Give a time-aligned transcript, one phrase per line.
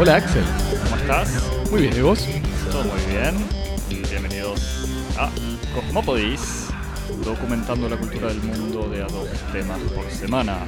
[0.00, 0.42] Hola Axel.
[0.84, 1.70] ¿Cómo estás?
[1.70, 2.26] Muy bien, ¿y vos?
[2.72, 3.34] Todo muy bien.
[4.08, 5.30] Bienvenidos a
[5.74, 6.68] Cosmopodis,
[7.22, 10.64] documentando la cultura del mundo de a dos temas por semana.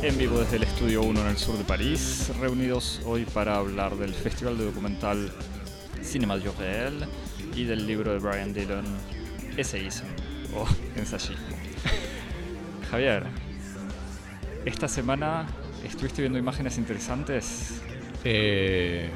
[0.00, 3.96] En vivo desde el Estudio 1 en el sur de París, reunidos hoy para hablar
[3.96, 5.32] del Festival de Documental
[6.00, 7.04] Cinema du Réel
[7.56, 8.84] y del libro de Brian Dillon,
[9.56, 10.08] Eseísmo
[10.54, 11.56] o Ensayismo.
[12.92, 13.24] Javier,
[14.64, 15.48] esta semana
[15.84, 17.81] estuviste viendo imágenes interesantes.
[18.24, 19.08] Eh,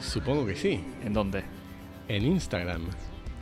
[0.00, 0.80] supongo que sí.
[1.04, 1.42] ¿En dónde?
[2.08, 2.82] En Instagram.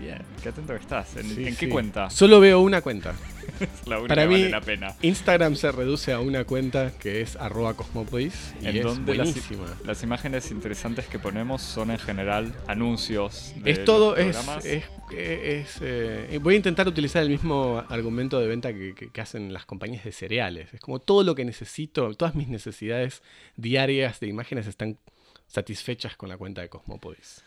[0.00, 1.16] Bien, qué atento que estás.
[1.16, 1.68] ¿En, Sí, en qué sí.
[1.68, 2.10] cuenta?
[2.10, 3.14] Solo veo una cuenta.
[3.61, 4.95] Es la única Para que mí, vale la pena.
[5.03, 9.29] Instagram se reduce a una cuenta que es arroba cosmopodis y En es donde las,
[9.33, 9.67] buenísima.
[9.85, 13.53] las imágenes interesantes que ponemos son en general anuncios.
[13.57, 14.65] De Es todo, los es, programas.
[14.65, 19.21] es, es, eh, voy a intentar utilizar el mismo argumento de venta que, que- que
[19.21, 20.73] hacen las compañías de cereales.
[20.74, 23.23] Es como todo lo que necesito, todas mis necesidades
[23.57, 24.99] diarias de imágenes están
[25.46, 27.43] satisfechas con la cuenta de Cosmopodis.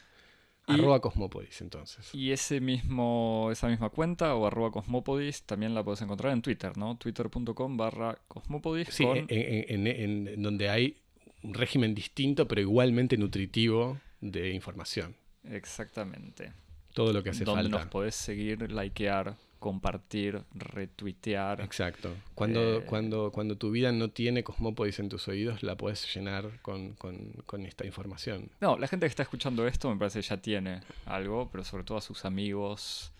[0.67, 2.13] Y- Arroba Cosmopodis, entonces.
[2.13, 6.77] Y ese mismo, esa misma cuenta o arroba cosmopodis también la puedes encontrar en Twitter,
[6.77, 6.97] ¿no?
[6.97, 10.97] Twitter.com barra cosmopodis Sí, con- en, en- en- en donde hay
[11.43, 15.15] un régimen distinto, pero igualmente nutritivo de información.
[15.49, 16.51] Exactamente.
[16.93, 17.77] Todo lo que hace donde falta.
[17.79, 21.61] nos podés seguir, likear, compartir, retuitear.
[21.61, 22.13] Exacto.
[22.36, 26.59] Cuando, Eh, cuando, cuando tu vida no tiene Cosmópodis en tus oídos, la puedes llenar
[26.61, 28.49] con, con- con esta información.
[28.61, 31.83] No, la gente que está escuchando esto me parece que ya tiene algo, pero sobre
[31.83, 33.11] todo a sus amigos,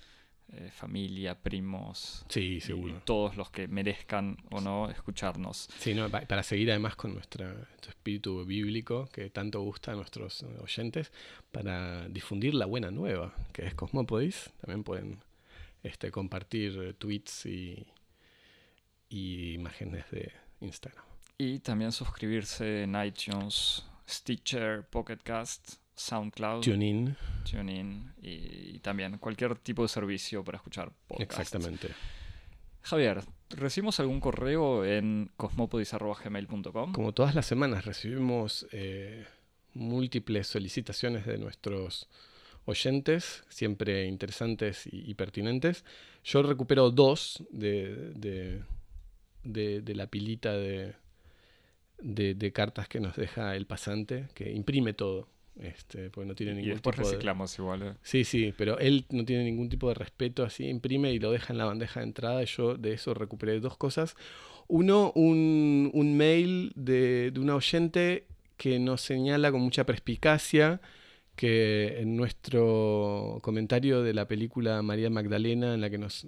[0.54, 3.02] eh, familia, primos, Sí, seguro.
[3.04, 5.68] todos los que merezcan o no escucharnos.
[5.80, 7.46] Sí, no, pa- para seguir además con nuestro
[7.86, 11.12] espíritu bíblico que tanto gusta a nuestros oyentes,
[11.52, 14.50] para difundir la buena nueva, que es Cosmópodis.
[14.62, 15.20] También pueden
[15.84, 17.88] este, compartir eh, tweets y,
[19.10, 21.06] y imágenes de Instagram.
[21.38, 27.16] Y también suscribirse en iTunes, Stitcher, Pocket Cast, SoundCloud, TuneIn,
[27.50, 31.40] TuneIn y, y también cualquier tipo de servicio para escuchar podcasts.
[31.40, 31.90] exactamente.
[32.88, 36.94] Javier, ¿recibimos algún correo en cosmopodis.gmail.com?
[36.94, 39.26] Como todas las semanas recibimos eh,
[39.74, 42.08] múltiples solicitaciones de nuestros
[42.68, 45.86] oyentes, siempre interesantes y, y pertinentes.
[46.24, 48.62] Yo recupero dos de, de-
[49.44, 50.96] de- de la pilita de,
[52.00, 55.28] de- cartas que nos deja el pasante, que imprime todo,
[55.60, 57.14] este, porque no tiene Y ningún después tipo de...
[57.14, 57.82] reciclamos igual.
[57.84, 57.94] eh.
[58.04, 61.54] Sí, sí, pero él no tiene ningún tipo de respeto, así imprime y lo deja
[61.54, 62.44] en la bandeja de entrada.
[62.44, 64.16] Y yo de eso recuperé dos cosas.
[64.68, 68.26] Uno, un, un mail de, de una oyente
[68.58, 70.82] que nos señala con mucha perspicacia
[71.38, 76.26] que en nuestro comentario de la película María Magdalena, en la que nos,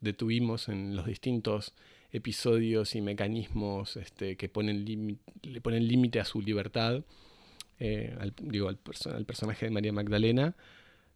[0.00, 1.72] detuvimos en los distintos
[2.12, 4.50] episodios y mecanismos este, que
[5.42, 7.04] le ponen límite a su libertad,
[7.78, 10.54] eh, al, digo, al, perso- al personaje de María Magdalena,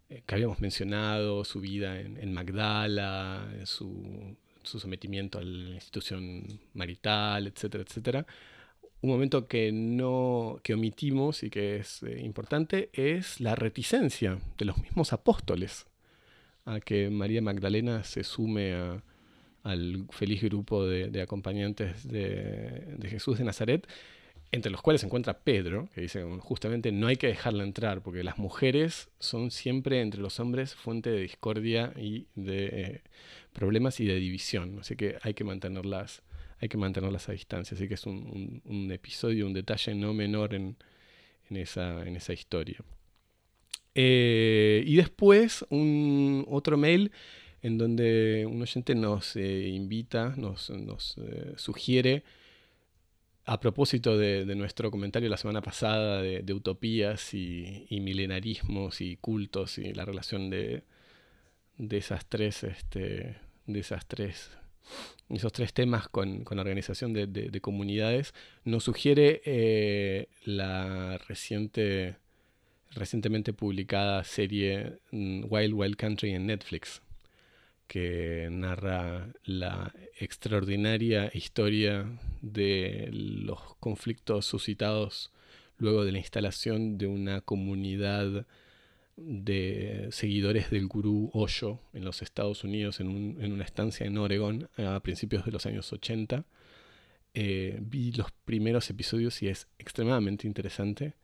[0.08, 7.82] eh, que habíamos mencionado, su vida en, Magdala, su sometimiento a la institución marital, etcétera,
[7.84, 8.26] etcétera.
[9.06, 14.65] Un momento que no que omitimos y que es eh, importante es la reticencia de
[14.65, 15.87] los mismos apóstoles
[16.65, 19.05] a que María Magdalena se sume a-
[19.62, 23.87] al feliz grupo de, acompañantes de, Jesús de Nazaret,
[24.50, 28.25] entre los cuales se encuentra Pedro, que dice justamente no hay que dejarla entrar, porque
[28.25, 33.03] las mujeres son siempre entre los hombres fuente de discordia y de eh,
[33.53, 36.23] problemas y de división, así que hay que mantenerlas,
[36.61, 40.77] hay que mantenerlas a distancia, así que es un, episodio, un detalle no menor en,
[41.50, 42.78] esa, en esa historia.
[43.94, 47.12] Eh, y después un otro mail
[47.62, 52.22] en donde un oyente nos eh, invita, nos, nos, eh, sugiere,
[53.44, 59.17] a propósito de, nuestro comentario la semana pasada de, de utopías y, y milenarismos y
[59.17, 60.83] cultos y la relación de,
[61.79, 63.37] de esas tres, este,
[63.67, 64.50] de esas tres,
[65.29, 68.35] esos tres temas con, con la organización de, de- de comunidades,
[68.65, 72.17] nos sugiere eh, la reciente,
[72.93, 77.03] recientemente publicada serie mm, Wild Wild Country en Netflix
[77.88, 82.06] que narra la extraordinaria historia
[82.43, 85.31] de los conflictos suscitados
[85.79, 88.44] luego de la instalación de una comunidad
[89.17, 94.19] de seguidores del gurú Osho en los Estados Unidos en, un- en una estancia en
[94.19, 96.45] Oregon a principios de los años 80.
[97.35, 101.15] Eh, vi los primeros episodios y es extremadamente interesante.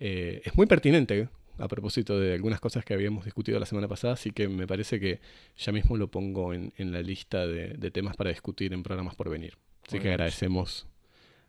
[0.00, 1.28] Eh, es muy pertinente
[1.58, 4.98] a propósito de algunas cosas que habíamos discutido la semana pasada, así que me parece
[4.98, 5.20] que
[5.56, 9.14] ya mismo lo pongo en, en la lista de, de temas para discutir en programas
[9.14, 9.54] por venir.
[9.86, 10.88] Así que agradecemos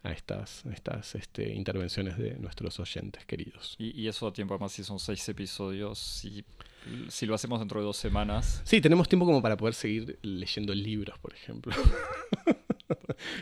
[0.06, 3.76] a estas, estas este, intervenciones de nuestros oyentes queridos.
[3.80, 6.46] Y, eso a tiempo, además, si son seis episodios, si,
[7.08, 8.62] si lo hacemos dentro de dos semanas.
[8.64, 11.74] Sí, tenemos tiempo como para poder seguir leyendo libros, por ejemplo.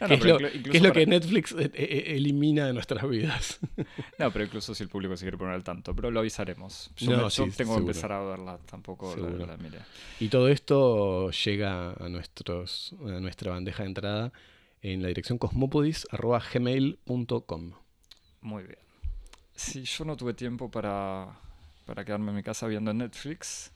[0.07, 3.59] ¿Qué, es lo, que Netflix eh, eh, elimina de nuestras vidas?
[4.17, 6.91] no, pero incluso si el público se quiere poner al tanto, pero lo avisaremos.
[6.95, 7.27] Yo,
[7.57, 9.57] tengo que empezar a verla, tampoco la, la
[10.21, 14.33] Y todo esto llega a, nuestros, a nuestra bandeja de entrada
[14.83, 17.71] en la dirección cosmopodis.gmail.com.
[18.41, 18.77] Muy bien.
[19.55, 21.39] Si yo no tuve tiempo para,
[21.85, 23.71] para quedarme en mi casa viendo Netflix,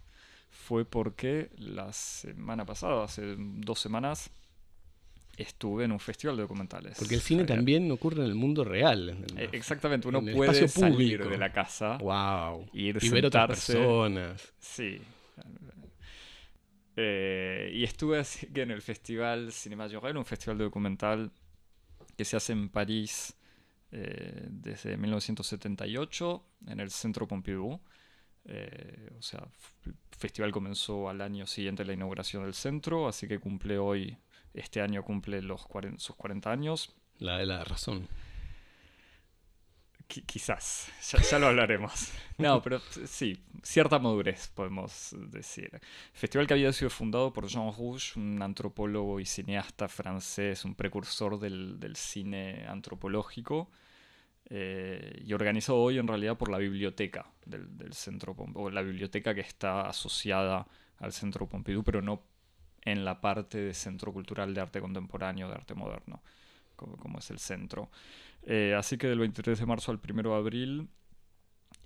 [0.51, 4.29] fue porque la semana pasada, hace dos semanas,
[5.37, 6.97] estuve en un festival de documentales.
[6.97, 9.23] Porque el cine también ocurre en el mundo real.
[9.37, 12.67] Eh, exactamente, uno puede salir de la casa, wow.
[12.73, 14.51] ir y ver otras personas.
[14.59, 14.99] Sí.
[16.99, 21.31] Eh, y estuve así que en el festival Cinema Jorel, un festival de documental
[22.17, 23.37] que se hace en París
[23.91, 27.73] eh, desde 1978 en el Centro Pompidou.
[27.73, 29.47] o sea,
[29.85, 34.17] el festival comenzó al año siguiente la inauguración del centro, así que cumple hoy
[34.53, 35.67] este año cumple los
[35.97, 36.95] sus 40 años.
[37.19, 38.07] La de la razón.
[40.07, 40.91] Quizás,
[41.29, 42.11] ya, lo hablaremos.
[42.37, 45.81] No, pero sí, cierta madurez, podemos decir.
[46.13, 51.39] festival que había sido fundado por Jean Rouge, un antropólogo y cineasta francés, un precursor
[51.39, 53.71] del, cine antropológico,
[54.49, 59.41] eh, y organizado hoy en realidad por la biblioteca del, Centro Pompidou, la biblioteca que
[59.41, 60.67] está asociada
[60.99, 62.21] al Centro Pompidou, pero no
[62.83, 66.21] en la parte de Centro Cultural de Arte Contemporáneo, de Arte Moderno,
[66.77, 67.89] como, es el centro.
[68.43, 70.89] Eh, así que del 23 de marzo al 1 de abril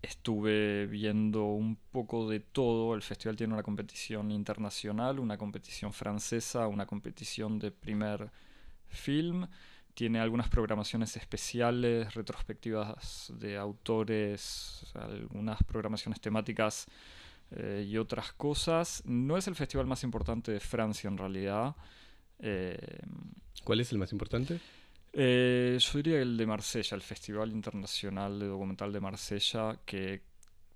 [0.01, 2.95] estuve viendo un poco de todo.
[2.95, 8.31] El festival tiene una competición internacional, una competición francesa, una competición de primer
[8.87, 9.47] film.
[9.93, 16.87] Tiene algunas programaciones especiales, retrospectivas de autores, algunas programaciones temáticas
[17.51, 19.03] eh, y otras cosas.
[19.05, 21.75] No es el festival más importante de Francia en realidad.
[22.39, 22.99] Eh,
[23.63, 24.59] ¿Cuál es el más importante?
[25.13, 30.21] Eh, yo diría el de Marsella, el Festival Internacional de Documental de Marsella, que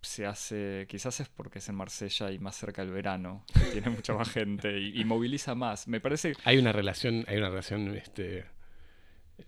[0.02, 4.14] se hace, quizás es porque es en Marsella y más cerca del verano, tiene mucha
[4.14, 5.88] más gente y, y, moviliza más.
[5.88, 6.34] Me parece...
[6.44, 8.46] Hay una relación, hay una relación este,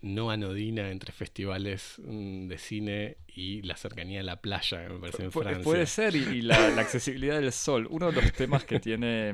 [0.02, 5.24] no anodina entre festivales mm, de cine y la cercanía a la playa, me parece,
[5.26, 5.64] en Francia.
[5.64, 7.88] Puede ser, y, la, accesibilidad del sol.
[7.90, 9.30] Uno de los temas que tiene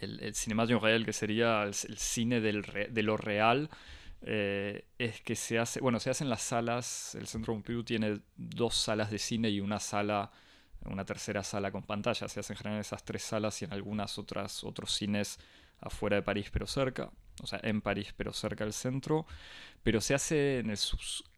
[0.00, 3.70] el, el Real, que sería el, cine del de lo real,
[4.24, 8.74] eh, es que se hace, bueno, se hacen las salas, el Centro Pompidou tiene dos
[8.74, 10.30] salas de cine y una sala,
[10.84, 14.18] una tercera sala con pantalla, se hacen en general esas tres salas y en algunas
[14.18, 15.38] otras, otros cines
[15.80, 17.10] afuera de París pero cerca
[17.40, 19.26] o sea, en París, pero cerca del centro,
[19.82, 20.78] pero se hace en el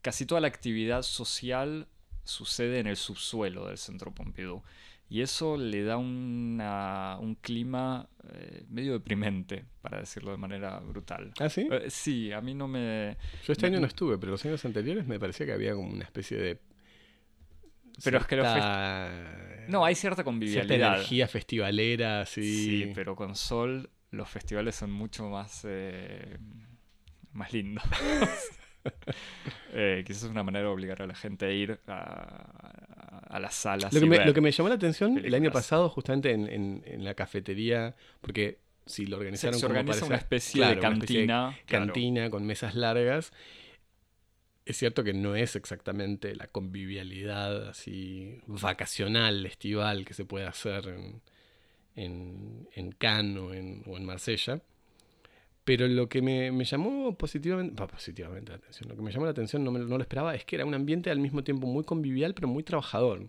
[0.03, 1.89] casi toda la actividad social
[2.25, 4.63] sucede en el subsuelo del centro Pompidou.
[5.09, 11.33] Y eso le da una, un clima eh, medio deprimente, para decirlo de manera brutal.
[11.39, 11.69] ¿Ah, sí?
[11.71, 13.17] Eh, sí, a mí no me...
[13.45, 16.05] Yo este año no estuve, pero los años anteriores me parecía que había como una
[16.05, 16.61] especie de...
[18.03, 20.67] Pero es que los No, hay cierta convivialidad.
[20.67, 22.43] Cierta energía festivalera, sí.
[22.43, 26.39] Sí, pero con sol los festivales son mucho más, eh,
[27.33, 27.85] más lindos.
[29.73, 32.94] eh, quizás es una manera de obligar a la gente a ir a,
[33.39, 33.93] las salas.
[33.93, 37.05] Lo que, me, lo que, me, llamó la atención el año pasado, justamente en, en,
[37.05, 41.57] la cafetería, porque si lo organizaron se, organiza una especie de cantina.
[41.67, 43.33] cantina con mesas largas.
[44.67, 50.89] Es cierto que no es exactamente la convivialidad así vacacional, estival que se puede hacer
[50.89, 51.21] en,
[51.97, 53.43] en, en Cannes
[53.87, 54.61] o en, Marsella.
[55.65, 59.65] Pero lo que me, llamó positivamente, positivamente la atención, lo que me llamó la atención,
[59.65, 62.35] no, me, no, lo esperaba, es que era un ambiente al mismo tiempo muy convivial,
[62.35, 63.29] pero muy trabajador.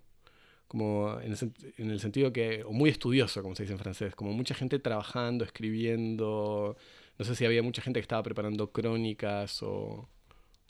[0.68, 4.16] Como en el, en el sentido que, o muy estudioso, como se dice en francés,
[4.16, 6.76] como mucha gente trabajando, escribiendo.
[7.18, 10.10] No sé si había mucha gente que estaba preparando crónicas o,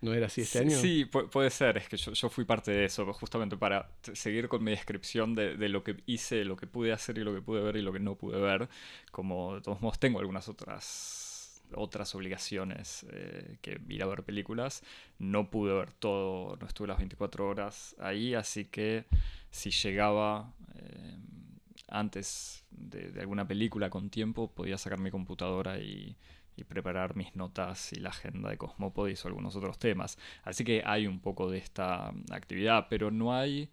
[0.02, 0.78] ¿No era así este año?
[0.78, 1.78] Sí, puede ser.
[1.78, 5.84] Es que yo, fui parte de eso, justamente para seguir con mi descripción de, lo
[5.84, 8.16] que hice, lo que pude hacer y lo que pude ver y lo que no
[8.16, 8.70] pude ver.
[9.12, 11.25] Como de todos modos tengo algunas otras
[11.74, 14.84] otras obligaciones eh, que ir a ver películas.
[15.20, 19.06] No pude ver todo, no estuve las 24 horas ahí, así que
[19.50, 21.18] si llegaba eh,
[21.88, 26.18] antes de, alguna película con tiempo, podía sacar mi computadora y,
[26.56, 30.18] y preparar mis notas y la agenda de Cosmopodis o algunos otros temas.
[30.44, 33.70] Así que hay un poco de esta actividad, pero no hay...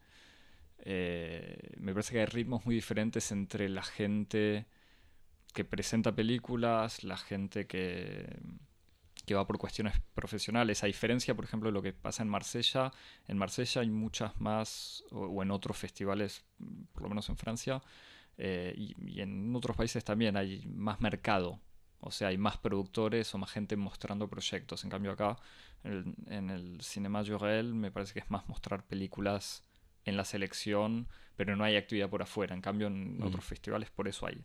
[0.84, 4.66] Eh, me parece que hay ritmos muy diferentes entre la gente
[5.52, 8.40] que presenta películas, la gente que,
[9.26, 10.82] que va por cuestiones profesionales.
[10.82, 12.92] A diferencia, por ejemplo, de lo que pasa en Marsella,
[13.28, 16.44] en Marsella hay muchas más, o, en otros festivales,
[16.92, 17.82] por lo menos en Francia,
[18.38, 21.60] eh, y, en otros países también hay más mercado.
[22.00, 24.82] O sea, hay más productores o más gente mostrando proyectos.
[24.82, 25.36] En cambio acá,
[25.84, 29.64] en el, Cinema Jorel, me parece que es más mostrar películas
[30.04, 31.06] en la selección,
[31.36, 32.56] pero no hay actividad por afuera.
[32.56, 33.22] En cambio, en mm.
[33.22, 34.44] otros festivales por eso hay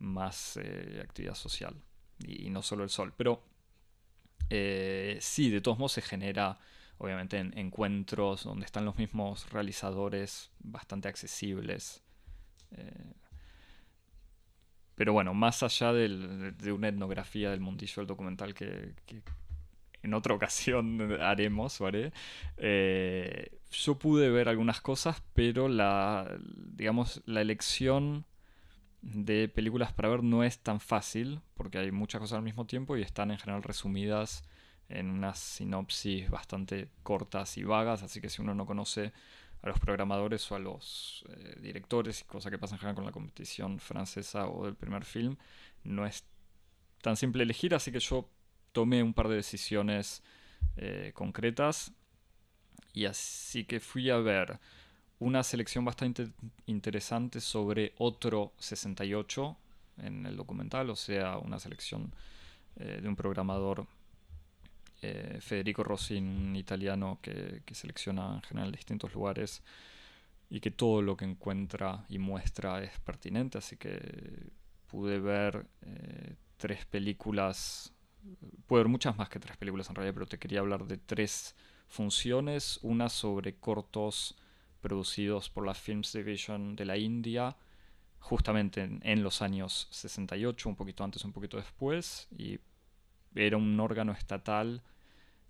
[0.00, 1.76] más eh, actividad social.
[2.18, 3.14] Y, no solo el sol.
[3.16, 3.42] Pero
[4.50, 6.58] eh, sí, de todos modos se genera,
[6.98, 12.02] obviamente, en encuentros donde están los mismos realizadores bastante accesibles.
[12.72, 13.14] Eh,
[14.94, 18.92] pero bueno, más allá de una etnografía del mundillo del documental que,
[20.02, 22.12] en otra ocasión haremos, ¿vale?
[22.58, 28.26] Eh, yo pude ver algunas cosas, pero la, digamos, la elección
[29.02, 32.96] de películas para ver no es tan fácil, porque hay muchas cosas al mismo tiempo
[32.96, 34.42] y están en general resumidas
[34.88, 39.12] en unas sinopsis bastante cortas y vagas, así que si uno no conoce
[39.62, 43.12] a los programadores o a los eh, directores, cosa que pasa en general con la
[43.12, 45.36] competición francesa o del primer film,
[45.84, 46.24] no es
[47.02, 48.28] tan simple elegir, así que yo
[48.72, 50.22] tomé un par de decisiones
[50.76, 51.92] eh, concretas
[52.92, 54.58] y así que fui a ver
[55.20, 56.30] una selección bastante
[56.66, 59.56] interesante sobre otro 68
[59.98, 62.12] en el documental, o sea, una selección
[62.76, 63.86] eh, de un programador
[65.02, 69.62] eh, Federico Rossi, un italiano que, selecciona en general distintos lugares
[70.48, 74.50] y que todo lo que encuentra y muestra es pertinente, así que
[74.86, 77.92] pude ver eh, tres películas,
[78.66, 81.54] pude ver muchas más que tres películas en realidad, pero te quería hablar de tres
[81.88, 84.36] funciones, una sobre cortos
[84.80, 87.56] producidos por la Films Division de la India,
[88.18, 92.58] justamente en, los años 68, un poquito antes, un poquito después, y
[93.34, 94.82] era un órgano estatal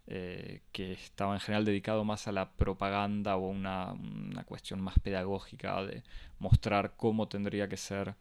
[0.07, 4.99] eh, que estaba en general dedicado más a la propaganda o una, una cuestión más
[4.99, 6.03] pedagógica de
[6.39, 8.15] mostrar cómo tendría que ser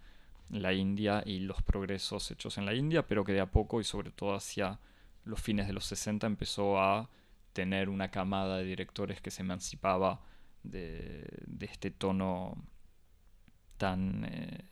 [0.49, 3.83] la India y los progresos hechos en la India, pero que de a poco y
[3.83, 4.79] sobre todo hacia
[5.25, 7.09] los fines de los 60 empezó a
[7.53, 10.21] tener una camada de directores que se emancipaba
[10.63, 11.25] de,
[11.59, 12.55] este tono
[13.77, 14.65] tan eh,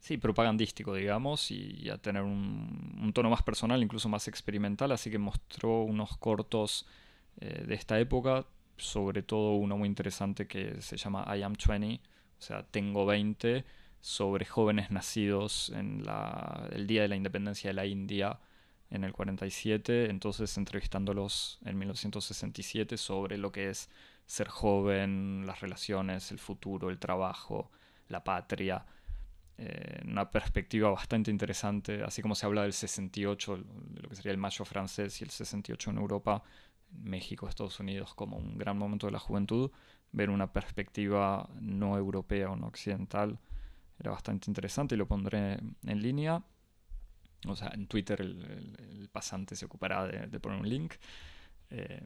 [0.00, 5.18] sí, propagandístico, digamos, y, a tener un, tono más personal, incluso más experimental, así que
[5.18, 6.86] mostró unos cortos
[7.40, 12.00] eh, de esta época, sobre todo uno muy interesante que se llama I Am 20,
[12.38, 13.64] o sea, tengo 20,
[14.04, 18.38] sobre jóvenes nacidos en la, el día de la independencia de la India
[18.90, 23.88] en el 47, entonces entrevistándolos en 1967 sobre lo que es
[24.26, 27.70] ser joven, las relaciones, el futuro, el trabajo,
[28.08, 28.84] la patria
[29.56, 34.32] eh, una perspectiva bastante interesante, así como se habla del 68, de lo que sería
[34.32, 36.42] el mayo francés y el 68 en Europa,
[36.90, 39.70] México, Estados Unidos, como un gran momento de la juventud,
[40.10, 43.38] ver una perspectiva no europea o no occidental
[43.98, 45.54] era bastante interesante y lo pondré
[45.86, 46.42] en línea.
[47.46, 50.94] O sea, en Twitter el, pasante se ocupará de, poner un link.
[51.70, 52.02] Eh,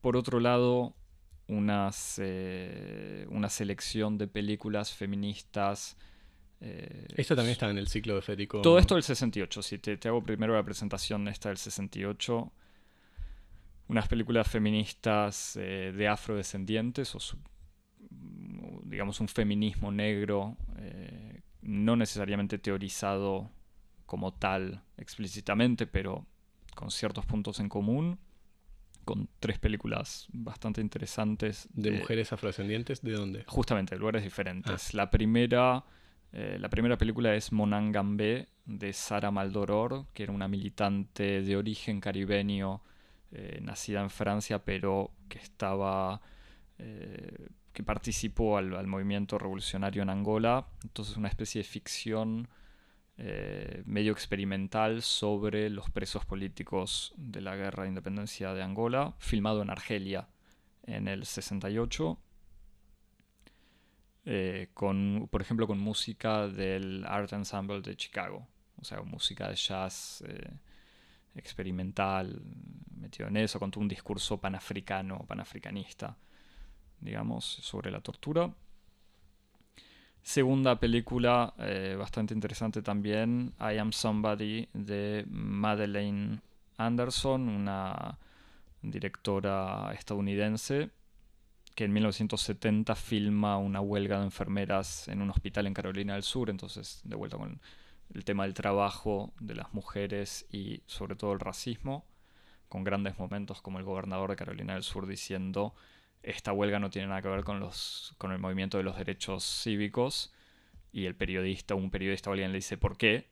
[0.00, 0.94] por otro lado,
[1.48, 5.96] unas, eh, una selección de películas feministas
[6.60, 8.62] eh, esto también está en el ciclo de Federico.
[8.62, 12.52] Todo esto del 68, si te, hago primero la presentación esta del 68.
[13.88, 17.18] Unas películas feministas eh, de afrodescendientes, o
[18.84, 20.56] digamos un feminismo negro,
[21.60, 23.50] no necesariamente teorizado
[24.06, 26.26] como tal explícitamente, pero
[26.74, 28.18] con ciertos puntos en común,
[29.04, 31.68] con tres películas bastante interesantes.
[31.72, 33.02] ¿De, mujeres afrodescendientes?
[33.02, 33.44] ¿De dónde?
[33.46, 34.88] Justamente, de lugares diferentes.
[34.88, 34.96] Ah.
[34.96, 35.84] La primera
[36.36, 42.00] eh, la primera película es Monangambe de Sara Maldoror, que era una militante de origen
[42.00, 42.82] caribeño,
[43.30, 46.20] eh, nacida en Francia, pero que estaba.
[46.78, 50.66] Eh, que participó al, movimiento revolucionario en Angola.
[50.82, 52.48] Entonces, una especie de ficción
[53.16, 59.70] medio experimental sobre los presos políticos de la guerra de independencia de Angola, filmado en
[59.70, 60.28] Argelia
[60.82, 62.18] en el 68
[64.26, 68.46] eh, con, por ejemplo, con música del Art Ensemble de Chicago,
[68.80, 70.50] o sea, música de jazz eh,
[71.34, 72.40] experimental,
[72.96, 76.16] metido en eso, con un discurso panafricano, panafricanista,
[77.00, 78.50] digamos, sobre la tortura.
[80.24, 86.40] Segunda película eh, bastante interesante también, I Am Somebody de Madeleine
[86.78, 88.18] Anderson, una
[88.80, 90.88] directora estadounidense
[91.74, 96.48] que en 1970 filma una huelga de enfermeras en un hospital en Carolina del Sur,
[96.48, 97.60] entonces de vuelta con
[98.14, 102.06] el tema del trabajo de las mujeres y sobre todo el racismo,
[102.70, 105.74] con grandes momentos como el gobernador de Carolina del Sur diciendo
[106.24, 109.44] esta huelga no tiene nada que ver con, los, con el movimiento de los derechos
[109.44, 110.32] cívicos
[110.92, 113.28] y el periodista, un periodista o alguien le dice ¿por qué?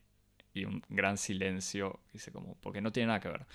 [0.54, 3.46] Y un gran silencio, dice como, porque no tiene nada que ver.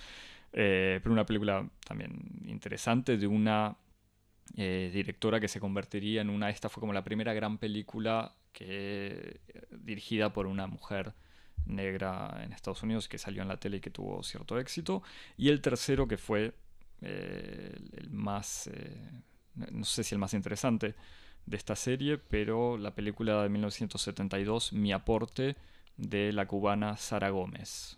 [0.54, 3.78] Eh, pero una película también interesante de una
[4.56, 9.42] eh, directora que se convertiría en una, esta fue como la primera gran película que
[9.70, 11.14] dirigida por una mujer
[11.68, 15.04] negra en Estados Unidos que salió en la tele y que tuvo cierto éxito.
[15.38, 16.56] Y el tercero que fue
[17.02, 19.12] eh, el más, eh,
[19.72, 20.96] no sé si el más interesante
[21.46, 25.56] de esta serie, pero la película de 1972, Mi aporte,
[25.96, 27.98] de la cubana Sara Gómez.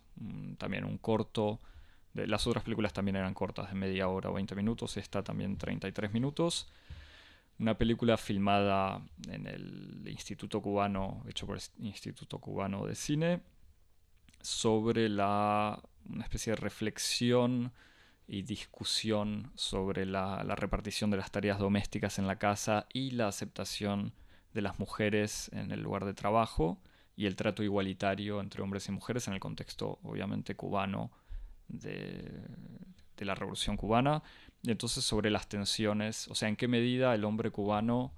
[0.57, 1.59] También un corto.
[2.13, 4.97] Las otras películas también eran cortas, de media hora o 20 minutos.
[4.97, 6.67] Esta también 33 minutos.
[7.59, 13.41] Una película filmada en el Instituto Cubano, hecho por el Instituto Cubano de Cine,
[14.41, 17.73] sobre la, una especie de reflexión
[18.29, 24.13] y discusión sobre la, repartición de las tareas domésticas en la casa y la aceptación
[24.53, 26.79] de las mujeres en el lugar de trabajo
[27.15, 31.11] y el trato igualitario entre hombres y mujeres en el contexto obviamente cubano
[31.67, 32.31] de,
[33.17, 34.21] de la revolución cubana
[34.61, 38.13] y entonces sobre las tensiones, o sea, en qué medida el hombre cubano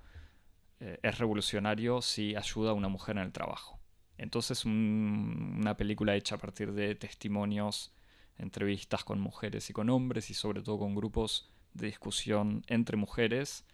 [0.82, 3.80] eh, es revolucionario si ayuda a una mujer en el trabajo.
[4.18, 7.94] Entonces una película hecha a partir de testimonios,
[8.42, 13.66] entrevistas con mujeres y con hombres y sobre todo con grupos de discusión entre mujeres,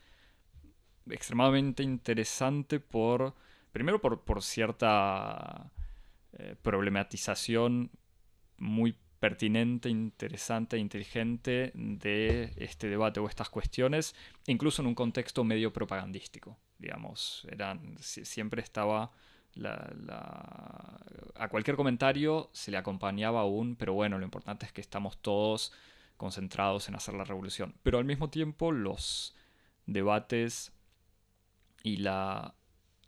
[1.10, 3.34] extremadamente interesante por,
[3.72, 5.72] primero por, por cierta
[6.34, 7.92] eh, problematización
[8.58, 14.14] muy pertinente, interesante e inteligente de este debate o estas cuestiones,
[14.46, 17.48] incluso en un contexto medio propagandístico, digamos.
[17.50, 19.12] Eran, siempre estaba
[19.66, 25.72] a cualquier comentario se le acompañaba un, pero bueno, lo importante es que estamos todos
[26.18, 27.76] concentrados en hacer la revolución.
[27.84, 29.36] Pero al mismo tiempo los
[29.86, 30.74] debates
[31.84, 32.56] y la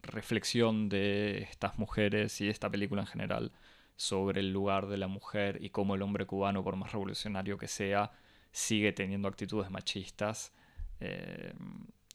[0.02, 3.52] reflexión de estas mujeres y de esta película en general
[3.96, 7.68] sobre el lugar de la mujer y cómo el hombre cubano, por más revolucionario que
[7.68, 8.12] sea,
[8.52, 10.54] sigue teniendo actitudes machistas,
[11.02, 11.54] eh,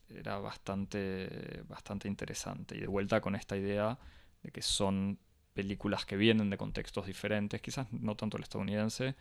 [0.09, 2.77] era bastante, bastante interesante.
[2.77, 3.99] Y de vuelta con esta idea
[4.45, 5.19] de que son
[5.55, 9.15] películas que vienen de contextos diferentes, quizás no tanto el estadounidense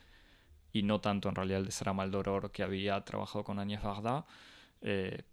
[0.73, 4.25] y no tanto en realidad el de Sarah Maldoror que había trabajado con Agnès Varda,
[4.81, 5.23] eh,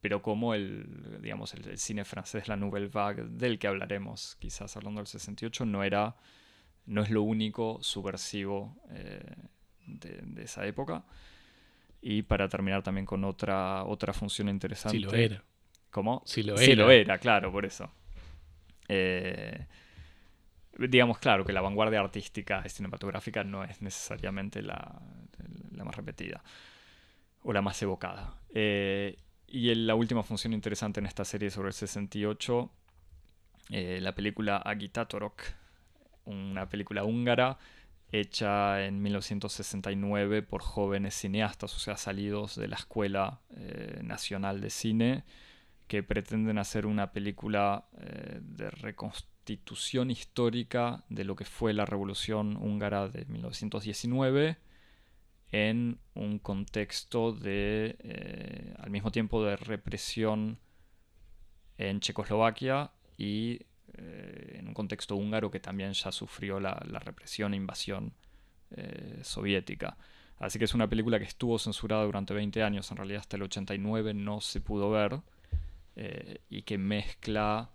[0.00, 5.00] pero como el, digamos, el, cine francés, la Nouvelle Vague, del que hablaremos quizás hablando
[5.00, 6.14] del 68, no era,
[6.84, 9.34] no es lo único subversivo eh,
[9.86, 11.04] de, esa época.
[12.02, 14.98] Y para terminar también con otra, otra función interesante.
[14.98, 15.42] Sí lo era.
[15.90, 16.22] ¿Cómo?
[16.26, 16.64] Sí lo era.
[16.64, 17.90] Sí lo era, claro, por eso.
[18.88, 19.66] Eh,
[20.78, 25.00] digamos, claro, que la vanguardia artística cinematográfica no es necesariamente la,
[25.72, 26.42] la más repetida
[27.42, 28.34] o la más evocada.
[28.54, 29.16] Eh,
[29.46, 32.70] y la última función interesante en esta serie sobre el 68,
[33.70, 35.42] eh, la película Agitatorok,
[36.24, 37.58] una película húngara
[38.10, 44.70] hecha en 1969 por jóvenes cineastas, o sea, salidos de la Escuela eh, Nacional de
[44.70, 45.24] Cine,
[45.94, 52.56] que pretenden hacer una película eh, de reconstitución histórica de lo que fue la Revolución
[52.56, 54.56] húngara de 1919
[55.52, 60.58] en un contexto de, eh, al mismo tiempo, de represión
[61.78, 63.60] en Checoslovaquia y
[63.92, 68.12] eh, en un contexto húngaro que también ya sufrió la, represión e invasión
[69.22, 69.96] soviética.
[70.40, 73.44] Así que es una película que estuvo censurada durante 20 años, en realidad hasta el
[73.44, 75.20] 89 no se pudo ver,
[75.96, 77.70] y que mezcla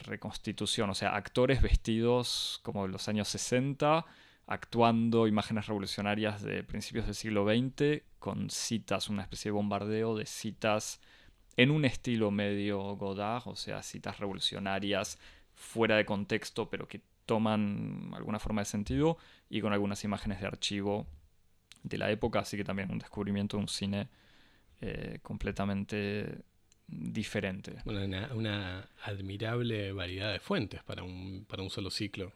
[0.00, 4.06] reconstitución, o sea, actores vestidos como de los años 60,
[4.46, 10.26] actuando imágenes revolucionarias de principios del siglo XX con citas, una especie de bombardeo de
[10.26, 11.00] citas
[11.56, 15.18] en un estilo medio Godard, o sea, citas revolucionarias
[15.54, 20.46] fuera de contexto, pero que toman alguna forma de sentido, y con algunas imágenes de
[20.46, 21.06] archivo
[21.82, 24.08] de la época, así que también un descubrimiento de un cine
[24.80, 26.42] eh, completamente
[26.92, 27.76] diferente.
[27.84, 32.32] Una, una, admirable variedad de fuentes para un, para un solo ciclo.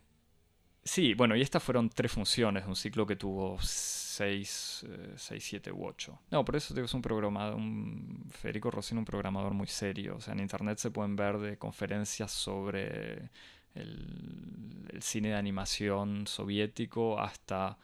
[0.83, 5.73] Sí, bueno, y estas fueron tres funciones, un ciclo que tuvo seis, eh, seis siete
[5.73, 6.21] u ocho.
[6.31, 10.17] No, por eso digo, es un programador, un Federico Rossini, un programador muy serio.
[10.17, 13.31] O sea, en internet se pueden ver de conferencias sobre
[13.75, 17.79] el, cine de animación soviético hasta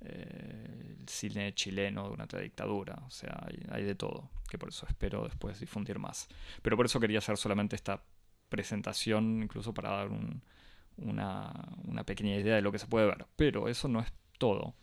[0.00, 3.02] el cine chileno durante la dictadura.
[3.06, 6.28] O sea, hay, de todo, que por eso espero después difundir más.
[6.62, 8.02] Pero por eso quería hacer solamente esta
[8.48, 11.52] presentación, incluso para dar una,
[11.84, 13.26] una, pequeña idea de lo que se puede ver.
[13.36, 14.74] Pero eso no es todo.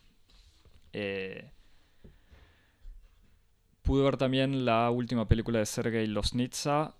[0.92, 1.50] Eh,
[3.82, 6.94] pude ver también la última película de Sergei Losnitsa.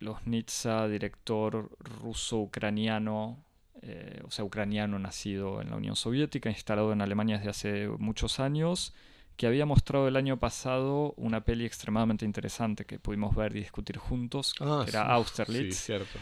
[0.00, 3.44] Losnitsa, director ruso-ucraniano,
[3.82, 8.40] eh, o sea, ucraniano nacido en la Unión Soviética, instalado en Alemania desde hace muchos
[8.40, 8.94] años
[9.38, 13.96] que había mostrado el año pasado una peli extremadamente interesante que pudimos ver y discutir
[13.96, 15.76] juntos, ah, que era Austerlitz.
[15.76, 16.18] Sí, cierto.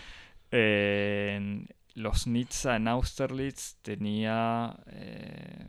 [1.95, 4.77] los Nizza en Austerlitz tenía...
[4.89, 5.67] Eh,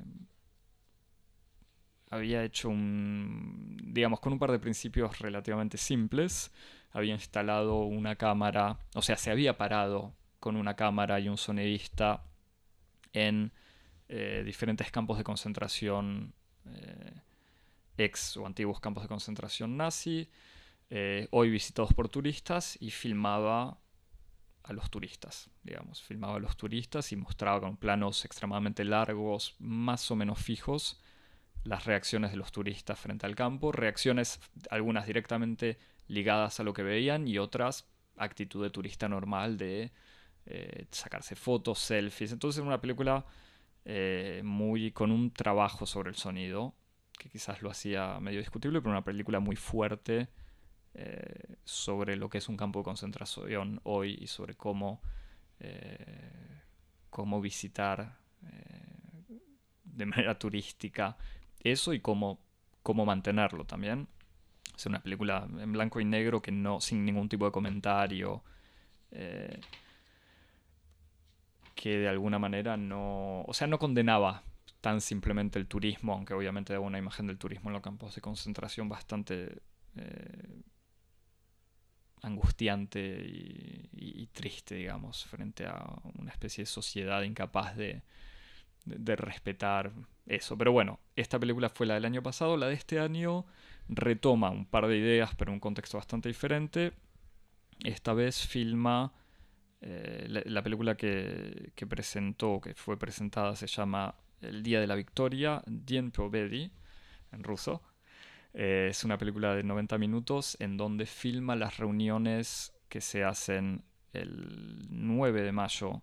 [2.09, 3.77] había hecho un...
[3.93, 6.51] digamos, con un par de principios relativamente simples.
[6.91, 10.13] Había instalado una cámara, o sea, se había parado
[10.47, 12.23] con una cámara y un sonidista
[13.11, 13.51] en
[14.07, 16.33] eh, diferentes campos de concentración
[16.67, 17.21] eh,
[17.97, 20.29] ex o antiguos campos de concentración nazi,
[20.89, 23.77] eh, hoy visitados por turistas, y filmaba
[24.63, 30.09] a los turistas, digamos, filmaba a los turistas y mostraba con planos extremadamente largos, más
[30.11, 31.01] o menos fijos,
[31.65, 36.83] las reacciones de los turistas frente al campo, reacciones algunas directamente ligadas a lo que
[36.83, 39.91] veían y otras actitud de turista normal de
[40.49, 42.31] eh, sacarse fotos, selfies.
[42.31, 43.25] Entonces era una película
[43.83, 46.73] eh, muy con un trabajo sobre el sonido
[47.19, 50.29] que quizás lo hacía medio discutible, pero una película muy fuerte
[50.93, 55.01] eh, sobre lo que es un campo de concentración hoy y sobre cómo,
[57.09, 58.19] cómo visitar
[59.83, 61.17] de manera turística
[61.59, 62.39] eso y cómo,
[62.83, 64.07] cómo mantenerlo también.
[64.77, 68.43] Es una película en blanco y negro que no, sin ningún tipo de comentario,
[71.77, 74.43] que de alguna manera no, o sea, no condenaba
[74.81, 78.21] tan simplemente el turismo, aunque obviamente da una imagen del turismo en los campos de
[78.21, 79.61] concentración bastante
[79.95, 80.61] eh,
[82.23, 85.83] angustiante y, triste, digamos, frente a
[86.15, 88.03] una especie de sociedad incapaz de,
[88.85, 89.91] de, respetar
[90.25, 90.57] eso.
[90.57, 93.45] Pero bueno, esta película fue la del año pasado, la de este año
[93.87, 96.93] retoma un par de ideas, pero en un contexto bastante diferente.
[97.83, 99.13] Esta vez filma...
[99.81, 105.61] Eh, la, película que, presentó, que fue presentada, se llama el Día de la Victoria,
[105.67, 106.71] Dien Pobedi,
[107.31, 107.81] en ruso.
[108.53, 113.83] Eh, es una película de 90 minutos en donde filma las reuniones que se hacen
[114.13, 116.01] el 9 de mayo,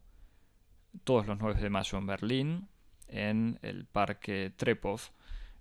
[1.03, 2.69] todos los 9 de mayo en Berlín,
[3.09, 5.01] en el Parque Trepov,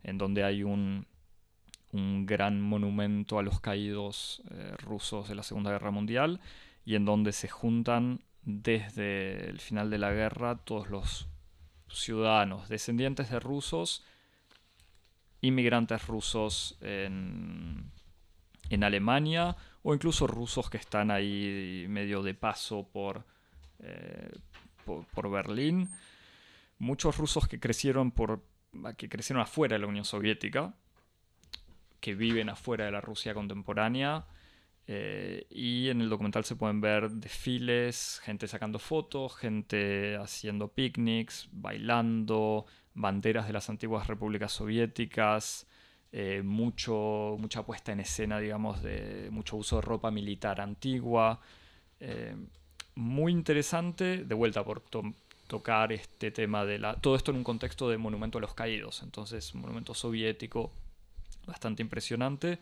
[0.04, 1.08] en donde hay un,
[1.92, 6.42] un gran monumento a los caídos eh, rusos de la Segunda Guerra Mundial
[6.86, 11.28] y en donde se juntan desde el final de la guerra todos los
[11.90, 14.04] ciudadanos descendientes de rusos,
[15.42, 17.92] inmigrantes rusos en,
[18.82, 22.90] Alemania o incluso rusos que están ahí medio de paso
[23.80, 24.32] eh,
[24.84, 25.92] por, por, Berlín.
[26.80, 28.44] Muchos rusos que crecieron, por,
[28.98, 30.74] que crecieron afuera de la Unión Soviética,
[32.00, 34.26] que viven afuera de la Rusia contemporánea
[34.86, 41.48] eh, y en el documental se pueden ver desfiles, gente sacando fotos, gente haciendo picnics,
[41.52, 45.68] bailando, banderas de las antiguas repúblicas soviéticas,
[46.12, 51.40] eh, mucho, mucha puesta en escena, digamos, de mucho uso de ropa militar antigua.
[52.00, 52.36] Eh,
[52.96, 54.84] muy interesante, de vuelta por
[55.48, 56.96] tocar este tema de la...
[56.96, 60.72] Todo esto en un contexto de monumento a los caídos, entonces monumento soviético
[61.48, 62.60] bastante impresionante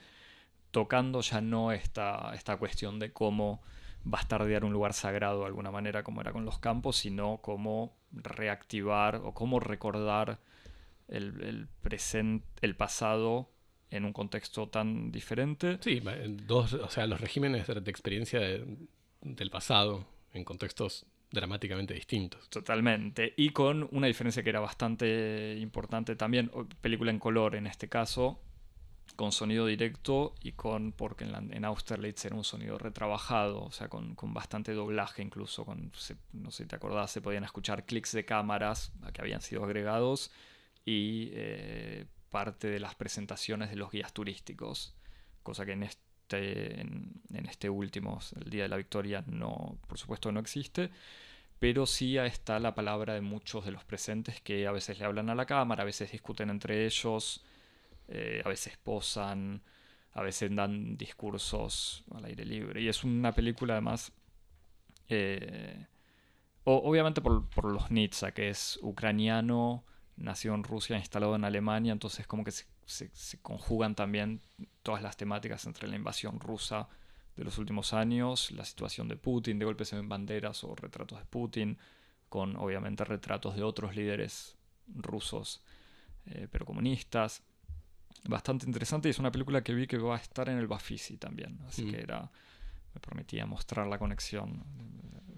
[0.72, 3.62] tocando ya no esta, esta cuestión de cómo
[4.04, 9.18] bastardear un lugar sagrado de alguna manera como era con los campos, sino cómo reactivar
[9.18, 10.40] o cómo recordar
[11.08, 13.52] el, presente, el pasado
[13.90, 15.78] en un contexto tan diferente.
[15.82, 16.02] Sí,
[16.48, 18.40] dos, o sea, los regímenes de experiencia
[19.22, 22.50] del pasado en contextos dramáticamente distintos.
[22.50, 23.34] Totalmente.
[23.38, 28.40] Y con una diferencia que era bastante importante también, película en color en este caso,
[29.16, 34.16] con sonido directo y con, porque en, Austerlitz era un sonido retrabajado, o sea, con,
[34.34, 35.92] bastante doblaje incluso, con,
[36.34, 40.32] no sé si te acordás, se podían escuchar clics de cámaras que habían sido agregados
[40.86, 44.96] y eh, parte de las presentaciones de los guías turísticos,
[45.44, 50.32] cosa que en este, en, este último, el Día de la Victoria, no, por supuesto
[50.32, 50.92] no existe
[51.62, 55.30] pero sí está la palabra de muchos de los presentes que a veces le hablan
[55.30, 57.44] a la cámara, a veces discuten entre ellos,
[58.14, 59.62] eh, a veces posan,
[60.12, 62.82] a veces dan discursos al aire libre.
[62.82, 64.12] Y es una película además,
[65.08, 65.88] eh,
[66.66, 69.86] obviamente por, los Nitsa, que es ucraniano,
[70.18, 73.10] nació en Rusia, instalado en Alemania, entonces como que se,
[73.42, 74.42] conjugan también
[74.84, 76.90] todas las temáticas entre la invasión rusa
[77.38, 81.18] de los últimos años, la situación de Putin, de golpe se ven banderas o retratos
[81.18, 81.78] de Putin,
[82.28, 85.62] con obviamente retratos de otros líderes rusos,
[86.26, 87.44] eh, pero comunistas.
[88.26, 91.18] Bastante interesante y es una película que vi que va a estar en el Bafisi
[91.18, 91.92] también, así Mm.
[91.92, 92.32] que era,
[92.94, 94.64] me permitía mostrar la conexión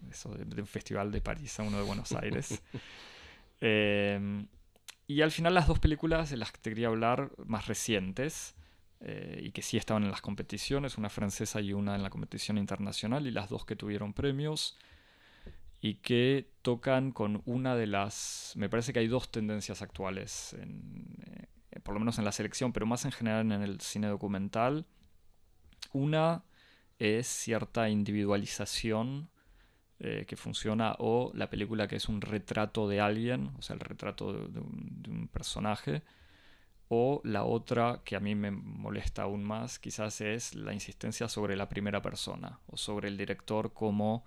[0.02, 2.62] de, eso de- de un festival de París a uno de Buenos Aires.
[3.62, 4.46] Eh,
[5.08, 8.56] y al final las dos películas de las que te quería hablar más recientes
[9.00, 12.58] eh, y que sí estaban en las competiciones, una francesa y una en la competición
[12.58, 14.78] internacional y las dos que tuvieron premios
[15.82, 18.54] y que tocan con una de las...
[18.56, 21.06] Me parece que hay dos tendencias actuales, en,
[21.74, 24.86] eh, por lo menos en la selección, pero más en general en el cine documental.
[25.92, 26.44] Una
[27.00, 29.30] es cierta individualización
[30.00, 33.80] eh, que funciona o la película que es un retrato de alguien, o sea, el
[33.80, 36.04] retrato de, un personaje,
[36.90, 41.56] o la otra que a mí me molesta aún más quizás es la insistencia sobre
[41.56, 44.26] la primera persona o sobre el director como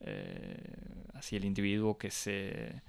[0.00, 2.82] eh, así el individuo que se,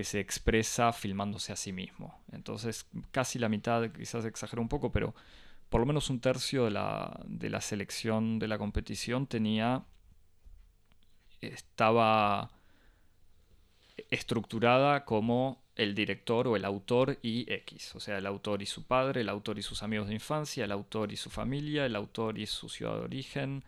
[0.00, 2.18] que se expresa filmándose a sí mismo.
[2.32, 5.14] Entonces casi la mitad, quizás exagero un poco, pero
[5.68, 9.84] por lo menos un tercio de la, de la selección de la competición tenía
[11.42, 12.50] estaba
[14.08, 18.84] estructurada como el director o el autor y X, o sea, el autor y su
[18.84, 22.38] padre, el autor y sus amigos de infancia, el autor y su familia, el autor
[22.38, 23.64] y su ciudad de origen.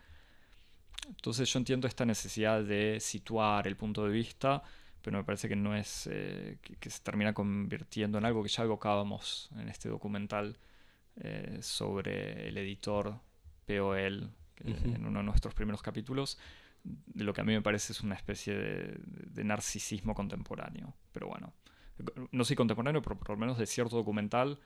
[1.07, 4.63] Entonces yo entiendo esta necesidad de situar el punto de vista,
[5.03, 8.49] pero me parece que no es eh, que, que, se termina convirtiendo en algo que
[8.49, 10.57] ya evocábamos en este documental
[11.17, 13.19] eh, sobre el editor
[13.67, 14.95] POL uh -huh.
[14.95, 16.39] en uno de nuestros primeros capítulos
[16.83, 20.93] de lo que a mí me parece es una especie de, de, narcisismo contemporáneo.
[21.11, 21.53] Pero bueno,
[22.31, 24.59] no soy contemporáneo, pero por lo menos de cierto documental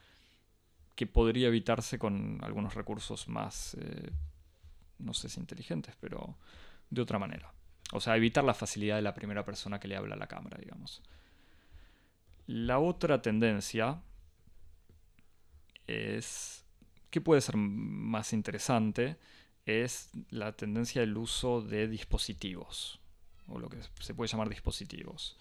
[0.95, 4.11] que podría evitarse con algunos recursos más, eh,
[4.97, 6.37] no sé si inteligentes, pero
[6.89, 7.53] de otra manera.
[7.93, 10.57] O sea, evitar la facilidad de la primera persona que le habla a la cámara,
[10.59, 11.01] digamos.
[12.47, 14.01] La otra tendencia
[15.87, 16.65] es,
[17.09, 19.17] que puede ser más interesante,
[19.65, 22.99] es la tendencia del uso de dispositivos,
[23.47, 25.37] o lo que se puede llamar dispositivos.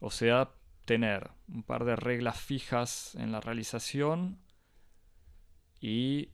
[0.00, 0.50] O sea,
[0.84, 4.38] tener un par de reglas fijas en la realización
[5.80, 6.30] y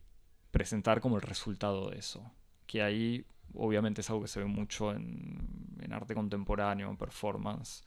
[0.51, 2.31] presentar como el resultado de eso.
[2.65, 3.25] Que ahí
[3.57, 7.83] obviamente es algo que se ve mucho en, en arte contemporáneo, en performance,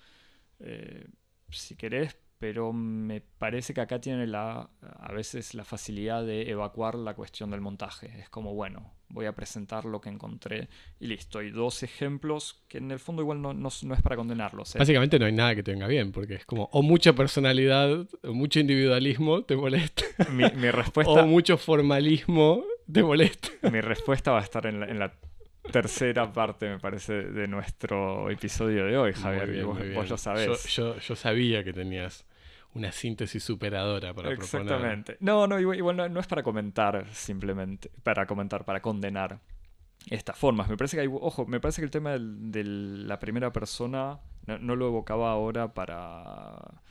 [0.60, 1.08] eh,
[1.50, 6.94] si querés, pero me parece que acá tiene la, a veces la facilidad de evacuar
[6.94, 8.10] la cuestión del montaje.
[8.18, 11.42] Es como, bueno, voy a presentar lo que encontré y listo.
[11.42, 14.74] Y dos ejemplos que en el fondo igual no, no, no es para condenarlos.
[14.74, 14.78] ¿eh?
[14.78, 18.32] Básicamente no hay nada que te venga bien, porque es como o mucha personalidad, o
[18.32, 20.04] mucho individualismo te molesta.
[20.30, 21.12] Mi, mi respuesta...
[21.22, 23.50] o mucho formalismo te molesta.
[23.70, 25.12] Mi respuesta va a estar en la, en la
[25.70, 29.50] tercera parte, me parece, de nuestro episodio de hoy, Javier.
[29.50, 30.64] Bien, vos, vos, lo sabés.
[30.64, 32.26] Yo, yo, yo, sabía que tenías
[32.74, 35.14] una síntesis superadora para Exactamente.
[35.14, 35.16] Proponer.
[35.20, 39.40] No, no, igual, igual no, no, es para comentar simplemente, para comentar, para condenar
[40.08, 40.68] estas formas.
[40.68, 44.58] Me parece que hay, ojo, me parece que el tema de la primera persona no,
[44.58, 46.82] no, lo evocaba ahora para,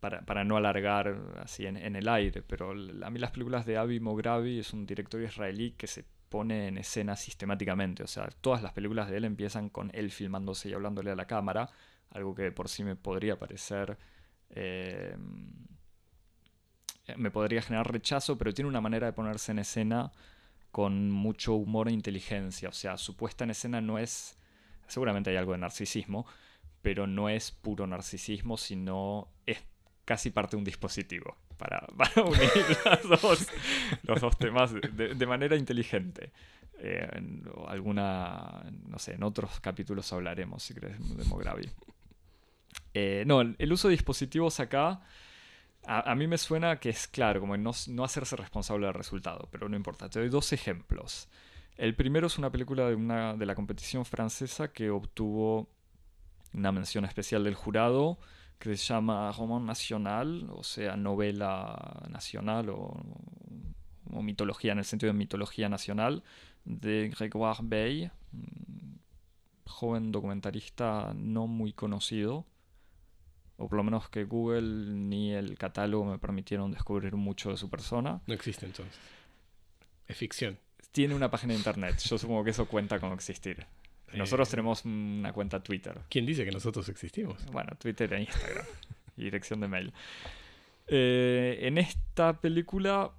[0.00, 3.76] para, para no alargar así en, en, el aire, pero a mí las películas de
[3.76, 8.62] Avi Mogravi es un director israelí que se pone en escena sistemáticamente, o sea, todas
[8.62, 11.70] las películas de él empiezan con él filmándose y hablándole a la cámara,
[12.10, 13.98] algo que por sí me podría parecer
[14.50, 15.16] eh,
[17.16, 20.12] me podría generar rechazo, pero tiene una manera de ponerse en escena
[20.72, 22.68] con mucho humor e inteligencia.
[22.68, 24.36] O sea, su puesta en escena no es.
[24.88, 26.26] Seguramente hay algo de narcisismo,
[26.82, 29.62] pero no es puro narcisismo, sino es
[30.04, 31.86] casi parte de un dispositivo para,
[32.24, 33.48] unir
[34.04, 36.32] los dos temas de, manera inteligente.
[36.78, 41.68] Eh, en alguna, no sé, en otros capítulos hablaremos, si crees, de Mogravi.
[42.92, 45.00] Eh, no, el uso de dispositivos acá,
[45.86, 49.48] a, a, mí me suena que es claro, como no, no, hacerse responsable del resultado,
[49.50, 50.10] pero no importa.
[50.10, 51.28] Te doy dos ejemplos.
[51.76, 55.68] El primero es una película de, una, de la competición francesa que obtuvo
[56.52, 58.18] una mención especial del jurado
[58.58, 62.96] que se llama Roman Nacional, o sea, novela nacional o,
[64.12, 66.22] o mitología en el sentido de mitología nacional,
[66.64, 68.10] de Grégoire Bay,
[69.66, 72.46] joven documentalista no muy conocido
[73.58, 77.70] o por lo menos que Google ni el catálogo me permitieron descubrir mucho de su
[77.70, 78.20] persona.
[78.26, 78.98] No existe entonces.
[80.06, 80.58] Es ficción.
[80.92, 81.98] Tiene una página de internet.
[81.98, 83.66] Yo supongo que eso cuenta con existir.
[84.14, 84.50] Nosotros eh...
[84.50, 86.00] tenemos una cuenta Twitter.
[86.08, 87.44] ¿Quién dice que nosotros existimos?
[87.46, 88.66] Bueno, Twitter e Instagram.
[89.16, 89.92] y dirección de mail.
[90.86, 93.10] Eh, en esta película,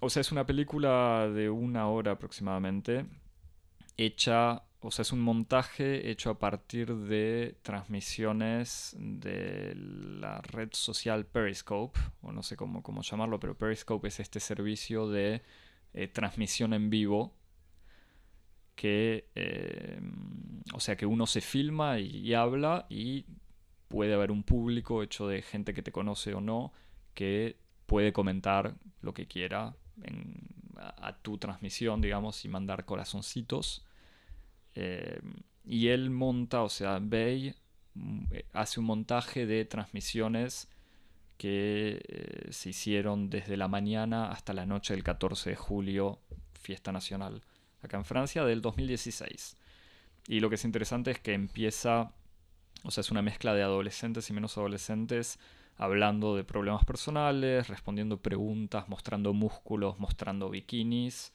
[0.00, 3.06] o sea, es una película de una hora aproximadamente.
[3.96, 11.26] hecha, o sea, es un montaje hecho a partir de transmisiones de la red social
[11.26, 15.42] Periscope, o no sé cómo, cómo llamarlo, pero Periscope es este servicio de
[15.92, 17.34] eh, transmisión en vivo
[18.80, 20.00] que, eh,
[20.72, 23.26] o sea, que uno se filma y, habla y
[23.88, 26.72] puede haber un público hecho de gente que te conoce o no
[27.12, 29.76] que puede comentar lo que quiera
[30.78, 33.84] a, tu transmisión, digamos, y mandar corazoncitos.
[34.74, 35.20] Eh,
[35.62, 37.54] y él monta, o sea, Bay
[37.92, 40.70] mm, hace un montaje de transmisiones
[41.36, 46.18] que eh, se hicieron desde la mañana hasta la noche del 14 de julio,
[46.54, 47.42] fiesta nacional
[47.82, 49.56] acá en Francia, del 2016.
[50.28, 52.12] Y lo que es interesante es que empieza,
[52.84, 55.38] o sea, es una mezcla de adolescentes y menos adolescentes
[55.80, 61.32] hablando de problemas personales, respondiendo preguntas, mostrando músculos, mostrando bikinis,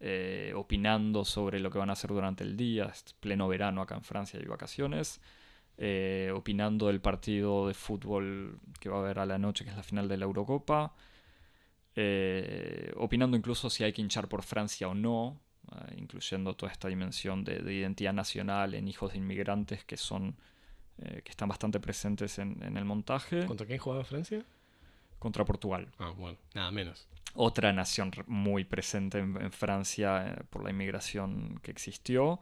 [0.00, 3.94] eh, opinando sobre lo que van a hacer durante el día, es pleno verano acá
[3.94, 5.20] en Francia y vacaciones,
[5.76, 9.76] eh, opinando del partido de fútbol que va a haber a la noche, que es
[9.76, 10.94] la final de la Eurocopa,
[11.94, 15.40] eh, opinando incluso si hay que hinchar por Francia o no,
[15.96, 20.36] incluyendo toda esta dimensión de, identidad nacional en hijos de inmigrantes que son
[21.02, 23.46] eh, que están bastante presentes en, el montaje.
[23.46, 24.44] ¿Contra quién jugaba Francia?
[25.18, 25.88] Contra Portugal.
[25.98, 27.08] Ah, bueno, nada menos.
[27.34, 32.40] Otra nación muy presente en, Francia eh, por la inmigración que existió.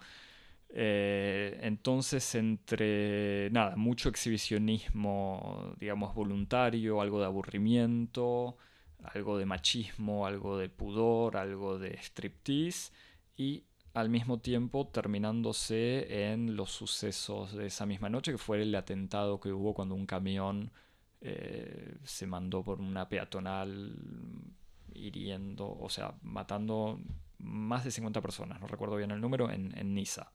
[0.74, 8.58] Eh, entonces, entre nada, mucho exhibicionismo, digamos, voluntario, algo de aburrimiento,
[9.02, 12.92] algo de machismo, algo de pudor, algo de striptease
[13.36, 13.64] y
[13.94, 19.40] al mismo tiempo terminándose en los sucesos de esa misma noche, que fue el atentado
[19.40, 20.72] que hubo cuando un camión
[21.20, 23.94] eh, se mandó por una peatonal
[24.94, 27.00] hiriendo, o sea, matando
[27.38, 30.32] más de 50 personas, no recuerdo bien el número, en, en Niza,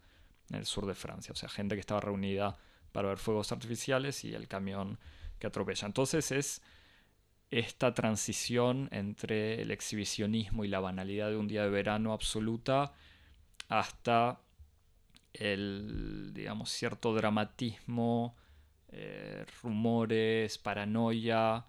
[0.49, 1.31] en el sur de Francia.
[1.31, 2.57] O sea, gente que estaba reunida
[2.91, 4.99] para ver fuegos artificiales y el camión
[5.39, 5.87] que atropella.
[5.87, 6.61] Entonces es
[7.49, 12.93] esta transición entre el exhibicionismo y la banalidad de un día de verano absoluta
[13.69, 14.41] hasta
[15.33, 18.35] el, digamos, cierto dramatismo,
[18.89, 21.65] eh, rumores, paranoia,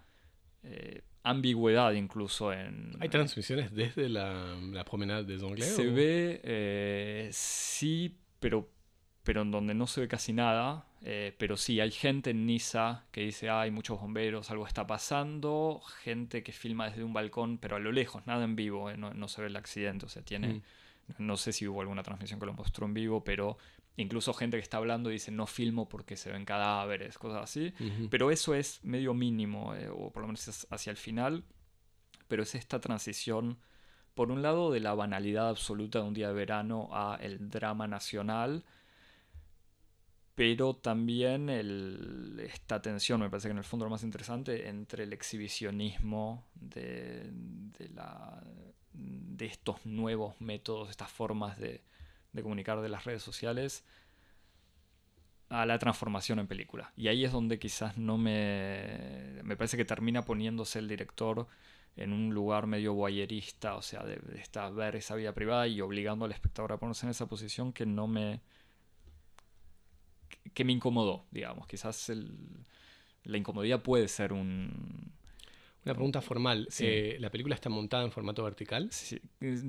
[0.63, 2.97] eh, ambigüedad incluso en...
[3.01, 5.75] ¿Hay transmisiones desde la, la promenade des Anglais?
[5.75, 8.69] Se ve, eh, sí, pero,
[9.23, 10.88] pero en donde no se ve casi nada.
[11.01, 15.81] Pero sí, hay gente en Niza que dice, hay muchos bomberos, algo está pasando.
[16.03, 19.41] Gente que filma desde un balcón, pero a lo lejos, nada en vivo, no, se
[19.41, 20.07] ve el accidente.
[20.07, 20.55] O sea, tiene...
[20.55, 20.63] Mm.
[21.17, 23.57] No sé si hubo alguna transmisión que lo mostró en vivo, pero
[23.97, 27.73] incluso gente que está hablando dice no filmo porque se ven cadáveres, cosas así.
[28.11, 31.45] Pero eso es medio mínimo, eh, o por lo menos es hacia el final.
[32.29, 33.59] Pero es esta transición,
[34.15, 37.89] por un lado, de la banalidad absoluta de un día de verano a el drama
[37.89, 38.65] nacional
[40.39, 41.49] pero también
[42.39, 47.29] esta tensión, me parece que en el fondo lo más interesante, entre el exhibicionismo de,
[47.93, 48.41] la,
[48.93, 51.83] de estos nuevos métodos, estas formas de,
[52.41, 53.85] comunicar de las redes sociales
[55.49, 56.93] a la transformación en película.
[56.97, 59.41] Y ahí es donde quizás no me...
[59.43, 61.49] Me parece que termina poniéndose el director
[61.97, 66.27] en un lugar medio voyerista, o sea, de, estar, ver esa vida privada y obligando
[66.27, 68.41] al espectador a ponerse en esa posición que no me...
[70.55, 71.67] que me incomodó, digamos.
[71.67, 72.13] Quizás
[73.25, 75.13] la incomodidad puede ser un,
[75.89, 76.69] una pregunta formal.
[76.81, 78.89] Eh, ¿La película está montada en formato vertical?
[78.91, 79.21] Sí,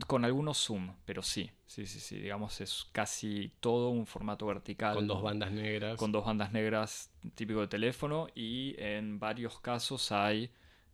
[0.05, 1.49] con algunos zoom, pero sí.
[1.65, 2.19] Sí, sí, sí.
[2.19, 4.95] Digamos, es casi todo un formato vertical.
[4.95, 5.97] Con dos bandas negras.
[5.97, 8.27] Con dos bandas negras típico de teléfono.
[8.35, 10.51] Y en varios casos hay.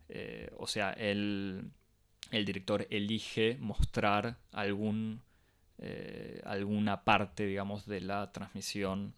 [0.08, 1.72] Eh, o sea, el,
[2.30, 5.22] el, director elige mostrar algún.
[5.78, 9.14] Eh, alguna parte, digamos, de la transmisión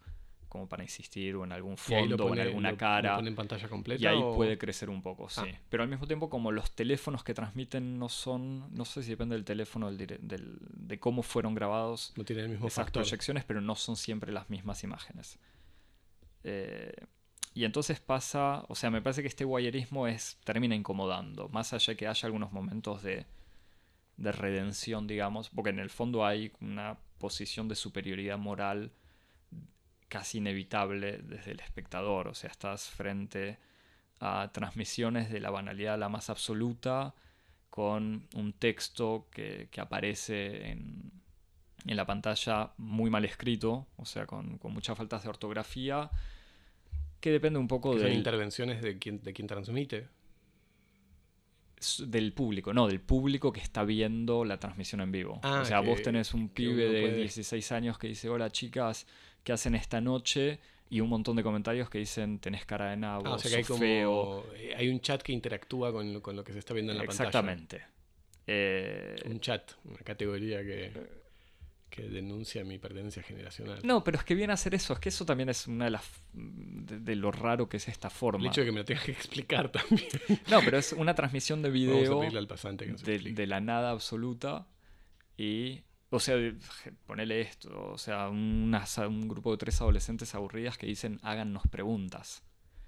[0.49, 3.19] como para insistir o en algún fondo o en alguna cara.
[3.19, 4.01] en pantalla completa.
[4.01, 5.41] Y ahí puede crecer un poco, sí.
[5.45, 5.59] Ah.
[5.69, 9.35] Pero al mismo tiempo, como los teléfonos que transmiten no son, no sé si depende
[9.35, 13.75] del teléfono, del, de cómo fueron grabados no tienen el mismo esas proyecciones, pero no
[13.75, 15.39] son siempre las mismas imágenes.
[16.43, 16.93] Eh,
[17.53, 21.93] y entonces pasa, o sea, me parece que este guayerismo es, termina incomodando, más allá
[21.93, 23.25] de que haya algunos momentos de,
[24.17, 28.91] de redención, digamos, porque en el fondo hay una posición de superioridad moral
[30.09, 33.57] casi inevitable desde el espectador, o sea, estás frente
[34.19, 37.13] a transmisiones de la banalidad la más absoluta,
[37.69, 41.11] con un texto que, aparece en,
[41.85, 46.09] la pantalla muy mal escrito, o sea, con, muchas faltas de ortografía,
[47.21, 48.01] que depende un poco de...
[48.01, 50.07] Son intervenciones de quien, de quien transmite.
[52.05, 55.39] Del público, no, del público que está viendo la transmisión en vivo.
[55.43, 59.07] Ah, o sea, vos tenés un pibe de puede- 16 años que dice, hola chicas,
[59.43, 60.59] ¿qué hacen esta noche?
[60.89, 63.57] Y un montón de comentarios que dicen, tenés cara de nabo, Ah, o sea que
[63.57, 63.79] hay como.
[63.79, 64.45] feo.
[64.55, 66.97] eh, Hay un chat que interactúa con lo, con lo que se está viendo en
[66.97, 67.81] la Exactamente.
[68.47, 69.31] Eh, pantalla.
[69.33, 70.91] Un chat, una categoría que,
[71.89, 73.79] que denuncia mi pertenencia generacional.
[73.83, 75.91] no, pero es que viene a hacer eso, es que eso también es una de
[75.91, 76.03] las...
[76.33, 78.47] de, de lo raro que es esta El forma.
[78.47, 80.07] hecho de que me lo tengas que explicar también.
[80.49, 83.47] No, pero es una transmisión de Vamos a video al pasante que nos de, de
[83.47, 84.67] la nada absoluta
[85.37, 85.81] y
[86.11, 86.35] o sea
[87.05, 92.43] ponele esto o sea un grupo de tres adolescentes aburridas que dicen hágannos preguntas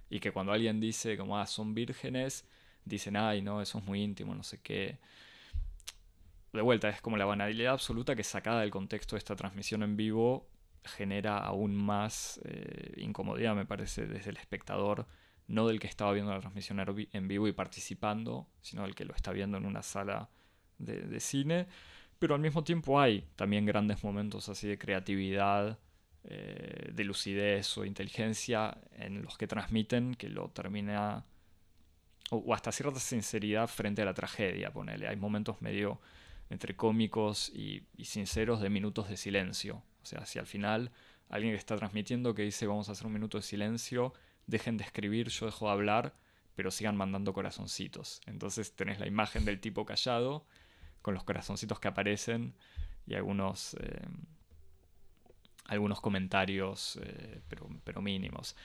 [0.09, 2.45] y que cuando alguien dice como ah son vírgenes
[2.83, 4.97] dicen ay no eso es muy íntimo no sé qué
[6.53, 9.95] de vuelta es como la banalidad absoluta que sacada del contexto de esta transmisión en
[9.97, 10.47] vivo
[10.83, 15.05] genera aún más eh, incomodidad me parece desde el espectador
[15.47, 18.95] no del que estaba viendo la transmisión en vi- en vivo y participando, sino del
[18.95, 20.29] que lo está viendo en una sala
[20.77, 21.67] de, de cine.
[22.19, 25.77] Pero al mismo tiempo hay también grandes momentos así de creatividad,
[26.23, 31.25] eh, de lucidez o inteligencia en los que transmiten que lo termina,
[32.29, 35.07] o, o hasta cierta sinceridad frente a la tragedia, ponele.
[35.07, 35.99] Hay momentos medio
[36.51, 39.83] entre cómicos y, sinceros de minutos de silencio.
[40.03, 40.91] O sea, si al final
[41.29, 44.13] alguien que está transmitiendo que dice vamos a hacer un minuto de silencio,
[44.47, 46.13] dejen de escribir, yo dejo de hablar,
[46.55, 48.21] pero sigan mandando corazoncitos.
[48.25, 50.45] Entonces tenés la imagen del tipo callado,
[51.01, 52.53] con los corazoncitos que aparecen
[53.07, 54.01] y algunos, eh,
[55.65, 58.55] algunos comentarios, eh, pero, pero mínimos.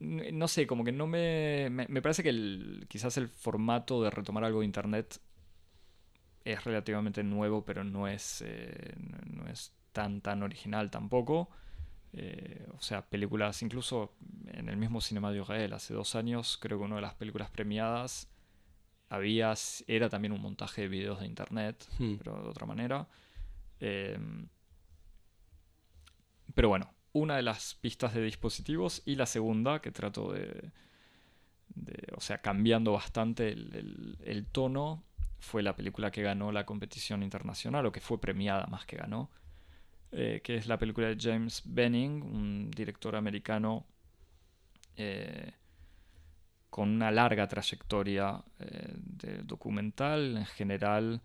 [0.00, 1.68] No sé, como que no me...
[1.70, 5.20] Me, me parece que el- quizás el formato de retomar algo de Internet
[6.44, 11.50] es relativamente nuevo, pero no es, eh, no no es tan, tan original tampoco.
[12.12, 14.14] Eh, o sea, películas, incluso
[14.48, 17.50] en el mismo Cinema de Israel, hace dos años, creo que una de las películas
[17.50, 18.28] premiadas
[19.10, 19.54] había,
[19.86, 22.16] era también un montaje de videos de internet, Hmm.
[22.16, 23.08] pero de otra manera.
[23.80, 24.18] Eh,
[26.54, 30.70] pero bueno, una de las pistas de dispositivos y la segunda, que trato de,
[31.74, 35.02] de- o sea, cambiando bastante el, el- el tono,
[35.44, 39.30] fue la película que ganó la competición internacional, o que fue premiada más que ganó,
[40.10, 43.86] eh, que es la película de James Benning, un director americano
[44.96, 45.52] eh,
[46.70, 51.20] con una larga trayectoria eh, de documental, en general,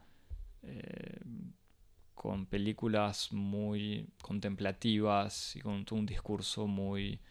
[2.13, 7.21] con películas muy contemplativas y con un discurso muy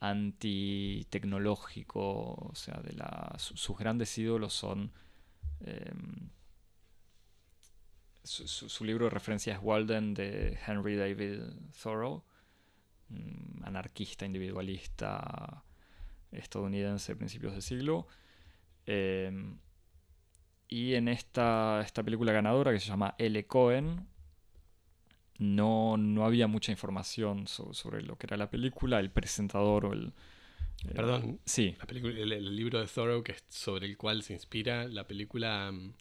[0.00, 2.96] anti-tecnológico, o sea, de
[3.36, 4.90] sus grandes ídolos son...
[8.28, 11.40] em, su, su- su libro de referencia es Walden de Henry David
[11.82, 12.24] Thoreau,
[13.10, 15.64] un anarquista individualista
[16.32, 18.06] estadounidense de principios de siglo.
[18.86, 19.32] Eh,
[20.68, 23.46] y en esta, esta película ganadora que se llama L.
[23.46, 24.06] Cohen,
[25.38, 29.92] no, no había mucha información so- sobre lo que era la película, el presentador o
[29.92, 30.12] el...
[30.88, 31.40] eh, Perdón.
[31.44, 34.86] Sí, La película, el, el libro de Thoreau que es sobre el cual se inspira
[34.88, 35.94] la película mm,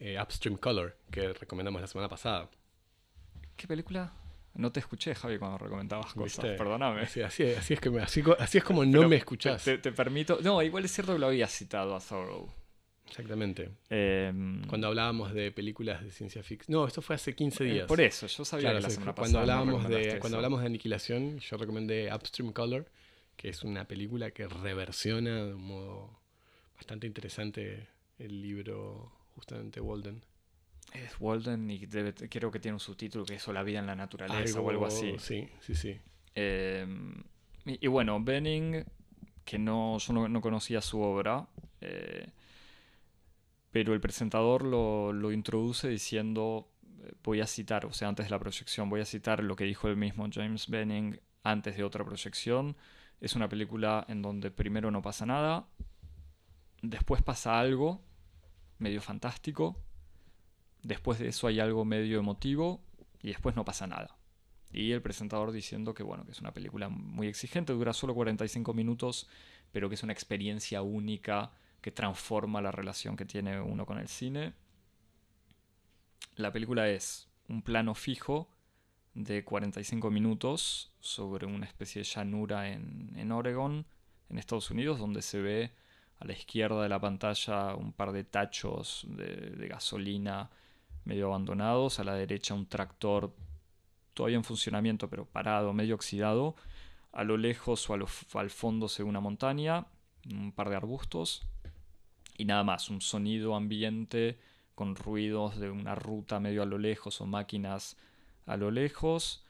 [0.00, 2.50] eh, Upstream Color que recomendamos la semana pasada.
[3.56, 4.12] ¿qué película?
[4.54, 6.56] No te escuché, Javi, cuando recomendabas cosas, ¿Viste?
[6.56, 7.02] perdóname.
[7.02, 8.20] Así, así, así es que me- así,
[8.58, 9.62] es como no me escuchás.
[9.62, 10.38] Te, te permito...
[10.42, 12.50] No, igual es cierto que lo había citado a Thoreau.
[13.06, 13.70] Exactamente.
[13.90, 16.72] Em, Cuando hablábamos de películas de ciencia ficción.
[16.78, 17.86] No, esto fue hace 15 eh, días.
[17.86, 19.54] por eso, yo sabía Claro, que la semana cuando pasada.
[19.56, 22.86] no hablábamos de cuando hablamos de aniquilación, yo recomendé Upstream Color,
[23.36, 26.20] que es una película que reversiona de un modo
[26.76, 27.88] bastante interesante
[28.18, 30.22] el libro justamente Walden.
[30.92, 33.86] Es Walden y debe- creo que tiene un subtítulo que es o la vida en
[33.86, 35.16] la naturaleza o algo así.
[35.18, 35.98] Sí, sí, sí.
[36.34, 36.86] Eh,
[37.64, 38.84] y, y bueno, Benning,
[39.44, 41.46] que no, yo no, no conocía su obra,
[41.80, 42.28] eh,
[43.70, 46.68] pero el presentador lo, lo introduce diciendo,
[47.02, 49.64] eh, voy a citar, o sea, antes de la proyección, voy a citar lo que
[49.64, 52.76] dijo el mismo James Benning antes de otra proyección.
[53.20, 55.66] Es una película en donde primero no pasa nada,
[56.82, 58.00] después pasa algo
[58.80, 59.76] medio fantástico,
[60.82, 62.80] después de eso hay algo medio emotivo
[63.22, 64.16] y después no pasa nada.
[64.72, 68.72] Y el presentador diciendo que bueno, que es una película muy exigente, dura solo 45
[68.72, 69.28] minutos,
[69.72, 74.08] pero que es una experiencia única que transforma la relación que tiene uno con el
[74.08, 74.52] cine.
[76.36, 78.48] La película es un plano fijo
[79.14, 83.86] de 45 minutos sobre una especie de llanura en, en Oregon,
[84.28, 85.72] en Estados Unidos, donde se ve
[86.20, 90.50] a la izquierda de la pantalla un par de tachos de, gasolina
[91.04, 93.34] medio abandonados, a la derecha un tractor
[94.12, 96.54] todavía en funcionamiento pero parado, medio oxidado,
[97.12, 97.94] a lo lejos o
[98.38, 99.86] al fondo se ve una montaña,
[100.30, 101.42] un par de arbustos,
[102.36, 104.38] y nada más, un sonido ambiente
[104.74, 107.96] con ruidos de una ruta medio a lo lejos o máquinas
[108.46, 109.44] a lo lejos,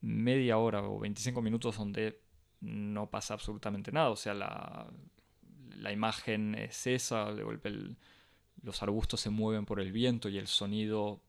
[0.00, 2.20] media hora o 25 minutos donde
[2.60, 4.86] no pasa absolutamente nada, o sea, la,
[5.76, 7.72] la imagen es esa, de golpe
[8.62, 11.20] los arbustos se mueven por el viento y el sonido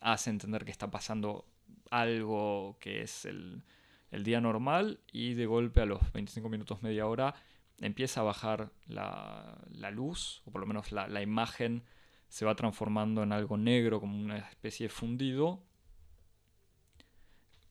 [0.00, 1.44] hace entender que está pasando
[1.90, 3.62] algo que es el,
[4.10, 7.34] día normal y de golpe a los 25 minutos, media hora,
[7.78, 9.58] empieza a bajar la,
[9.90, 11.82] luz, o por lo menos la, la, imagen
[12.28, 15.62] se va transformando en algo negro, como una especie de fundido,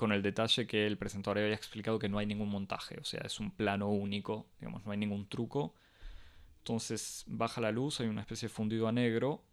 [0.02, 3.22] con el detalle que el presentador había explicado que no hay ningún montaje, o sea,
[3.24, 5.76] es un plano único, digamos, no hay ningún truco.
[6.58, 9.43] Entonces baja la luz, hay una especie de fundido a negro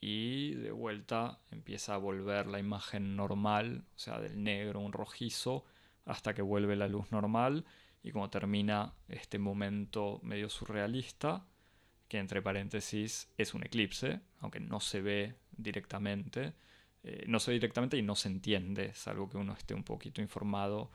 [0.00, 5.64] y de vuelta empieza a volver la imagen normal, o sea, del negro, un rojizo,
[6.04, 7.66] hasta que vuelve la luz normal
[8.02, 11.46] y como termina este momento medio surrealista,
[12.08, 16.54] que entre paréntesis es un eclipse, aunque no se ve directamente,
[17.04, 20.90] eh, no ve directamente y no se entiende, salvo que uno esté un poquito informado,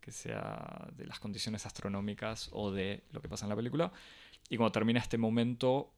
[0.00, 3.92] que sea de las condiciones astronómicas o de lo que pasa en la película.
[4.48, 5.92] Y cuando termina este momento,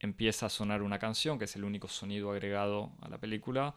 [0.00, 3.74] empieza a sonar una canción, que es el único sonido agregado a la película,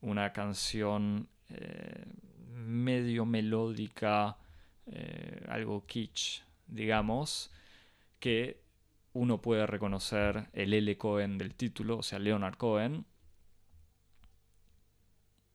[0.00, 2.04] una canción eh,
[2.48, 4.36] medio melódica,
[4.86, 7.50] eh, algo kitsch, digamos,
[8.18, 8.60] que
[9.12, 10.96] uno puede reconocer el L.
[10.96, 13.04] Cohen del título, o sea, Leonard Cohen.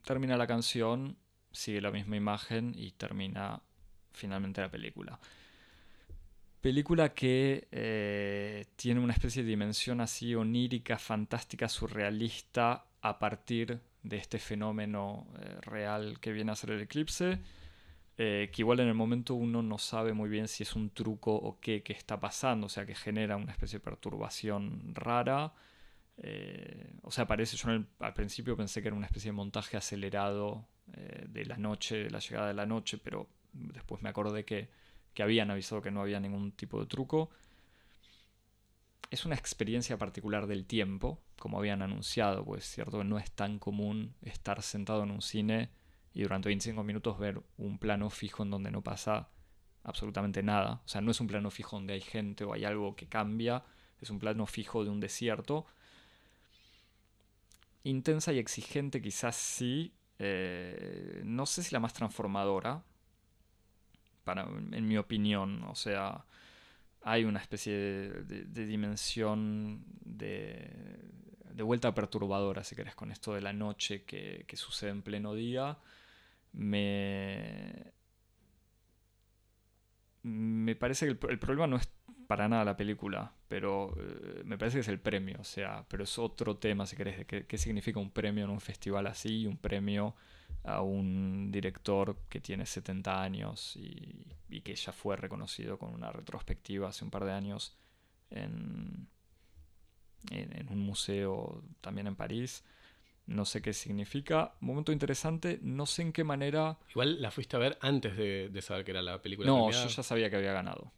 [0.08, 1.18] Termina la canción,
[1.52, 3.62] sigue la misma imagen y termina
[4.14, 5.20] finalmente la película.
[6.62, 14.16] Película que eh, tiene una especie de dimensión así onírica, fantástica, surrealista a partir de
[14.16, 17.40] este fenómeno eh, real que viene a ser el eclipse.
[18.18, 21.36] Eh, que igual en el momento uno no sabe muy bien si es un truco
[21.36, 25.52] o qué, qué está pasando, o sea que genera una especie de perturbación rara.
[27.04, 31.46] O sea, parece, yo al principio pensé que era una especie de montaje acelerado de
[31.46, 34.70] la noche, de la llegada de la noche, pero después me acordé que
[35.18, 37.32] que habían avisado que no había ningún tipo de truco.
[39.10, 44.14] Es una experiencia particular del tiempo, como habían anunciado, pues cierto no es tan común
[44.22, 45.72] estar sentado en un cine
[46.14, 49.30] y durante 25 minutos ver un plano fijo en donde no pasa
[49.84, 50.84] absolutamente nada.
[50.86, 53.64] O sea, no es un plano fijo donde hay gente o hay algo que cambia,
[54.00, 55.66] es un plano fijo de un desierto.
[57.84, 62.84] Intensa y exigente quizás sí, eh, no sé si la más transformadora,
[64.36, 65.64] en mi opinión.
[65.64, 66.26] O sea,
[67.02, 71.00] hay una especie de, dimensión de,
[71.54, 75.78] de, vuelta perturbadora, si querés, con esto de la noche que, sucede en pleno día.
[76.54, 77.94] Me,
[80.24, 81.90] me parece que el, problema no es
[82.28, 86.04] para nada la película, pero eh, me parece que es el premio, o sea, pero
[86.04, 89.46] es otro tema, si querés, de qué, qué significa un premio en un festival así,
[89.46, 90.16] un premio
[90.68, 96.90] a un director que tiene 70 años y, que ya fue reconocido con una retrospectiva
[96.90, 97.78] hace un par de años
[98.32, 99.08] en,
[100.30, 102.66] en, un museo también en París.
[103.28, 104.56] No sé qué significa.
[104.60, 105.60] Momento interesante.
[105.62, 106.78] No sé en qué manera.
[106.90, 109.48] Igual la fuiste a ver antes de, saber que era la película.
[109.48, 110.92] No, yo ya sabía que había ganado.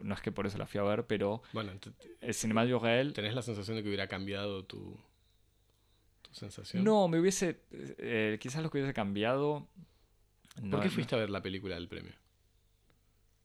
[0.00, 1.42] No es que por eso la fui a ver, pero.
[1.52, 1.72] Bueno,
[2.20, 4.98] el Cinema de ¿Tenés la sensación de que hubiera cambiado tu,
[6.30, 6.84] sensación?
[6.84, 7.60] No, me hubiese.
[7.72, 9.68] Eh, quizás lo que hubiese cambiado.
[10.70, 12.12] ¿Por qué fuiste a ver la película del premio?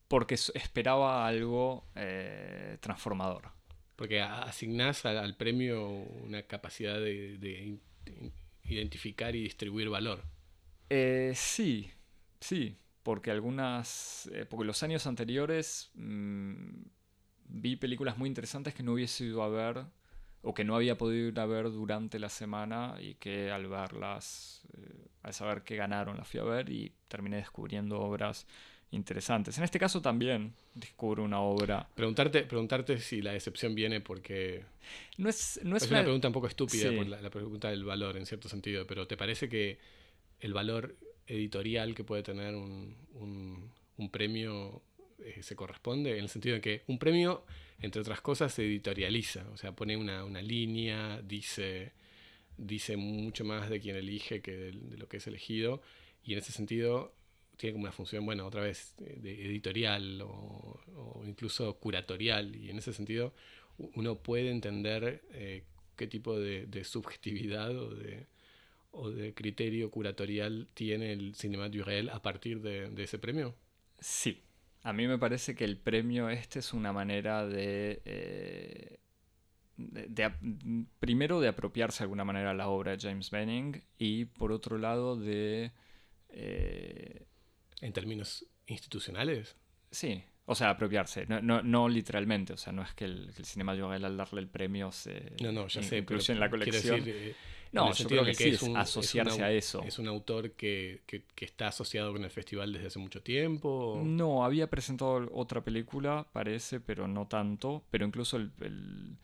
[0.08, 3.50] Porque esperaba algo eh, transformador.
[3.96, 7.78] Porque asignás al, premio una capacidad de,
[8.64, 10.22] identificar y distribuir valor.
[10.90, 11.90] Eh, sí,
[12.40, 12.76] sí.
[13.06, 14.28] Porque algunas.
[14.50, 15.90] porque los años anteriores.
[15.94, 16.82] Mm,
[17.48, 19.84] vi películas muy interesantes que no hubiese ido a ver
[20.42, 24.62] o que no había podido ir a ver durante la semana y que al verlas,
[24.76, 28.46] eh, al saber que ganaron, las fui a ver y terminé descubriendo obras
[28.92, 29.58] interesantes.
[29.58, 31.88] En este caso también descubro una obra.
[31.94, 34.64] Preguntarte, preguntarte si la decepción viene porque...
[35.18, 38.48] No es, no es, una, pregunta un poco estúpida, la, pregunta del valor en cierto
[38.48, 39.78] sentido, pero ¿te parece que
[40.38, 40.94] el valor
[41.26, 42.94] editorial que puede tener un,
[43.96, 44.82] un, premio
[45.18, 46.16] eh, se corresponde?
[46.16, 47.44] En el sentido de que un premio
[47.80, 51.92] entre otras cosas, se editorializa, o sea, pone una, línea, dice,
[52.56, 55.82] dice mucho más de quien elige que de, lo que es elegido,
[56.24, 57.14] y en ese sentido
[57.56, 62.92] tiene como una función, bueno, otra vez, de editorial o, incluso curatorial, y en ese
[62.92, 63.34] sentido
[63.78, 65.64] uno puede entender eh,
[65.96, 68.26] qué tipo de, subjetividad o de,
[68.96, 73.54] o de criterio curatorial tiene el Cinema du Réel a partir de, de ese premio.
[74.00, 74.42] Sí,
[74.82, 78.00] A mí me parece que el premio este es una manera de...
[78.04, 78.98] eh,
[79.76, 80.40] de- de ap-
[81.00, 85.16] primero de apropiarse de alguna manera la obra de James Benning y por otro lado
[85.16, 85.72] de...
[86.30, 87.26] eh,
[87.80, 89.56] En términos institucionales.
[89.90, 93.42] Sí, o sea, apropiarse, no, no, no literalmente, o sea, no es que el, que
[93.42, 95.98] el Cinema Joel al darle el premio se No, no, ya sé.
[95.98, 97.04] incluye en la colección.
[97.04, 97.34] decir, eh,
[97.72, 99.82] No, yo creo que sí, es un- asociarse a eso.
[99.82, 104.00] Es un autor que, que- que está asociado con el festival desde hace mucho tiempo.
[104.04, 107.84] No, había presentado otra película, parece, pero no tanto.
[107.90, 109.16] Pero incluso el, el-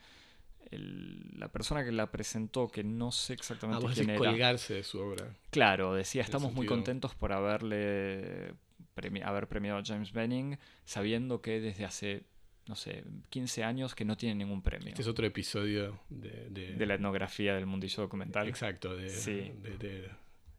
[0.71, 4.19] el- la persona que la presentó, que no sé Ah, exactamente vos quién era.
[4.19, 5.35] colgarse de su obra.
[5.51, 8.55] Claro, decía, estamos muy contentos por haberle
[8.97, 12.25] premi- haber premiado a James Benning, sabiendo que desde hace,
[12.67, 14.89] no sé, 15 años que no tiene ningún premio.
[14.89, 18.49] Este es otro episodio de, de- De la etnografía del mundillo documental.
[18.49, 19.53] Exacto, de, Sí.
[19.79, 20.09] de,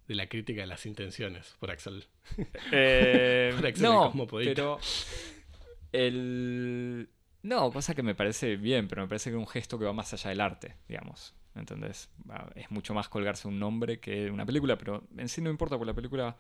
[0.08, 2.06] la crítica de las intenciones por Axel.
[2.72, 4.80] Eh, Por Axel el no, pero
[5.92, 7.10] el...
[7.44, 9.94] No, cosa que me parece bien, pero me parece que es un gesto que va
[9.94, 11.34] más allá del arte, digamos.
[11.56, 12.10] ¿Entendés?
[12.30, 15.78] Va- Es mucho más colgarse un nombre que una película, pero en sí no importa,
[15.78, 16.38] porque la película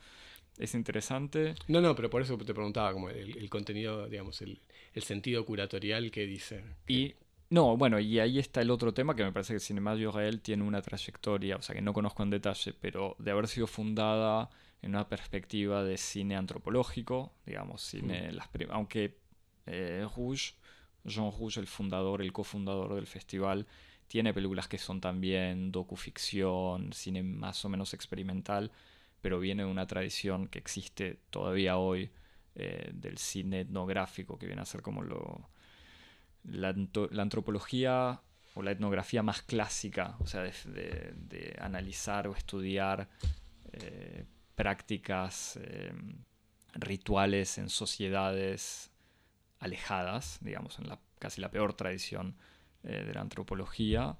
[0.57, 1.55] es interesante.
[1.67, 4.59] No, no, pero por eso te preguntaba, como el, el contenido, digamos, el,
[4.93, 6.63] el sentido curatorial que dice.
[6.87, 7.15] Y
[7.49, 10.63] no, bueno, y ahí está el otro tema que me parece que Cinema Israel tiene
[10.63, 14.49] una trayectoria, o sea, que no conozco en detalle, pero de haber sido fundada
[14.81, 19.17] en una perspectiva de cine antropológico, digamos, cine, las prim- aunque
[19.65, 20.55] eh, Rouge,
[21.05, 23.65] Jean Rouge, el fundador, el cofundador del festival,
[24.07, 28.71] tiene películas que son también docuficción, cine más o menos experimental,
[29.23, 32.11] pero viene de una tradición que existe todavía hoy
[32.55, 35.49] eh, del cine etnográfico, que viene a ser como lo,
[36.43, 36.75] la,
[37.21, 38.19] antropología
[38.53, 43.07] o la etnografía más clásica, o sea, de, analizar o estudiar
[43.71, 45.93] eh, prácticas, eh,
[46.73, 48.91] rituales en sociedades
[49.59, 52.35] alejadas, digamos, en la casi la peor tradición
[52.81, 54.17] de la antropología,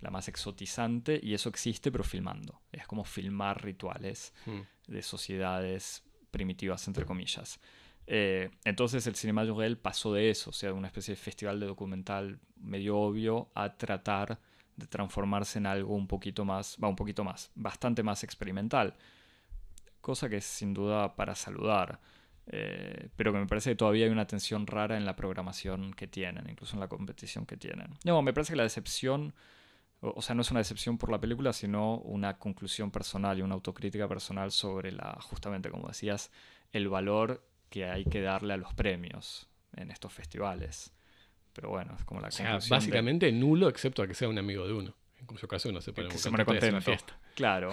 [0.00, 2.60] la más exotizante, y eso existe pero filmando.
[2.72, 4.60] Es como filmar rituales Mm.
[4.88, 7.58] de sociedades primitivas, entre comillas.
[8.06, 11.58] Eh, entonces el Cinema Jurel pasó de eso, o sea, de una especie de festival
[11.58, 14.38] de documental medio obvio, a tratar
[14.76, 18.94] de transformarse en algo un poquito más, va un poquito más, bastante más experimental.
[20.00, 21.98] Cosa que es sin duda para saludar,
[22.46, 26.06] eh, pero que me parece que todavía hay una tensión rara en la programación que
[26.06, 27.88] tienen, incluso en la competición que tienen.
[28.04, 29.34] No, me parece que la decepción,
[30.00, 33.42] o, o sea, no es una decepción por la película, sino una conclusión personal y
[33.42, 36.30] una autocrítica personal sobre la, justamente como decías,
[36.72, 40.92] el valor que hay que darle a los premios en estos festivales.
[41.52, 44.38] Pero bueno, es como la O sea, de- básicamente nulo, excepto a que sea un
[44.38, 44.94] amigo de uno.
[45.18, 47.18] En cuyo caso uno se pone que se pone contento fiesta.
[47.34, 47.72] Claro.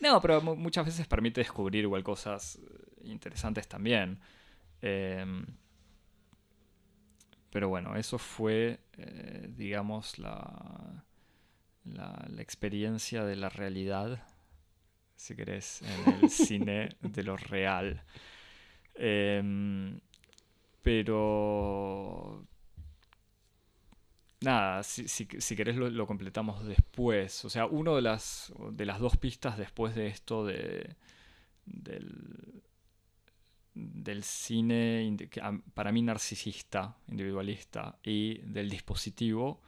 [0.00, 4.20] No, pero mu- muchas veces permite descubrir igual cosas eh, interesantes también.
[4.82, 5.44] Em,
[7.50, 11.04] pero bueno, eso fue, eh, digamos, la,
[11.84, 14.26] la, la experiencia de la realidad,
[15.16, 18.02] si querés, en el cine de lo real.
[18.94, 20.00] Em,
[20.82, 22.46] pero
[24.40, 27.44] nada, si, si, si querés lo, lo completamos después.
[27.44, 30.96] O sea, una de las, de las dos pistas después de esto de,
[31.64, 32.62] del,
[33.74, 35.16] del cine,
[35.74, 39.62] para mí narcisista, individualista, y del dispositivo,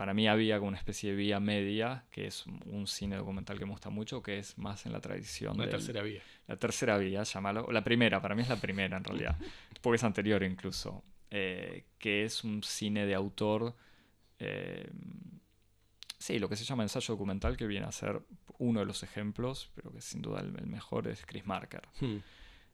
[0.00, 3.66] para mí había como una especie de vía media, que es un cine documental que
[3.66, 6.22] me gusta mucho, que es más en la tradición del- tercera vía.
[6.46, 7.66] la tercera vía, llámalo.
[7.66, 9.36] o La primera, para mí es la primera en realidad.
[9.82, 11.04] Porque es anterior incluso.
[11.30, 13.76] eh, que es un cine de autor.
[14.38, 14.88] eh,
[16.18, 18.22] sí, lo que se llama ensayo documental, que viene a ser
[18.58, 21.82] uno de los ejemplos, pero que sin duda el, el mejor es Chris Marker.
[22.00, 22.18] Hmm.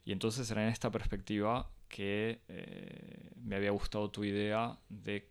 [0.05, 5.29] Y entonces era en esta perspectiva que eh, me había gustado tu idea de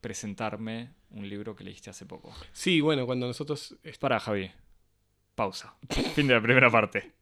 [0.00, 2.32] presentarme un libro que leíste hace poco.
[2.52, 4.50] Sí, bueno, cuando nosotros Para, Javi.
[5.34, 5.74] Pausa.
[6.14, 7.12] Fin de la primera parte.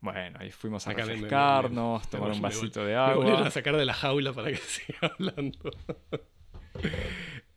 [0.00, 3.14] Bueno, ahí fuimos a Acá me- me- me- refrescarnos, tomar me- un vasito de me
[3.14, 3.48] volvieron agua.
[3.48, 5.58] a sacar de la jaula para que siga hablando.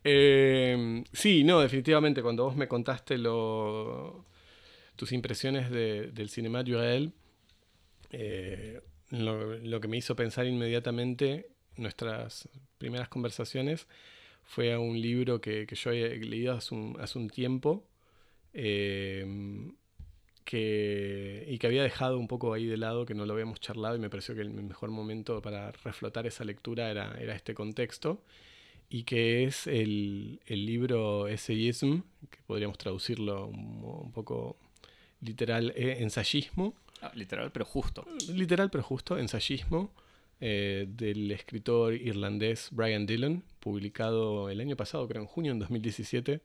[0.10, 4.26] Eh, sí, no, definitivamente, cuando vos me contaste lo,
[4.96, 7.12] tus impresiones de- del Cinema Duel,
[8.12, 13.88] eh, lo, que me hizo pensar inmediatamente nuestras primeras conversaciones
[14.44, 17.88] fue a un libro que, que yo he leído hace un, hace un tiempo
[18.54, 19.26] eh,
[20.48, 23.98] que, y que había dejado un poco ahí de lado, que no lo habíamos charlado
[23.98, 28.24] y me pareció que el mejor momento para reflotar esa lectura era, era este contexto.
[28.90, 34.58] y que es el, libro Essayism, que podríamos traducirlo un, poco
[35.22, 36.76] literal, eh, ensayismo.
[37.02, 38.06] Ah, literal, pero justo.
[38.34, 39.92] Literal, pero justo, ensayismo,
[40.40, 46.42] eh, del escritor irlandés Brian Dillon, publicado el año pasado, creo en junio de 2017,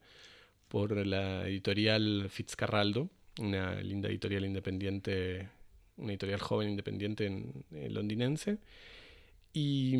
[0.67, 5.49] por la editorial Fitzcarraldo, una linda editorial independiente,
[5.97, 8.57] una editorial joven independiente en, londinense.
[9.53, 9.95] Y,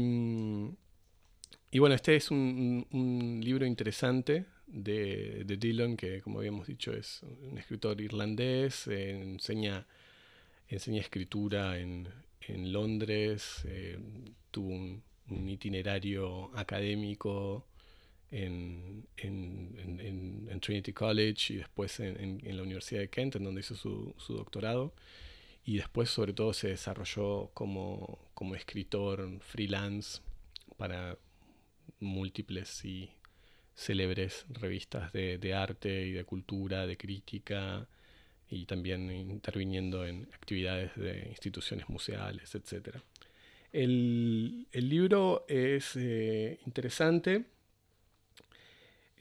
[1.70, 7.22] y, bueno, este es un, libro interesante de, de, Dillon, que como habíamos dicho es
[7.22, 9.86] un escritor irlandés, enseña,
[10.70, 12.08] enseña escritura en,
[12.48, 13.98] en Londres, eh,
[14.52, 15.04] tuvo un,
[15.48, 17.66] itinerario académico
[18.30, 24.14] en, en, Trinity College y después en, la Universidad de Kent, en donde hizo su,
[24.18, 24.94] su, doctorado.
[25.66, 30.22] Y después, sobre todo, se desarrolló como, como escritor freelance
[30.78, 31.18] para
[32.00, 33.10] múltiples y
[33.76, 37.88] célebres revistas de, de, arte y de cultura, de crítica,
[38.54, 42.98] y también interviniendo en actividades de instituciones museales, etc.
[43.72, 47.46] El, el libro es eh, interesante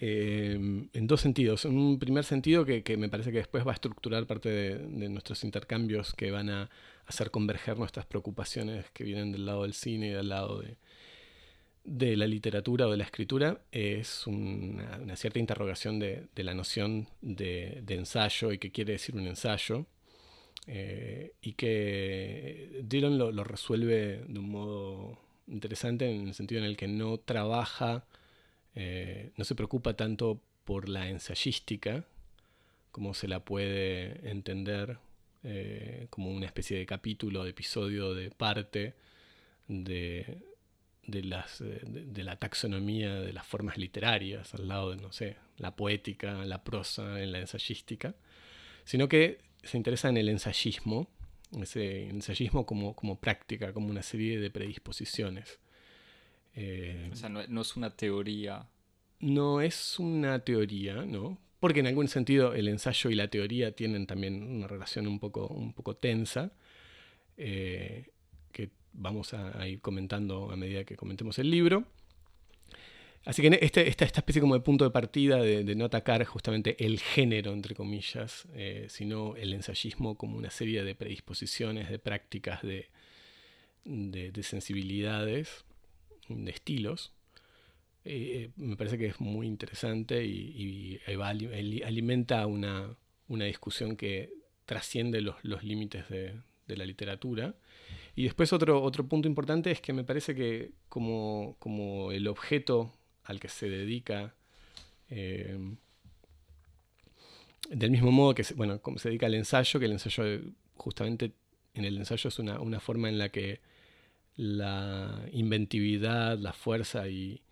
[0.04, 1.64] Em, en dos sentidos.
[1.64, 5.44] En un primer sentido que, me parece que después va a estructurar parte de, nuestros
[5.44, 6.70] intercambios que van a
[7.06, 10.76] hacer converger nuestras preocupaciones que vienen del lado del cine y del lado de,
[11.84, 17.82] de la literatura o de la escritura, es una, cierta interrogación de, la noción de,
[17.88, 19.86] ensayo y qué quiere decir un ensayo.
[20.68, 25.18] Eh, y que Dylan lo, resuelve de un modo
[25.48, 28.04] interesante en el sentido en el que no trabaja
[28.74, 32.04] eh, no se preocupa tanto por la ensayística,
[32.90, 34.98] como se la puede entender
[35.44, 38.94] eh, como una especie de capítulo, de episodio, de parte
[39.68, 40.38] de,
[41.06, 45.36] de, las, eh, de, la taxonomía de las formas literarias, al lado de, no sé,
[45.58, 48.14] la poética, la prosa, en la ensayística,
[48.84, 51.08] sino que se interesa en el ensayismo,
[51.60, 55.60] ese ensayismo como, como práctica, como una serie de predisposiciones.
[56.54, 58.68] Eh, o sea, no, es una teoría.
[59.20, 61.38] No es una teoría, ¿no?
[61.60, 65.46] Porque en algún sentido el ensayo y la teoría tienen también una relación un poco,
[65.46, 66.52] un poco tensa,
[67.36, 68.10] eh,
[68.92, 71.84] vamos a, ir comentando a medida que comentemos el libro.
[73.24, 76.84] Así que este, esta, esta especie como de punto de partida de, no atacar justamente
[76.84, 82.62] el género, entre comillas, eh, sino el ensayismo como una serie de predisposiciones, de prácticas,
[82.62, 82.88] de,
[83.84, 85.64] de sensibilidades,
[86.28, 87.12] de estilos.
[88.04, 91.00] Eh, me parece que es muy interesante y,
[91.84, 92.96] alimenta una,
[93.28, 94.32] discusión que
[94.66, 96.34] trasciende los, límites de,
[96.66, 97.54] la literatura.
[98.14, 102.92] Y después otro, otro punto importante es que me parece que como, como el objeto
[103.24, 104.34] al que se dedica,
[105.08, 105.58] eh,
[107.70, 110.22] del mismo modo que bueno, como se dedica al ensayo, que el ensayo
[110.76, 111.32] justamente
[111.74, 113.60] en el ensayo es una, una forma en la que
[114.36, 117.42] la inventividad, la fuerza y,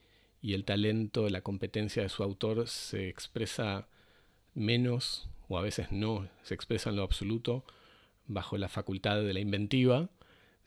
[0.43, 3.89] el talento, la competencia de su autor se expresa
[4.55, 7.65] menos o a veces no se expresa en lo absoluto
[8.27, 10.09] bajo la facultad de la inventiva,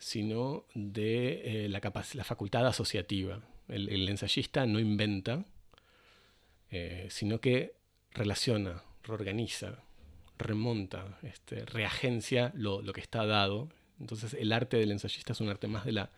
[0.04, 1.80] sino de eh, la,
[2.14, 3.40] la, facultad asociativa.
[3.68, 5.44] El, ensayista no inventa,
[6.70, 7.76] eh, sino que
[8.12, 9.82] relaciona, reorganiza,
[10.36, 15.48] remonta, este, reagencia lo, lo que está dado entonces el arte del ensayista es un
[15.48, 16.10] arte más de la,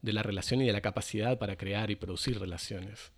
[0.00, 3.12] de la relación y de la capacidad para crear y producir relaciones.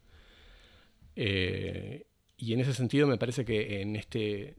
[1.16, 4.56] Eh, y en ese sentido me parece que en este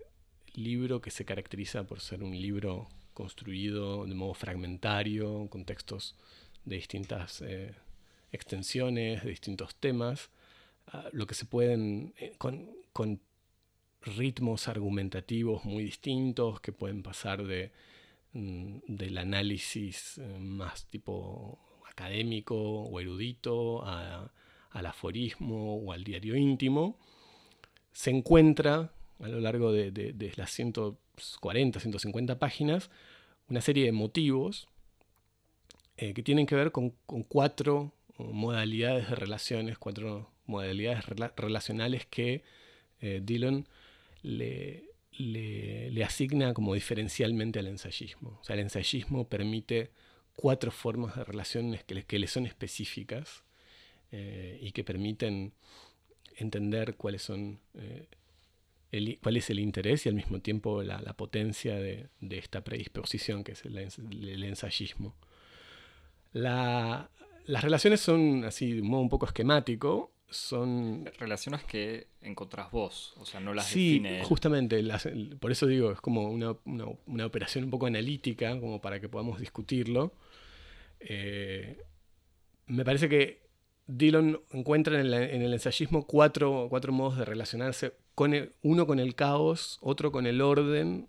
[0.53, 6.15] libro que se caracteriza por ser un libro construido de modo fragmentario, con textos
[6.65, 7.73] de distintas eh,
[8.31, 10.29] extensiones, de distintos temas,
[10.87, 12.69] ah, lo que se pueden, eh, con,
[14.01, 17.71] ritmos argumentativos muy distintos que pueden pasar de
[18.35, 21.57] Mm, del análisis eh, más tipo
[21.89, 26.97] académico o erudito al aforismo o al diario íntimo,
[27.93, 30.51] se encuentra a lo largo de, las
[31.17, 32.89] 140, 150 páginas
[33.47, 34.67] una serie de motivos
[35.97, 36.91] eh, que tienen que ver con,
[37.27, 41.05] cuatro modalidades de relaciones, cuatro modalidades
[41.35, 42.43] relacionales que
[43.01, 43.67] eh, Dillon
[44.23, 48.39] le, le, asigna como diferencialmente al ensayismo.
[48.41, 49.91] O sea, el ensayismo permite
[50.35, 53.43] cuatro formas de relaciones que le, son específicas
[54.11, 55.53] eh, y que permiten
[56.37, 58.07] entender cuáles son, eh,
[58.97, 63.51] el, cuál es el interés y al mismo tiempo la, potencia de, esta predisposición que
[63.53, 63.77] es el,
[64.43, 65.15] ensayismo.
[66.33, 67.07] las
[67.63, 70.11] relaciones son así de un modo un poco esquemático.
[70.29, 71.05] son...
[71.19, 75.65] Relaciones que encontrás vos, o sea, no las sí, define justamente, las- el- por eso
[75.67, 80.13] digo, es como una, una- una operación un poco analítica, como para que podamos discutirlo.
[80.99, 81.77] Eh,
[82.65, 83.45] me parece que
[83.87, 87.93] Dillon encuentra en, la- en el ensayismo cuatro, cuatro modos de relacionarse,
[88.61, 91.07] uno con el caos, otro con el orden,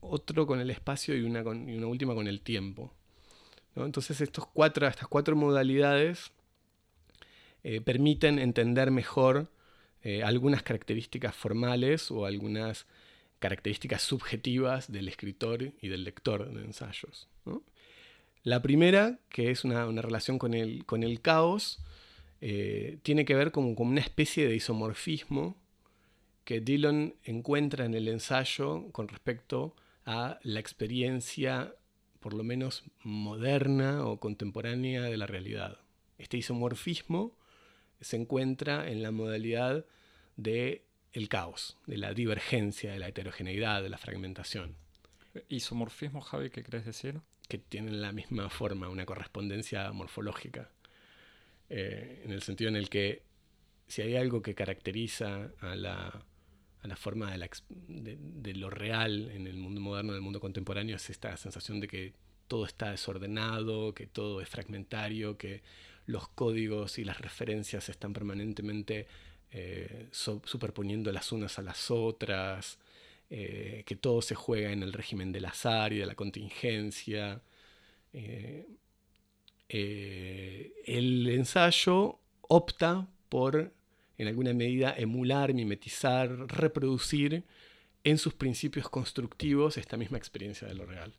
[0.00, 2.92] otro con el espacio y una, última con el tiempo.
[3.76, 6.32] Entonces estos cuatro, estas cuatro modalidades
[7.62, 9.50] eh, permiten entender mejor
[10.02, 12.86] eh, algunas características formales o algunas
[13.38, 17.28] características subjetivas del escritor y del lector de ensayos.
[18.42, 21.80] La primera, que es una, una relación con el, con el caos,
[22.40, 25.56] eh, tiene que ver como con una especie de isomorfismo
[26.48, 29.76] que Dillon encuentra en el ensayo con respecto
[30.06, 31.74] a la experiencia,
[32.20, 35.76] por lo menos moderna o contemporánea de la realidad.
[36.16, 37.36] Este isomorfismo
[38.00, 39.84] se encuentra en la modalidad
[40.38, 44.74] de el caos, de la divergencia, de la heterogeneidad, de la fragmentación,
[45.50, 47.20] ¿Isomorfismo, Javi, qué querés decir?
[47.46, 50.70] que tienen la misma forma, una correspondencia morfológica,
[51.68, 53.22] eh, en el sentido en el que
[53.86, 56.24] si hay algo que caracteriza a la,
[56.82, 61.10] a la forma de, lo real en el mundo moderno, en el mundo contemporáneo, es
[61.10, 62.14] esta sensación de que
[62.46, 65.62] todo está desordenado, que todo es fragmentario, que
[66.06, 69.06] los códigos y las referencias están permanentemente
[69.50, 72.78] eh, superponiendo las unas a las otras,
[73.30, 77.42] eh, que todo se juega en el régimen del azar y de la contingencia.
[78.12, 78.66] Eh,
[79.68, 83.72] el ensayo opta por,
[84.18, 87.44] en alguna medida, emular, mimetizar, reproducir
[88.04, 91.14] en sus principios constructivos esta misma experiencia de lo real.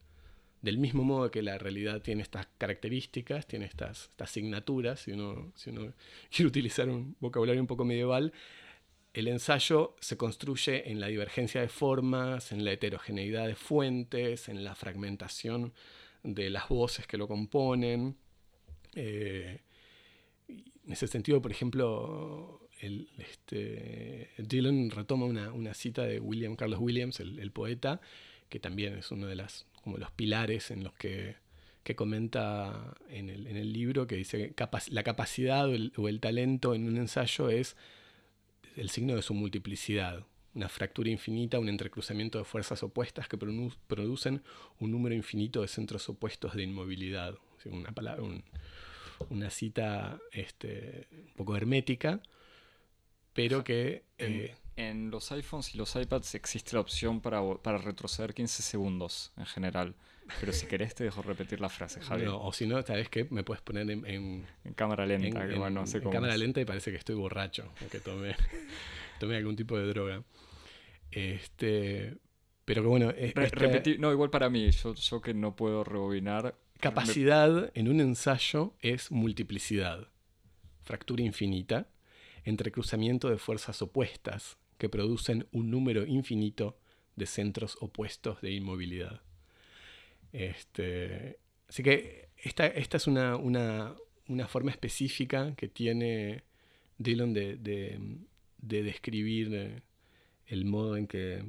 [0.61, 5.53] Del mismo modo que la realidad tiene estas características, tiene estas, estas asignaturas, si uno,
[5.55, 5.93] si uno
[6.29, 8.33] quiere utilizar un vocabulario un poco medieval,
[9.13, 14.63] el ensayo se construye en la divergencia de formas, en la heterogeneidad de fuentes, en
[14.63, 15.73] la fragmentación
[16.23, 18.17] de las voces que lo componen.
[18.93, 19.61] Eh,
[20.47, 22.68] en ese sentido, por ejemplo,
[23.17, 27.99] este, Dylan retoma una, cita de William Carlos Williams, el, poeta,
[28.49, 29.65] que también es uno de los
[30.15, 31.35] pilares en los que,
[31.95, 37.49] comenta en el, libro, que dice que la capacidad o el, talento en un ensayo
[37.49, 37.75] es
[38.75, 43.75] el signo de su multiplicidad, una fractura infinita, un entrecruzamiento de fuerzas opuestas que produ-
[43.87, 44.41] producen
[44.79, 47.35] un número infinito de centros opuestos de inmovilidad.
[47.65, 48.43] Una, palabra, un-
[49.29, 52.21] una cita este, un poco hermética,
[53.33, 54.03] pero que...
[54.17, 58.63] En, eh, en los iPhones y los iPads existe la opción para, para retroceder 15
[58.63, 59.93] segundos en general.
[60.39, 62.23] Pero si querés te dejo repetir la frase, Javi.
[62.23, 63.25] no, o si no, ¿sabes qué?
[63.31, 66.03] Me puedes poner en, en- En cámara en- lenta, que en- bueno, no sé en
[66.03, 66.39] cómo cámara es.
[66.39, 68.35] lenta y parece que estoy borracho, que tomé,
[69.19, 70.23] tomé algún tipo de droga.
[71.11, 72.15] Este,
[72.65, 75.55] pero que bueno, e- Re- esta repetí- no, igual para mí, yo, yo que no
[75.55, 76.55] puedo rebobinar.
[76.79, 80.07] capacidad en un ensayo es multiplicidad,
[80.83, 81.87] fractura infinita,
[82.49, 86.77] entrecruzamiento de fuerzas opuestas que producen un número infinito
[87.15, 89.21] de centros opuestos de inmovilidad.
[90.31, 93.95] Este, así que esta, esta es una, una-
[94.27, 96.43] una forma específica que tiene
[96.97, 97.99] de, de-
[98.59, 99.81] de describir eh,
[100.45, 101.43] el modo en que,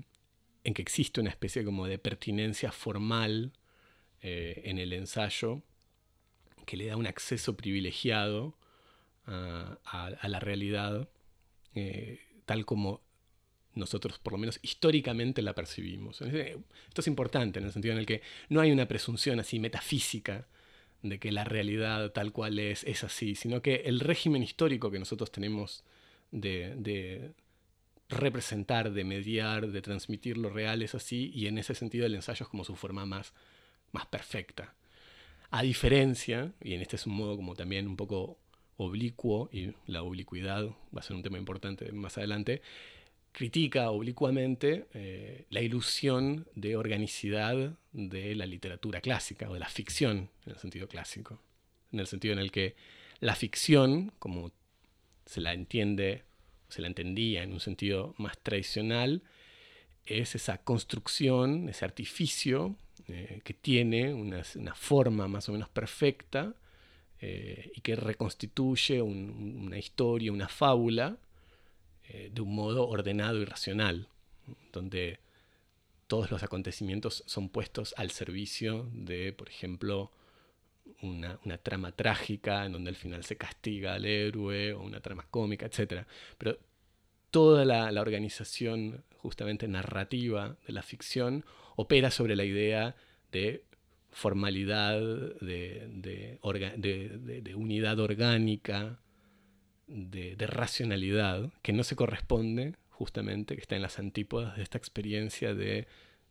[0.65, 3.53] en que existe una especie como de pertinencia formal
[4.23, 5.63] eh, en el ensayo
[6.67, 8.57] que le da un acceso privilegiado
[9.27, 11.09] a, la realidad
[11.75, 13.03] eh, tal como
[13.75, 16.21] nosotros por lo menos históricamente la percibimos.
[16.23, 20.49] Esto es importante en el sentido en el que no hay una presunción así metafísica
[21.03, 24.99] de que la realidad tal cual es es así, sino que el régimen histórico que
[24.99, 25.85] nosotros tenemos
[26.33, 27.33] de, de
[28.11, 32.45] representar, de mediar, de transmitir lo real es así y en ese sentido el ensayo
[32.45, 33.33] es como su forma más,
[33.93, 34.75] más perfecta.
[35.51, 38.39] A diferencia, y en este es un modo como también un poco
[38.81, 42.63] oblicuo, y la oblicuidad va a ser un tema importante más adelante,
[43.33, 50.31] critica oblicuamente eh, la ilusión de organicidad de la literatura clásica o de la ficción
[50.47, 51.39] en el sentido clásico.
[51.93, 52.75] En el sentido en el que
[53.21, 54.51] la ficción, como
[55.27, 56.25] se la entiende,
[56.69, 59.23] se la entendía en un sentido más tradicional,
[60.07, 62.77] es esa construcción, ese artificio
[63.09, 66.55] eh, que tiene una, una forma más o menos perfecta
[67.21, 71.19] eh, y que reconstituye un- una historia, una fábula,
[72.05, 74.09] eh, de un modo ordenado y racional,
[74.73, 75.21] donde
[76.07, 80.11] todos los acontecimientos son puestos al servicio de, por ejemplo,
[81.03, 85.67] una, trama trágica en donde al final se castiga al héroe o una trama cómica,
[85.67, 86.07] etc.
[86.37, 86.59] Pero
[87.31, 91.45] toda la, organización justamente narrativa de la ficción
[91.77, 92.97] opera sobre la idea
[93.31, 93.65] de
[94.11, 95.01] formalidad,
[95.41, 96.39] de,
[97.43, 98.99] de unidad orgánica,
[99.91, 105.55] de, racionalidad, que no se corresponde justamente, que está en las antípodas de esta experiencia
[105.55, 105.87] de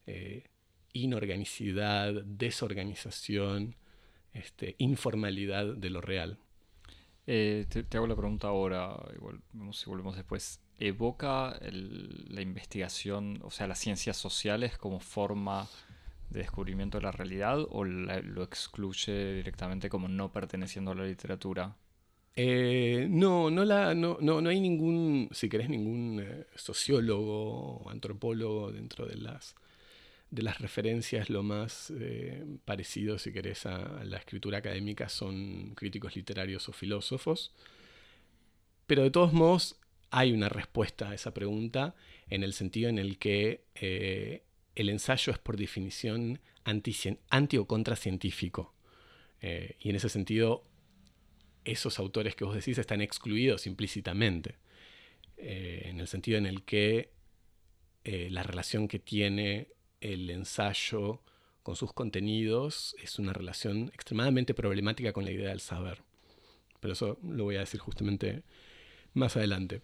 [0.07, 0.45] eh,
[0.93, 3.75] inorganicidad, desorganización,
[4.33, 6.37] este, informalidad de lo real.
[7.27, 10.61] Eh, te, hago la pregunta ahora, igual, si volvemos después.
[10.79, 15.67] ¿Evoca la investigación, o sea, las ciencias sociales como forma
[16.29, 21.75] de descubrimiento de la realidad o lo excluye directamente como no perteneciendo a la literatura?
[22.35, 28.71] Eh, no, no, la, no, no, hay ningún, si querés, ningún eh, sociólogo o antropólogo
[28.71, 29.55] dentro de las,
[30.31, 31.29] de las referencias.
[31.29, 37.53] Lo más eh, parecido, si querés, a, la escritura académica son críticos literarios o filósofos.
[38.87, 39.77] Pero de todos modos,
[40.09, 41.93] hay una respuesta a esa pregunta
[42.29, 43.65] en el sentido en el que
[44.79, 46.95] el ensayo es por definición anti,
[47.29, 48.73] anti o contracientífico.
[49.41, 50.65] y en ese sentido
[51.65, 54.55] esos autores que vos decís están excluidos implícitamente,
[55.37, 57.11] eh, en el sentido en el que
[58.03, 59.69] eh, la relación que tiene
[60.01, 61.21] el ensayo
[61.63, 66.01] con sus contenidos es una relación extremadamente problemática con la idea del saber.
[66.79, 68.43] Pero eso lo voy a decir justamente
[69.13, 69.81] más adelante.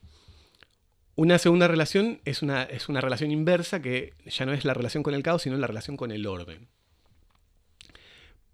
[1.15, 5.01] Una segunda relación es una, es una relación inversa que ya no es la relación
[5.01, 6.67] con el caos, sino la relación con el orden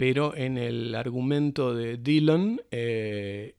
[0.01, 3.53] pero en el argumento de Dillon, eh,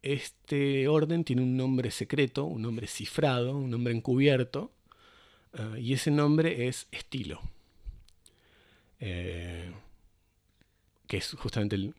[0.00, 4.70] este orden tiene un nombre secreto, un nombre cifrado, un nombre encubierto,
[5.54, 7.40] eh, y ese nombre es estilo.
[9.00, 9.72] Eh,
[11.08, 11.92] que es justamente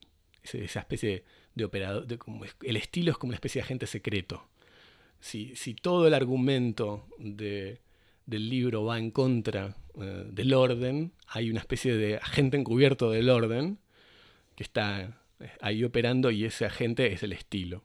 [0.44, 2.08] esa especie de, operador.
[2.62, 4.48] el estilo es como una especie de agente secreto.
[5.24, 7.80] Si, todo el argumento de,
[8.26, 13.30] del libro va en contra eh, del orden, hay una especie de agente encubierto del
[13.30, 13.80] orden
[14.58, 17.84] que está eh, ahí operando y ese agente es el estilo.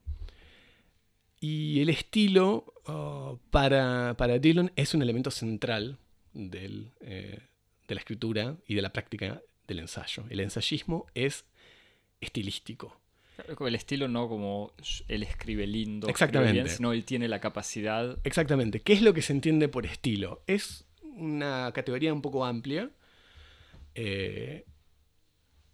[1.41, 5.97] Y el estilo oh, para, Dillon es un elemento central
[6.35, 10.25] eh, de la escritura y de la práctica del ensayo.
[10.29, 11.45] El ensayismo es
[12.21, 13.01] estilístico.
[13.61, 14.73] El estilo no como
[15.07, 16.69] él escribe lindo, Exactamente.
[16.69, 18.19] sino él tiene la capacidad.
[18.25, 18.81] Exactamente.
[18.81, 20.43] ¿Qué es lo que se entiende por estilo?
[20.47, 22.91] Es una categoría un poco amplia.
[23.95, 24.65] Eh,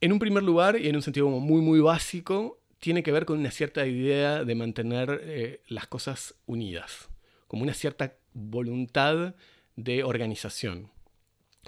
[0.00, 3.24] en un primer lugar, y en un sentido como muy, muy básico, tiene que ver
[3.24, 7.08] con una cierta idea de mantener eh, las cosas unidas,
[7.46, 9.34] como una cierta voluntad
[9.76, 10.90] de organización.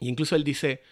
[0.00, 0.82] Y incluso él dice,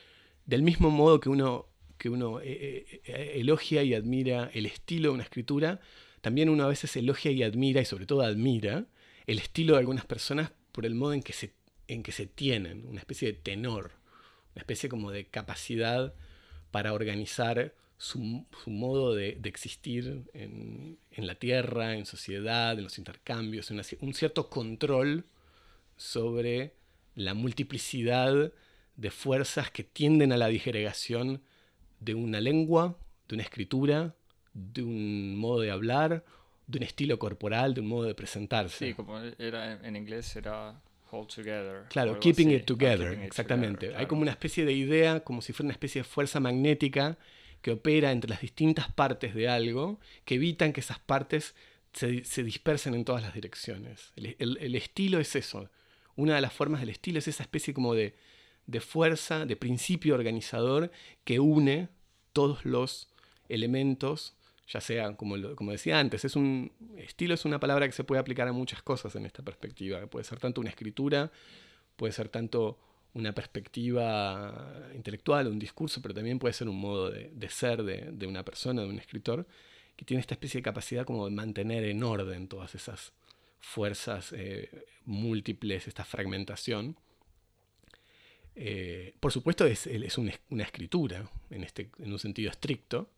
[0.46, 1.66] del mismo modo que uno
[1.99, 5.80] que uno eh, eh, elogia y admira el estilo de una escritura,
[6.20, 8.86] también uno a veces elogia y admira, y sobre todo admira,
[9.26, 11.55] el estilo de algunas personas por el modo en que se,
[11.88, 13.92] en que se tienen, una especie de tenor,
[14.55, 16.14] una especie como de capacidad
[16.70, 24.14] para organizar su, modo de, existir en, la tierra, en sociedad, en los intercambios, un
[24.14, 25.24] cierto control
[25.97, 26.74] sobre
[27.14, 28.53] la multiplicidad
[28.97, 31.42] de fuerzas que tienden a la digregación
[32.05, 32.96] de una lengua,
[33.28, 34.14] de una escritura,
[34.52, 36.24] de un modo de hablar,
[36.66, 38.86] de un estilo corporal, de un modo de presentarse.
[38.86, 40.80] Sí, como era en inglés era
[41.11, 41.84] hold together.
[41.88, 43.94] Claro, keeping it together, exactamente.
[43.96, 47.18] Hay como una especie de idea, como si fuera una especie de fuerza magnética
[47.62, 51.55] que opera entre las distintas partes de algo, que evitan que esas partes
[51.92, 54.12] se, dispersen en todas las direcciones.
[54.16, 55.70] el, estilo es eso.
[56.16, 58.14] Una de las formas del estilo es esa especie como de,
[58.66, 60.90] de fuerza, de principio organizador
[61.24, 61.88] que une
[62.32, 63.08] todos los
[63.48, 64.34] elementos,
[64.68, 68.20] ya sea, como, como decía antes, es un estilo es una palabra que se puede
[68.20, 70.06] aplicar a muchas cosas en esta perspectiva.
[70.06, 71.30] Puede ser tanto una escritura,
[71.96, 72.78] puede ser tanto
[73.14, 78.44] una perspectiva intelectual, un discurso, pero también puede ser un modo de, ser de, una
[78.44, 79.46] persona, de un escritor,
[79.96, 83.12] que tiene esta especie de capacidad como de mantener en orden todas esas
[83.60, 84.68] fuerzas eh,
[85.04, 86.96] múltiples, esta fragmentación.
[88.57, 90.32] Eh, por supuesto es, es una,
[90.62, 93.11] escritura, en, este, en un sentido estricto,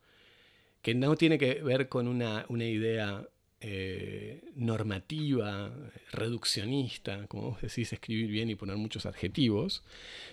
[0.83, 3.29] que no tiene que ver con una, idea
[3.61, 5.73] eh, normativa,
[6.13, 9.83] reduccionista, como vos decís, escribir bien y poner muchos adjetivos,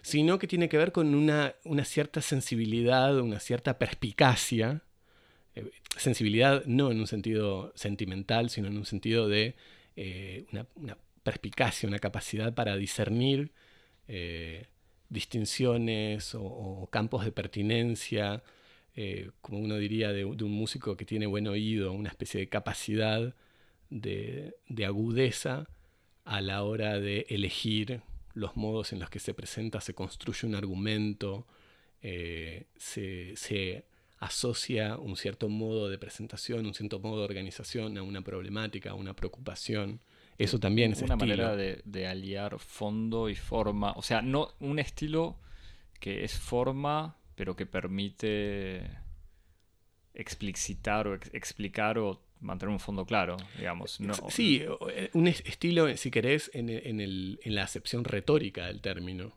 [0.01, 4.83] sino que tiene que ver con una, cierta sensibilidad, una cierta perspicacia,
[5.55, 9.55] eh, sensibilidad no en un sentido sentimental, sino en un sentido de
[10.51, 13.51] una, perspicacia, una capacidad para discernir
[15.13, 18.43] distinciones o, campos de pertinencia
[18.95, 23.33] eh, como uno diría, de, un músico que tiene buen oído, una especie de capacidad
[23.89, 24.53] de,
[24.85, 25.67] agudeza
[26.25, 28.01] a la hora de elegir
[28.33, 31.47] los modos en los que se presenta, se construye un argumento,
[32.01, 33.85] eh, se,
[34.19, 38.93] asocia un cierto modo de presentación, un cierto modo de organización a una problemática, a
[38.93, 39.99] una preocupación.
[40.37, 43.93] Eso también es una manera de, de, aliar fondo y forma.
[43.93, 45.37] O sea, no un estilo
[45.99, 48.89] que es forma, pero que permite
[50.13, 53.99] explicitar o explicar o mantener un fondo claro, digamos.
[53.99, 59.33] No, sí, eh, un estilo, si querés, en, en, la acepción retórica del término.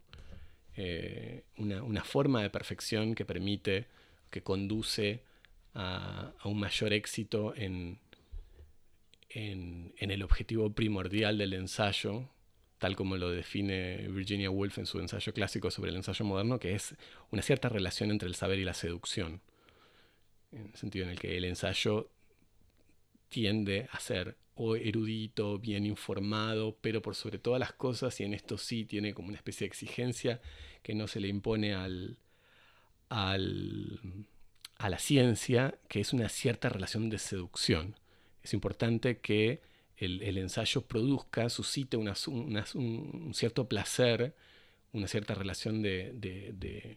[0.77, 3.87] Eh, una, forma de perfección que permite,
[4.29, 5.23] que conduce
[5.75, 7.99] a, un mayor éxito en,
[9.29, 12.29] en, el objetivo primordial del ensayo,
[12.79, 16.75] tal como lo define Virginia Woolf en su ensayo clásico sobre el ensayo moderno, que
[16.75, 16.95] es
[17.31, 19.41] una cierta relación entre el saber y la seducción.
[20.53, 22.11] En el sentido en el que el ensayo
[23.29, 28.33] tiende a ser o erudito, bien informado, pero por sobre todas las cosas, y en
[28.33, 30.41] esto sí tiene como una especie de exigencia
[30.83, 32.17] que no se le impone al,
[33.11, 37.97] a la ciencia, que es una cierta relación de seducción.
[38.47, 39.61] Es importante que
[39.97, 44.37] el, ensayo produzca, suscite un cierto placer,
[44.93, 46.97] una cierta relación de,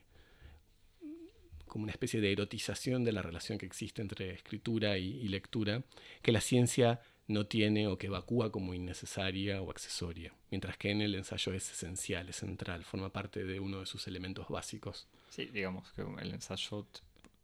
[1.66, 5.82] como una especie de erotización de la relación que existe entre escritura y, lectura,
[6.22, 11.02] que la ciencia no tiene o que evacúa como innecesaria o accesoria, mientras que en
[11.02, 15.08] el ensayo es esencial, es central, forma parte de uno de sus elementos básicos.
[15.30, 16.86] Sí, digamos que el ensayo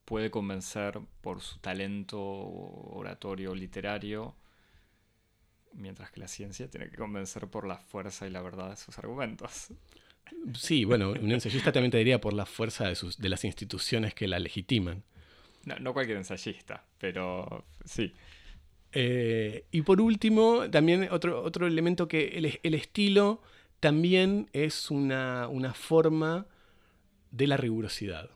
[0.05, 4.35] puede convencer por su talento oratorio literario
[5.73, 8.97] mientras que la ciencia tiene que convencer por la fuerza y la verdad de sus
[8.97, 9.67] argumentos.
[10.57, 14.13] Sí, bueno, un ensayista también te diría por la fuerza de, sus, de las instituciones
[14.13, 15.03] que la legitiman.
[15.65, 18.13] No, cualquier ensayista, pero sí.
[18.91, 23.41] Eh, y por último, también otro, otro elemento que el, estilo
[23.79, 26.45] también es una, forma
[27.31, 28.29] de la rigurosidad,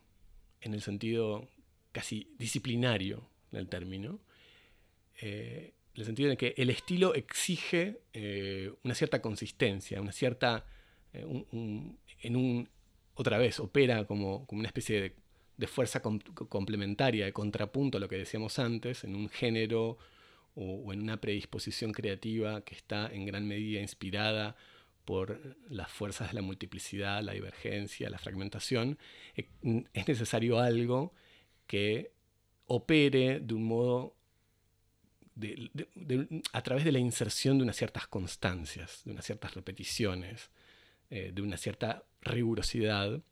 [0.60, 1.48] en el sentido
[1.92, 4.20] casi disciplinario del término.
[5.20, 10.64] Eh, en el sentido de que el estilo exige eh, una cierta consistencia, una cierta,
[11.12, 11.26] eh,
[12.22, 12.68] en un,
[13.14, 15.14] otra vez, opera como, como una especie
[15.58, 19.98] de, fuerza complementaria, de contrapunto a lo que decíamos antes, en un género
[20.54, 24.56] o, en una predisposición creativa que está en gran medida inspirada
[25.04, 28.96] por las fuerzas de la multiplicidad, la divergencia, la fragmentación,
[29.34, 31.12] es necesario algo
[31.70, 32.10] que
[32.66, 34.16] opere de un modo
[36.52, 40.50] a través de la inserción de unas ciertas constancias, de unas ciertas repeticiones,
[41.10, 43.22] eh, de una cierta rigurosidad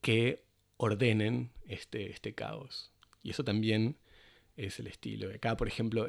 [0.00, 0.42] que
[0.78, 2.92] ordenen este, este caos.
[3.22, 3.98] Y eso también
[4.56, 5.30] es el estilo.
[5.30, 6.08] Acá, por ejemplo,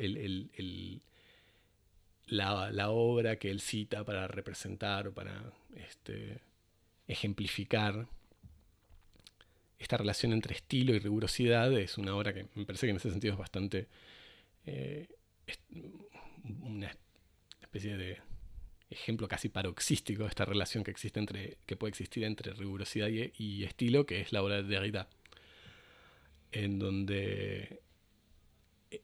[2.27, 6.39] la, obra que él cita para representar o para este,
[7.09, 8.07] ejemplificar
[9.79, 13.11] esta relación entre estilo y rigurosidad es una obra que me parece que en ese
[13.11, 13.87] sentido es bastante
[14.65, 15.07] eh,
[16.61, 16.91] una
[17.61, 18.17] especie de
[18.89, 23.63] ejemplo casi paroxístico de esta relación que existe entre que puede existir entre rigurosidad y,
[23.63, 25.09] estilo que es la obra de Derrida
[26.51, 27.81] en donde
[28.89, 29.01] eh,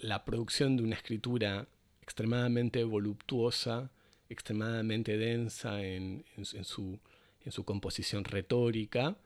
[0.00, 1.68] la, producción de una escritura
[2.02, 3.90] extremadamente voluptuosa
[4.28, 6.24] extremadamente densa en,
[6.62, 6.98] su,
[7.44, 9.16] en su composición retórica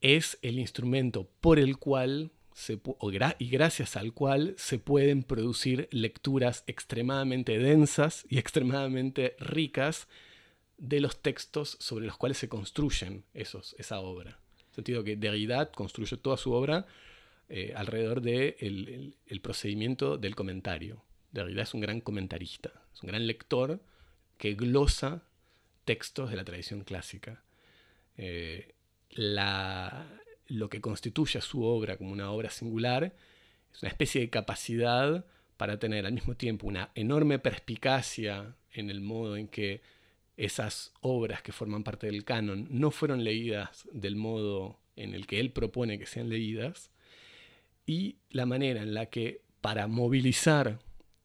[0.00, 2.32] es el instrumento por el cual
[3.38, 10.08] y gracias al cual se pueden producir lecturas extremadamente densas y extremadamente ricas
[10.76, 14.40] de los textos sobre los cuales se construyen esos, esa obra.
[14.58, 16.86] En el sentido que Derrida construye toda su obra
[17.48, 21.04] eh, alrededor del el, procedimiento del comentario.
[21.30, 23.80] Derrida es un gran comentarista, es un gran lector
[24.36, 25.22] que glosa
[25.84, 27.42] textos de la tradición clásica.
[28.16, 28.74] Eh,
[29.10, 30.06] la,
[30.46, 33.14] lo que constituye su obra como una obra singular
[33.72, 35.24] es una especie de capacidad
[35.56, 39.82] para tener al mismo tiempo una enorme perspicacia en el modo en que
[40.36, 45.40] esas obras que forman parte del canon no fueron leídas del modo en el que
[45.40, 46.90] él propone que sean leídas,
[47.86, 50.80] y la manera en la que para movilizar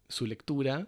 [0.07, 0.87] su lectura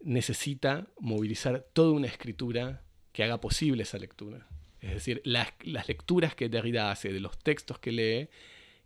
[0.00, 2.82] necesita movilizar toda una escritura
[3.12, 4.49] que haga posible esa lectura.
[4.80, 5.52] Es decir, las,
[5.88, 8.28] lecturas que Derrida hace de los textos que lee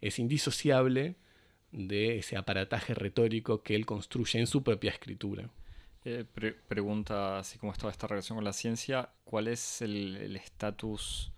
[0.00, 1.16] es indisociable
[1.72, 5.48] de ese aparataje retórico que él construye en su propia escritura.
[6.04, 6.24] Eh,
[6.68, 11.32] pregunta, así como estaba esta relación con la ciencia, ¿cuál es el estatus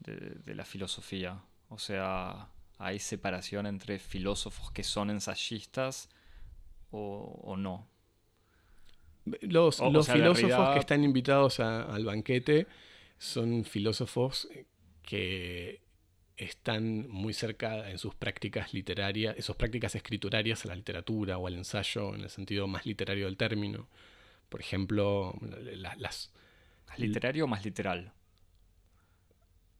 [0.00, 2.48] de, la filosofía O sea,
[2.78, 6.08] ¿hay separación entre filósofos que son ensayistas
[6.90, 7.86] o, no?
[9.42, 9.76] Los,
[10.10, 12.66] filósofos que están invitados al banquete
[13.20, 14.48] son filósofos
[15.02, 15.82] que
[16.38, 21.46] están muy cerca en sus prácticas literarias, en sus prácticas escriturarias a la literatura o
[21.46, 23.88] al ensayo en el sentido más literario del término.
[24.48, 25.38] Por ejemplo,
[25.98, 26.32] las...
[26.96, 28.14] literario o más literal?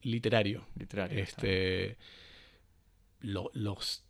[0.03, 0.67] Literario.
[0.79, 1.19] Literario.
[1.19, 1.97] Este,
[3.21, 4.05] los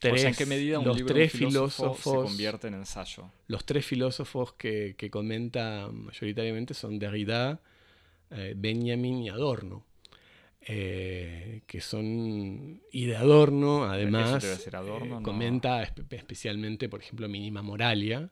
[0.00, 3.30] tres, ¿en qué medida un los libro tres filósofos se convierte en ensayo?
[3.46, 7.60] Los tres filósofos que, que comenta mayoritariamente son Derrida,
[8.30, 9.84] eh, Benjamin y Adorno.
[10.70, 14.70] Eh, que son y de Adorno, además, eh,
[15.22, 18.28] comenta especialmente, por ejemplo, Minima Moralia,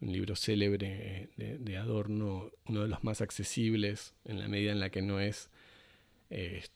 [0.00, 4.88] un libro célebre de, Adorno, uno de los más accesibles en la medida en la
[4.88, 5.50] que no es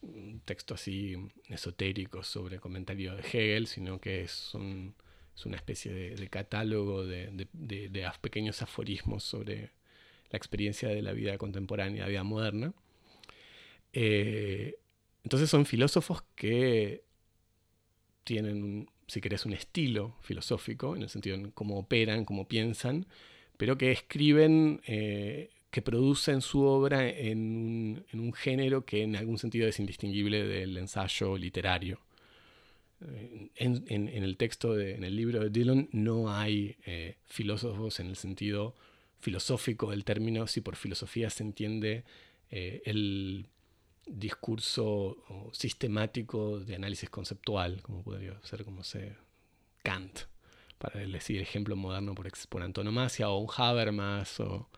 [0.03, 1.17] un texto así
[1.49, 7.47] esotérico sobre comentario de Hegel, sino que es, una especie de, catálogo de,
[8.21, 9.71] pequeños aforismos sobre
[10.31, 12.73] la experiencia de la vida contemporánea, la vida moderna.
[13.93, 14.77] Eh,
[15.25, 17.03] entonces son filósofos que
[18.25, 23.07] tienen, si querés, un estilo filosófico, en el sentido de cómo operan, cómo piensan,
[23.57, 29.69] pero que escriben, eh, que producen su obra en un, género que en algún sentido
[29.69, 32.01] es indistinguible del ensayo literario.
[33.03, 36.77] Eh, en, el texto, en el libro de Dillon, no hay
[37.27, 38.75] filósofos en el sentido
[39.21, 42.05] filosófico del término, si por filosofía se entiende
[42.51, 43.47] eh, el
[44.07, 45.19] discurso
[45.53, 49.17] sistemático de análisis conceptual, como podría ser como se
[49.83, 50.21] Kant,
[50.79, 54.69] para decir ejemplo moderno por, por antonomasia, o un Habermas, o,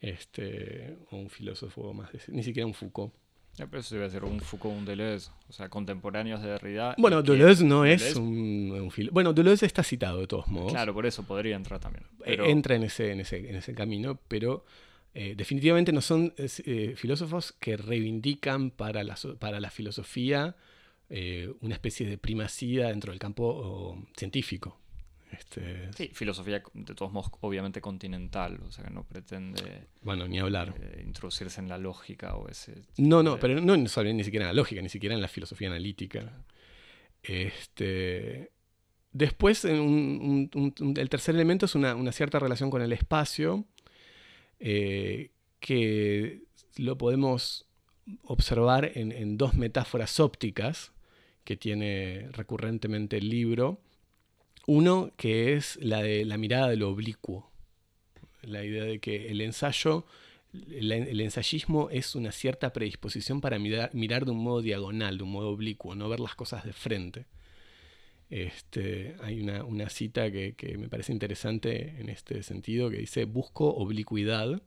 [0.00, 3.14] este, o un filósofo más, ni siquiera un Foucault.
[3.56, 6.94] Ya, pero eso debe ser un Foucault, un Deleuze, o sea, contemporáneos de Derrida.
[6.96, 10.72] Bueno, Deleuze no es un, un Bueno, Deleuze está citado de todos modos.
[10.72, 12.06] Claro, por eso podría entrar también.
[12.24, 14.64] Eh, entra en ese, en ese, en ese camino, pero
[15.12, 20.56] eh, definitivamente no son eh, filósofos que reivindican para la, para la filosofía
[21.60, 24.78] una especie de primacía dentro del campo científico.
[25.32, 30.38] Este, sí, filosofía de todos modos obviamente continental, o sea que no pretende bueno, ni
[30.38, 30.74] hablar.
[30.78, 32.82] Eh, introducirse en la lógica o ese...
[32.98, 36.44] No, no, pero no ni siquiera en la lógica, ni siquiera en la filosofía analítica.
[37.22, 38.52] Este,
[39.12, 43.64] después, el tercer elemento es una, cierta relación con el espacio,
[44.60, 45.30] eh,
[45.60, 46.42] que
[46.76, 47.66] lo podemos
[48.24, 50.92] observar en dos metáforas ópticas
[51.44, 53.80] que tiene recurrentemente el libro
[54.66, 57.50] uno que es la de la mirada de lo oblicuo.
[58.42, 60.04] La idea de que el ensayo,
[60.52, 65.50] el, ensayismo es una cierta predisposición para mirar, de un modo diagonal, de un modo
[65.50, 67.26] oblicuo, no ver las cosas de frente.
[68.30, 73.74] Este, hay una, cita que, que, me parece interesante en este sentido que dice, busco
[73.74, 74.62] oblicuidad,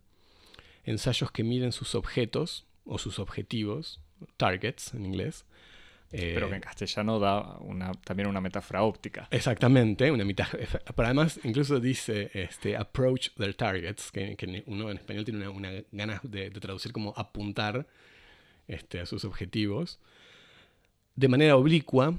[0.84, 4.00] ensayos que miren sus objetos o sus objetivos,
[4.38, 5.46] targets en inglés,
[6.12, 9.28] pero que en castellano da una, también una metáfora óptica.
[9.32, 10.66] Exactamente, una metáfora.
[10.96, 16.20] Pero además, incluso dice este, approach their targets, que, uno en español tiene una, ganas
[16.24, 17.88] de, traducir como apuntar
[18.68, 20.00] este, a sus objetivos,
[21.16, 22.18] de manera oblicua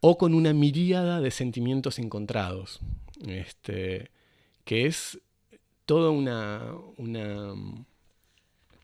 [0.00, 2.80] o con una miríada de sentimientos encontrados.
[3.26, 4.10] Este,
[4.64, 5.18] que es
[5.86, 7.54] toda una, una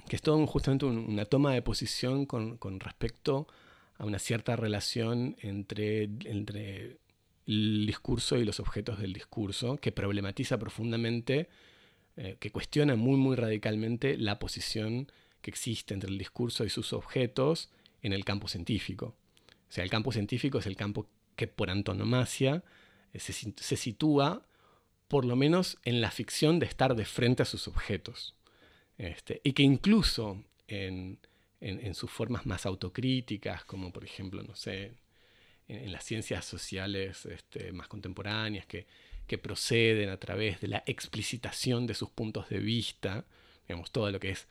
[0.09, 3.63] que es todo justamente una toma de posición con, con respecto a
[3.98, 6.98] una cierta relación entre, entre
[7.46, 11.48] el discurso y los objetos del discurso, que problematiza profundamente,
[12.16, 15.10] eh, que cuestiona muy, muy radicalmente la posición
[15.40, 17.70] que existe entre el discurso y sus objetos
[18.02, 19.14] en el campo científico.
[19.68, 22.62] O sea, el campo científico es el campo que por antonomasia
[23.12, 24.46] eh, se, se sitúa
[25.08, 28.34] por lo menos en la ficción de estar de frente a sus objetos.
[28.96, 31.18] Este, y que incluso en,
[31.64, 34.92] en, sus formas más autocríticas, como por ejemplo, no sé,
[35.66, 38.86] en, las ciencias sociales este, más contemporáneas, que,
[39.42, 43.24] proceden a través de la explicitación de sus puntos de vista,
[43.66, 44.46] digamos, todo lo que es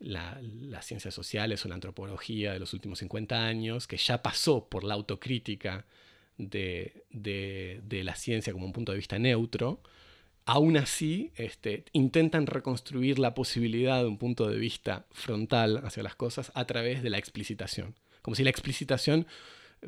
[0.00, 4.84] las ciencias sociales o la antropología de los últimos 50 años, que ya pasó por
[4.84, 5.86] la autocrítica
[6.36, 9.80] de, de la ciencia como un punto de vista neutro,
[10.48, 16.16] aún así este, intentan reconstruir la posibilidad de un punto de vista frontal hacia las
[16.16, 17.94] cosas a través de la explicitación.
[18.22, 19.26] Como si la explicitación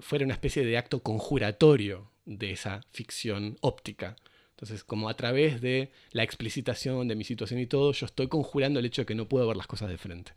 [0.01, 4.16] fuera una especie de acto conjuratorio de esa ficción óptica.
[4.51, 8.81] Entonces, como a través de la explicitación de mi situación y todo, yo estoy conjurando
[8.81, 10.32] el hecho de que no puedo ver las cosas de frente.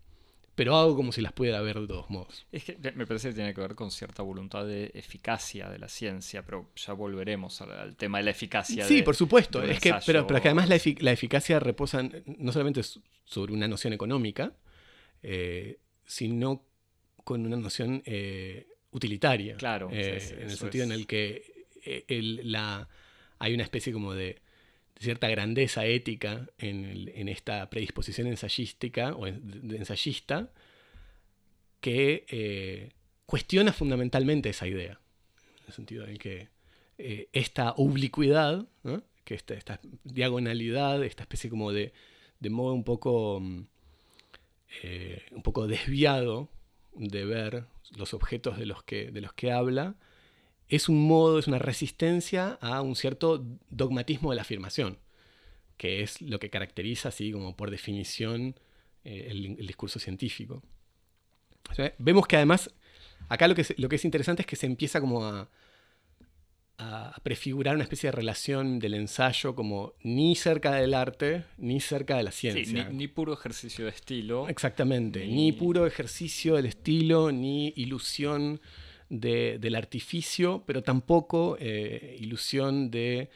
[0.55, 2.45] Pero hago como si las pudiera ver de todos modos.
[2.51, 5.87] Es que me parece que tiene que ver con cierta voluntad de eficacia de la
[5.87, 8.85] ciencia, pero ya volveremos al, tema de la eficacia.
[8.85, 9.63] Sí, por supuesto.
[9.63, 12.81] Es que, pero, pero que además la, eficacia reposa no solamente
[13.25, 14.53] sobre una noción económica,
[15.23, 16.63] eh, sino
[17.23, 19.57] con una noción eh, utilitaria.
[19.57, 19.89] Claro.
[19.91, 21.65] Eh, en el sentido en el que
[22.43, 22.87] la,
[23.39, 24.42] hay una especie como de
[25.03, 30.51] cierta grandeza ética en, esta predisposición ensayística o de ensayista
[31.81, 32.91] que eh,
[33.25, 34.99] cuestiona fundamentalmente esa idea.
[35.59, 36.47] En el sentido en que
[36.97, 38.65] eh, esta oblicuidad,
[39.23, 41.91] que esta, diagonalidad, esta especie como de,
[42.49, 43.41] modo un poco,
[44.83, 46.49] eh, un poco desviado
[46.95, 47.65] de ver
[47.97, 49.95] los objetos de los que, de los que habla,
[50.75, 54.97] es un modo, es una resistencia a un cierto dogmatismo de la afirmación,
[55.77, 58.55] que es lo que caracteriza, así como por definición,
[59.03, 60.63] eh, el, discurso científico.
[61.99, 62.73] vemos que además,
[63.29, 65.49] acá lo que, es, lo que es interesante es que se empieza como a,
[67.21, 72.23] prefigurar una especie de relación del ensayo como ni cerca del arte, ni cerca de
[72.23, 72.89] la ciencia.
[72.89, 74.49] ni, puro ejercicio de estilo.
[74.49, 78.59] Exactamente, ni puro ejercicio del estilo, ni ilusión
[79.19, 83.29] del artificio, pero tampoco eh, ilusión de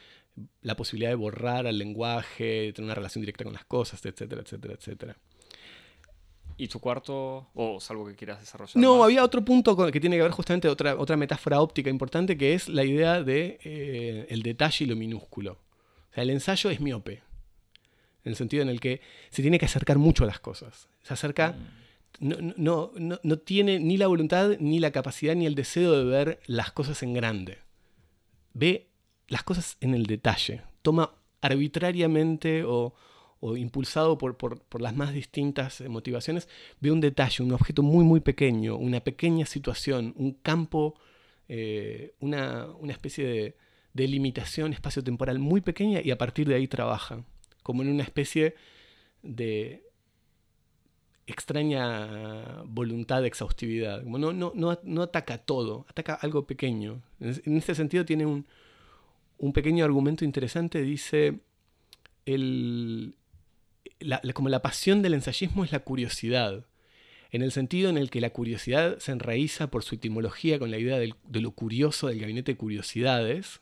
[0.62, 4.42] la posibilidad de borrar al lenguaje, de tener una relación directa con las cosas, etcétera,
[4.42, 5.16] etcétera, etcétera.
[6.56, 8.76] ¿Y tu cuarto, o salvo que quieras desarrollar?
[8.76, 12.54] No, había otro punto que tiene que ver justamente otra, otra metáfora óptica importante, que
[12.54, 15.52] es la idea de eh, el detalle y lo minúsculo.
[16.10, 17.22] O sea, el ensayo es miope,
[18.24, 19.00] en el sentido en el que
[19.30, 20.88] se tiene que acercar mucho a las cosas.
[21.02, 21.52] Se acerca...
[21.52, 21.87] Mm
[22.20, 26.72] no, no, tiene ni la voluntad, ni la capacidad, ni el deseo de ver las
[26.72, 27.58] cosas en grande.
[28.54, 28.88] Ve
[29.28, 30.62] las cosas en el detalle.
[30.82, 32.94] Toma arbitrariamente o,
[33.56, 36.48] impulsado por, las más distintas motivaciones,
[36.80, 40.96] ve un detalle, un objeto muy, muy pequeño, una pequeña situación, un campo,
[41.48, 43.56] eh, una, especie de,
[43.92, 47.24] de limitación espacio-temporal muy pequeña y a partir de ahí trabaja,
[47.62, 48.56] como en una especie
[49.22, 49.87] de,
[51.28, 54.02] extraña voluntad de exhaustividad.
[54.02, 54.52] Como no, no,
[54.82, 57.02] no, ataca todo, ataca algo pequeño.
[57.20, 58.46] En este sentido tiene un,
[59.52, 60.82] pequeño argumento interesante.
[60.82, 61.40] Dice,
[62.24, 63.14] el,
[64.32, 66.64] como la pasión del ensayismo es la curiosidad.
[67.30, 70.78] En el sentido en el que la curiosidad se enraiza por su etimología con la
[70.78, 73.60] idea de lo curioso del gabinete de curiosidades,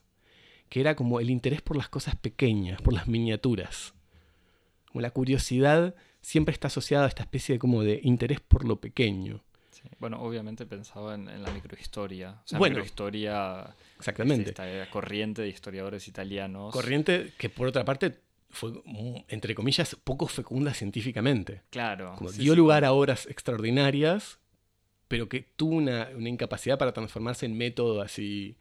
[0.68, 3.94] que era como el interés por las cosas pequeñas, por las miniaturas.
[4.92, 5.96] Como la curiosidad
[6.26, 9.44] siempre está asociada a esta especie de como de interés por lo pequeño.
[10.00, 12.40] Bueno, obviamente pensaba en, la microhistoria.
[12.44, 13.72] O sea, bueno, microhistoria.
[13.96, 14.50] Exactamente.
[14.50, 16.72] Esta corriente de historiadores italianos.
[16.72, 18.18] Corriente que por otra parte
[18.50, 18.72] fue,
[19.28, 21.62] entre comillas, poco fecunda científicamente.
[21.70, 22.16] Claro.
[22.18, 24.40] Como dio lugar a obras extraordinarias,
[25.06, 28.56] pero que tuvo una, incapacidad para transformarse en método así.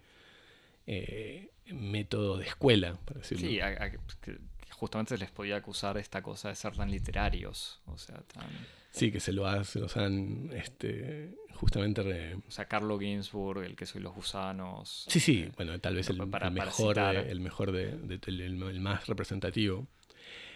[0.86, 3.48] Eh, método de escuela, por decirlo.
[3.48, 3.60] Sí,
[4.76, 7.80] justamente se les podía acusar esta cosa de ser tan literarios.
[7.86, 8.48] O sea, tan...
[8.92, 12.36] Sí, que se lo, hacen, los han este, justamente...
[12.48, 15.06] O sea, Carlo Ginsburg, El que soy los gusanos.
[15.08, 19.88] Sí, sí, eh, bueno, tal vez el, mejor, de, el mejor de, el, más representativo.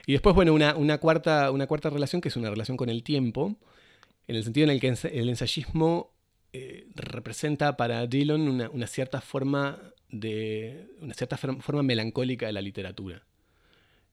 [0.06, 3.04] Y después, bueno, una, una, cuarta, una cuarta relación que es una relación con el
[3.04, 3.56] tiempo,
[4.28, 6.14] en el sentido en el que el ensayismo
[6.54, 9.80] eh, representa para Dillon una, una, cierta forma
[10.10, 13.24] de una cierta forma melancólica de la literatura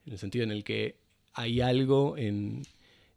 [0.07, 0.97] en el sentido en el que
[1.35, 2.63] hay algo en,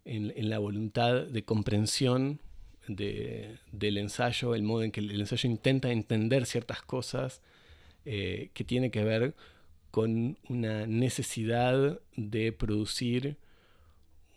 [0.05, 2.41] la voluntad de comprensión
[2.87, 7.41] del ensayo, el modo en que el ensayo intenta entender ciertas cosas
[8.05, 9.35] eh, que tiene que ver
[9.91, 13.37] con una necesidad de producir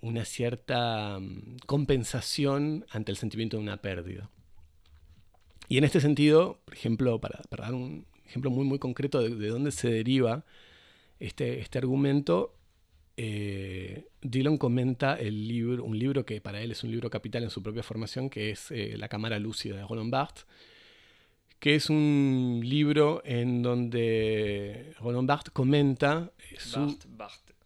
[0.03, 4.29] una cierta mm, compensación ante el sentimiento de una pérdida.
[5.69, 9.49] Y en este sentido, por ejemplo, para, dar un ejemplo muy, muy concreto de, de
[9.49, 10.45] dónde se deriva
[11.23, 12.57] este, este, argumento,
[13.17, 17.51] eh, Dillon comenta el libro, un libro que para él es un libro capital en
[17.51, 20.47] su propia formación, que es eh, La Cámara Lúcida de Roland Barthes,
[21.61, 26.99] que es un libro en donde Roland Barthes comenta su...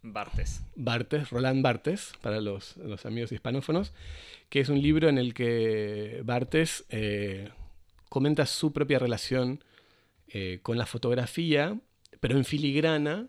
[0.02, 0.62] Barthes.
[0.76, 2.76] Barthes, Roland Barthes, para los,
[3.06, 3.94] amigos hispanófonos,
[4.50, 7.48] que es un libro en el que Barthes eh,
[8.10, 9.64] comenta su propia relación
[10.60, 11.80] con la fotografía,
[12.20, 13.28] pero en filigrana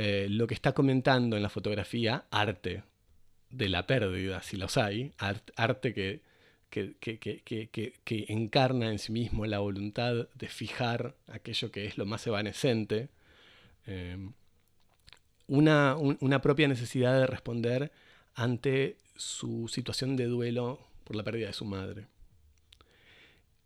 [0.00, 2.84] eh, lo que está comentando en la fotografía, arte
[3.50, 5.12] de la pérdida, si los hay,
[5.56, 6.20] arte que,
[6.70, 13.08] que, encarna en sí mismo la voluntad de fijar aquello que es lo más evanescente,
[13.86, 14.34] em,
[15.48, 15.96] una,
[16.42, 17.90] propia necesidad de responder
[18.36, 22.06] ante su situación de duelo por la pérdida de su madre.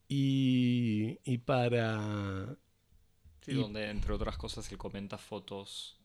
[0.08, 2.56] Y, y para...
[3.42, 5.98] Sí, donde entre otras cosas él comenta fotos.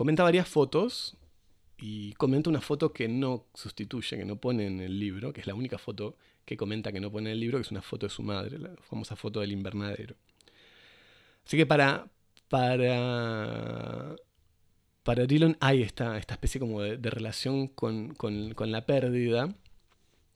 [0.00, 1.18] Comenta varias fotos
[1.76, 5.46] y comenta una foto que no sustituye, que no pone en el libro, que es
[5.46, 6.16] la única foto
[6.46, 8.58] que comenta que no pone en el libro, que es una foto de su madre,
[8.58, 10.16] la famosa foto del invernadero.
[11.44, 12.06] Así que para,
[12.48, 14.16] para,
[15.02, 18.16] para Dillon hay esta, esta especie como de, relación con,
[18.58, 19.54] la pérdida,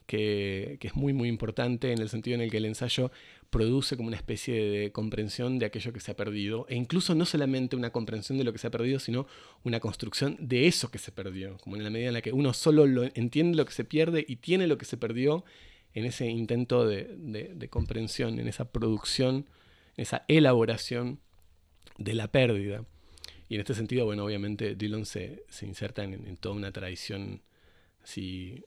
[0.04, 3.10] que, que, es muy muy importante en el sentido en el que el ensayo
[3.54, 7.24] produce como una especie de comprensión de aquello que se ha perdido, e incluso no
[7.24, 9.28] solamente una comprensión de lo que se ha perdido, sino
[9.62, 12.52] una construcción de eso que se perdió, como en la medida en la que uno
[12.52, 15.44] solo lo, entiende lo que se pierde y tiene lo que se perdió
[15.92, 19.48] en ese intento de, comprensión, en esa producción,
[19.96, 21.20] en esa elaboración
[21.96, 22.84] de la pérdida.
[23.48, 27.40] Y en este sentido, bueno, obviamente Dillon se, inserta en, toda una tradición
[28.02, 28.64] así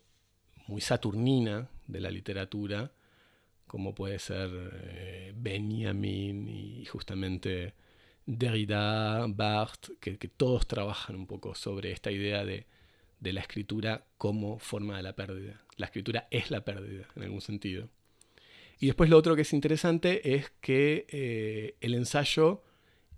[0.65, 2.93] muy saturnina de la literatura,
[3.67, 7.73] como puede ser eh, Benjamin y justamente
[8.25, 12.65] Derrida, Barthes, que, todos trabajan un poco sobre esta idea de,
[13.21, 15.61] la escritura como forma de la pérdida.
[15.75, 17.89] La escritura es la pérdida, en algún sentido.
[18.79, 22.63] Y después lo otro que es interesante es que eh, el ensayo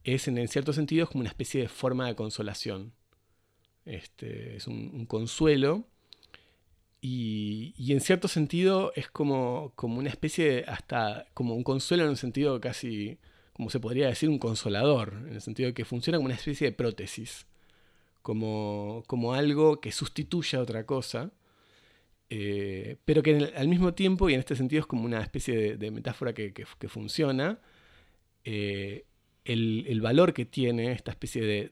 [0.03, 2.93] es, en, cierto sentido, como una especie de forma de consolación.
[3.85, 5.87] Este, es un consuelo
[7.01, 12.09] y, en cierto sentido es como, como una especie de, hasta como un consuelo en
[12.09, 13.17] un sentido casi,
[13.53, 16.67] como se podría decir, un consolador, en el sentido de que funciona como una especie
[16.67, 17.47] de prótesis,
[18.21, 21.31] como, como algo que sustituye a otra cosa,
[22.29, 25.91] eh, pero que al mismo tiempo, y en este sentido es como una especie de,
[25.91, 27.59] metáfora que, funciona,
[28.43, 29.05] eh,
[29.45, 31.71] el, valor que tiene esta especie de,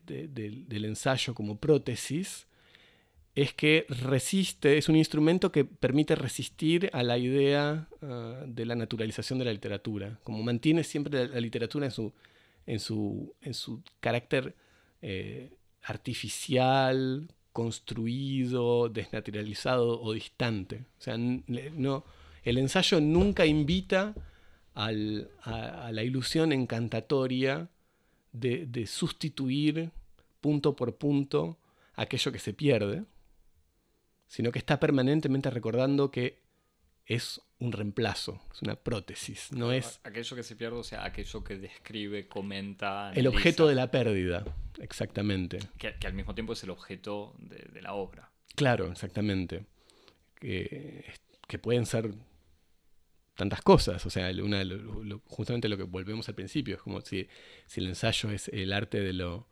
[0.67, 2.47] del ensayo como prótesis,
[3.37, 8.73] es que resiste, es un instrumento que permite resistir a la idea ah, de la
[8.73, 12.13] naturalización de la literatura, como mantiene siempre la, literatura en su,
[12.65, 14.55] en su, en su carácter
[15.03, 15.51] eh,
[15.83, 20.85] artificial, construido, desnaturalizado o distante.
[20.97, 22.05] O sea, no,
[22.43, 24.15] el ensayo nunca invita
[24.73, 27.69] a, la ilusión encantatoria
[28.31, 29.91] de, de sustituir
[30.41, 31.59] punto por punto
[31.93, 33.05] aquello que se pierde
[34.27, 36.47] sino que está permanentemente recordando que
[37.07, 39.99] es un reemplazo, es una prótesis, no es...
[40.03, 43.11] Aquello que se pierde, o sea, aquello que describe, comenta...
[43.15, 44.43] El objeto de la pérdida,
[44.79, 45.59] exactamente.
[45.77, 48.29] Que, al mismo tiempo es el objeto de, la obra.
[48.55, 49.65] Claro, exactamente.
[50.35, 51.05] Que,
[51.61, 52.13] pueden ser
[53.35, 54.63] tantas cosas, o sea, una,
[55.27, 57.29] justamente lo que volvemos al principio, es como si,
[57.67, 59.47] si el ensayo es el arte de lo,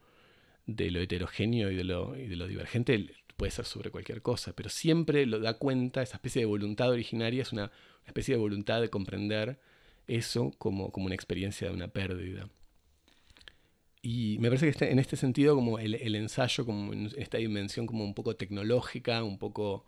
[0.65, 4.53] de lo heterogéneo y de lo, y de lo divergente, puede ser sobre cualquier cosa,
[4.53, 7.71] pero siempre lo da cuenta, esa especie de voluntad originaria es una,
[8.05, 9.59] especie de voluntad de comprender
[10.07, 12.49] eso como, como una experiencia de una pérdida.
[14.01, 17.87] Y me parece que este, en este sentido, como el, ensayo, como en esta dimensión
[17.87, 19.85] como un poco tecnológica, un poco,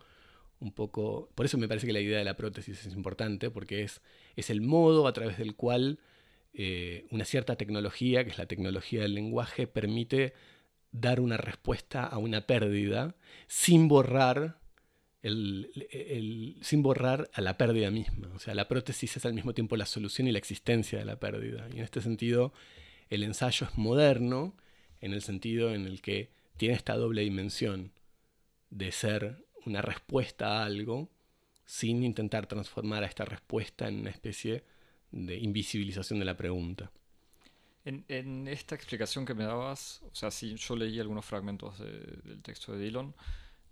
[0.59, 1.29] un poco.
[1.35, 4.01] Por eso me parece que la idea de la prótesis es importante, porque es,
[4.35, 5.99] es el modo a través del cual
[6.53, 10.33] eh, una cierta tecnología, que es la tecnología del lenguaje, permite
[10.91, 13.15] dar una respuesta a una pérdida
[13.47, 14.59] sin borrar,
[15.21, 18.29] el, sin borrar a la pérdida misma.
[18.33, 21.19] O sea, la prótesis es al mismo tiempo la solución y la existencia de la
[21.19, 21.67] pérdida.
[21.71, 22.53] Y en este sentido,
[23.09, 24.55] el ensayo es moderno
[25.01, 27.91] en el sentido en el que tiene esta doble dimensión
[28.69, 31.09] de ser una respuesta a algo
[31.65, 34.63] sin intentar transformar a esta respuesta en una especie
[35.11, 36.91] de invisibilización de la pregunta.
[37.87, 42.73] En, esta explicación que me dabas, o sea, sí, yo leí algunos fragmentos del texto
[42.73, 43.15] de Dillon,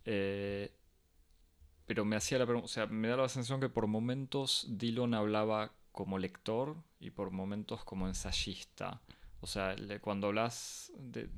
[0.05, 0.71] eh,
[1.85, 5.13] pero me hacía la pregunta, o sea, me da la sensación que por momentos Dillon
[5.13, 9.01] hablaba como lector y por momentos como ensayista.
[9.41, 11.29] O sea, cuando hablas de.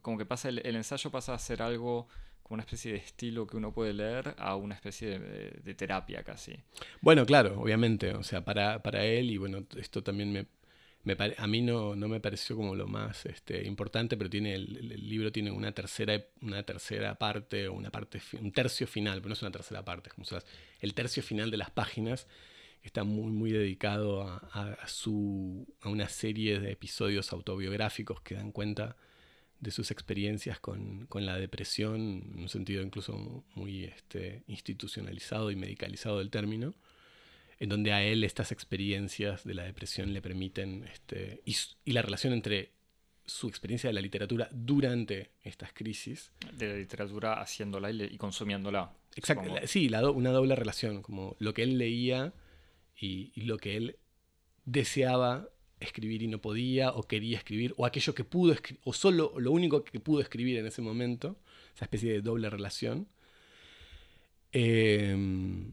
[0.00, 2.08] Como que pasa, el, ensayo pasa a ser algo
[2.42, 6.58] como una especie de estilo que uno puede leer a una especie de, terapia casi.
[7.00, 8.14] Bueno, claro, obviamente.
[8.14, 10.46] O sea, para, para él, y bueno, esto también me,
[11.38, 15.32] a mí no, no, me pareció como lo más este, importante, pero tiene el, libro
[15.32, 19.42] tiene una tercera, una tercera parte, o una parte, un tercio final, pero no es
[19.42, 20.26] una tercera parte, como
[20.80, 22.26] el tercio final de las páginas.
[22.82, 28.96] Está muy, muy dedicado a, su, a una serie de episodios autobiográficos que dan cuenta
[29.58, 35.56] de sus experiencias con, con la depresión, en un sentido incluso muy este, institucionalizado y
[35.56, 36.74] medicalizado del término
[37.60, 41.54] en donde a él estas experiencias de la depresión le permiten, este, y,
[41.92, 42.72] la relación entre
[43.26, 46.32] su experiencia de la literatura durante estas crisis.
[46.54, 48.92] De la literatura haciéndola y, consumiéndola.
[49.14, 52.32] Exacto, sí, la do- una doble relación, como lo que él leía
[52.98, 53.96] y, y lo que él
[54.64, 55.50] deseaba
[55.80, 59.52] escribir y no podía, o quería escribir, o aquello que pudo escribir, o solo lo
[59.52, 61.36] único que pudo escribir en ese momento,
[61.74, 63.06] esa especie de doble relación.
[64.52, 65.70] Eh,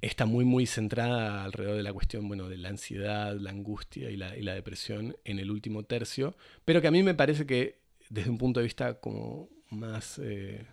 [0.00, 4.16] está muy, muy centrada alrededor de la cuestión, bueno, de la ansiedad, la angustia y
[4.16, 7.78] la, y la depresión en el último tercio, pero que a mí me parece que
[8.10, 10.64] desde un punto de vista como más eh,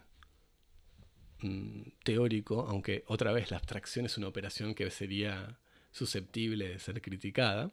[1.42, 5.58] mm, teórico, aunque otra vez la abstracción es una operación que sería
[5.92, 7.72] susceptible de ser criticada,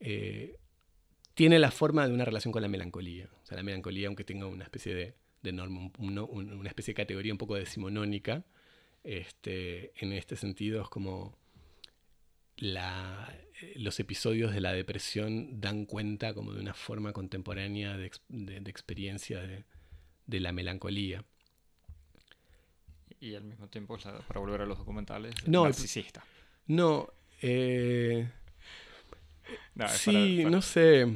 [0.00, 0.58] eh,
[1.34, 3.28] tiene la forma de una relación con la melancolía.
[3.42, 6.68] O sea, la melancolía, aunque tenga una especie de, de norma, un- un- un- una
[6.68, 8.44] especie de categoría un poco decimonónica,
[9.06, 11.36] este, en este sentido es como
[12.56, 18.06] la- eh, los episodios de la depresión dan cuenta como de una forma contemporánea de,
[18.06, 19.64] ex- de- de experiencia de,
[20.26, 21.24] de la melancolía.
[23.20, 23.96] Y al mismo tiempo,
[24.28, 26.24] para volver a los documentales, No, narcisista.
[26.66, 27.08] No,
[27.40, 28.28] eh,
[29.74, 31.06] No, sí, para- para- no sé.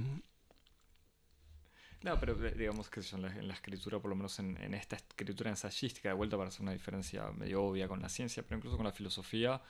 [2.02, 4.72] No, pero eh, digamos que en la, en la escritura, por lo menos en, en
[4.74, 8.56] esta escritura ensayística, de vuelta para hacer una diferencia medio obvia con la ciencia, pero
[8.56, 9.60] incluso con la filosofía,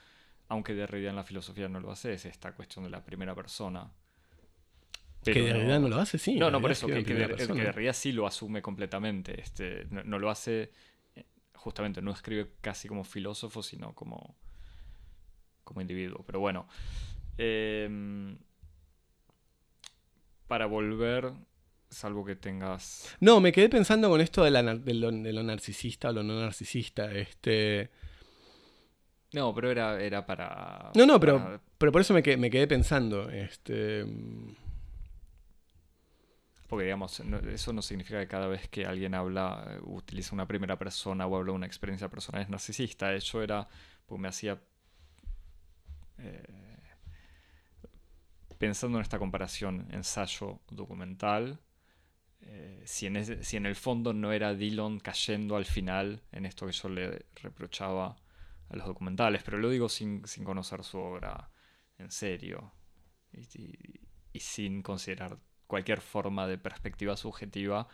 [0.47, 3.91] aunque Derrida en la filosofía no lo hace, es esta cuestión de la primera persona.
[5.23, 6.35] que de realidad no lo hace, sí.
[6.35, 7.53] No, no, por eso, que, que, primera Der- que.
[7.61, 9.39] Derrida sí lo asume completamente.
[9.39, 10.71] Este, no, no lo hace,
[11.15, 14.35] eh, justamente, no escribe casi como filósofo, sino como,
[15.63, 16.23] como individuo.
[16.25, 16.67] Pero bueno,
[17.37, 18.37] em,
[20.47, 21.33] para volver,
[21.91, 23.15] salvo que tengas...
[23.19, 26.23] No, me quedé pensando con esto de, la de lo, de lo narcisista o lo
[26.23, 27.11] no narcisista.
[27.13, 27.91] Este...
[29.33, 30.91] No, pero era, era para...
[30.95, 33.29] No, no, pero, para- pero por eso me quedé, me quedé pensando.
[33.29, 34.03] Este...
[34.05, 34.49] mm,
[36.67, 40.47] Porque, digamos, no- eso no significa que cada vez que alguien habla, eh, utiliza una
[40.47, 43.09] primera persona o habla de una experiencia personal es narcisista.
[43.09, 43.67] De hecho, era,
[44.05, 44.59] pues me hacía...
[46.17, 46.43] eh,
[48.57, 51.59] pensando en esta comparación ensayo-documental,
[52.43, 56.45] eh, si, en ese- si en el fondo no era Dillon cayendo al final en
[56.45, 58.17] esto que yo le reprochaba
[58.69, 61.49] a los documentales, pero lo digo sin, sin conocer su obra
[61.97, 62.71] en serio
[63.33, 63.99] y, y-
[64.33, 65.37] y sin considerar
[65.67, 67.87] cualquier forma de perspectiva subjetiva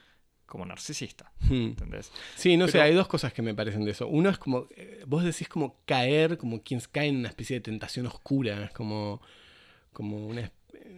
[0.45, 1.53] como narcisista, hmm.
[1.76, 2.11] ¿entendés?
[2.36, 4.07] Sí, no sé, hay dos cosas que me parecen de eso.
[4.07, 7.61] Uno es como, eh, vos decís como caer, como quien cae en una especie de
[7.61, 9.22] tentación oscura, es como,
[9.91, 10.52] como una, es-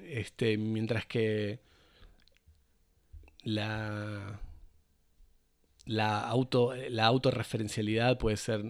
[0.05, 1.59] este, mientras que
[3.43, 4.39] la,
[5.85, 8.63] la auto, la autorreferencialidad puede ser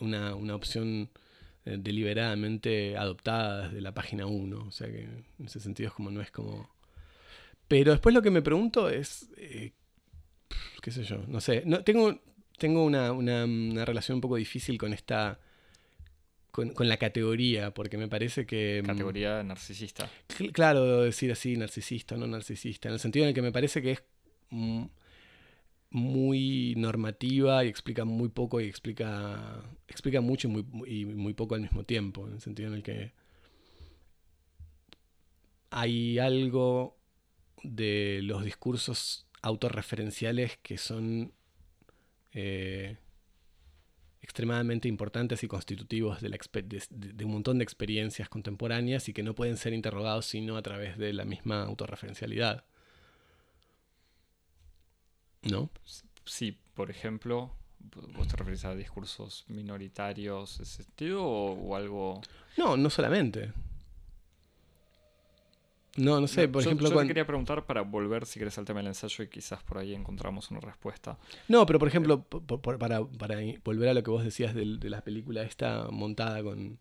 [0.00, 1.10] una, una opción
[1.64, 6.10] eh, deliberadamente adoptada desde la página 1, o sea que en ese sentido es como,
[6.10, 6.70] no es como...
[7.68, 9.72] Pero después lo que me pregunto es, eh,
[10.82, 12.20] qué sé yo, no sé, no, tengo,
[12.58, 15.38] tengo una, una- una relación un poco difícil con esta,
[16.54, 18.80] con, con la categoría, porque me parece que...
[18.80, 20.08] mm, Categoría narcisista.
[20.28, 23.50] cl- Claro, decir así, narcisista o no narcisista, en el sentido en el que me
[23.50, 24.04] parece que es
[24.50, 24.84] mm,
[25.90, 31.56] muy normativa y explica muy poco y explica, explica mucho y muy, y muy poco
[31.56, 33.12] al mismo tiempo, en el sentido en el que
[35.70, 36.96] hay algo
[37.64, 41.32] de los discursos autorreferenciales que son
[42.32, 42.96] eh,
[44.24, 49.12] extremadamente importantes y constitutivos de, la de- de- de un montón de experiencias contemporáneas y
[49.12, 52.64] que no pueden ser interrogados sino a través de la misma autorreferencialidad.
[55.42, 55.70] ¿No?
[56.24, 57.54] Sí, por ejemplo,
[58.16, 62.22] ¿vos te referís a discursos minoritarios, ese sentido, o, o algo...?
[62.56, 63.52] No, no solamente.
[65.96, 68.64] No, no sé, por yo- ejemplo, yo, te quería preguntar para volver, si querés, al
[68.64, 71.18] tema del ensayo y quizás por ahí encontramos una respuesta.
[71.48, 74.54] No, pero por ejemplo, po- po- por- para, para volver a lo que vos decías
[74.54, 76.78] del- de, la película esta montada con,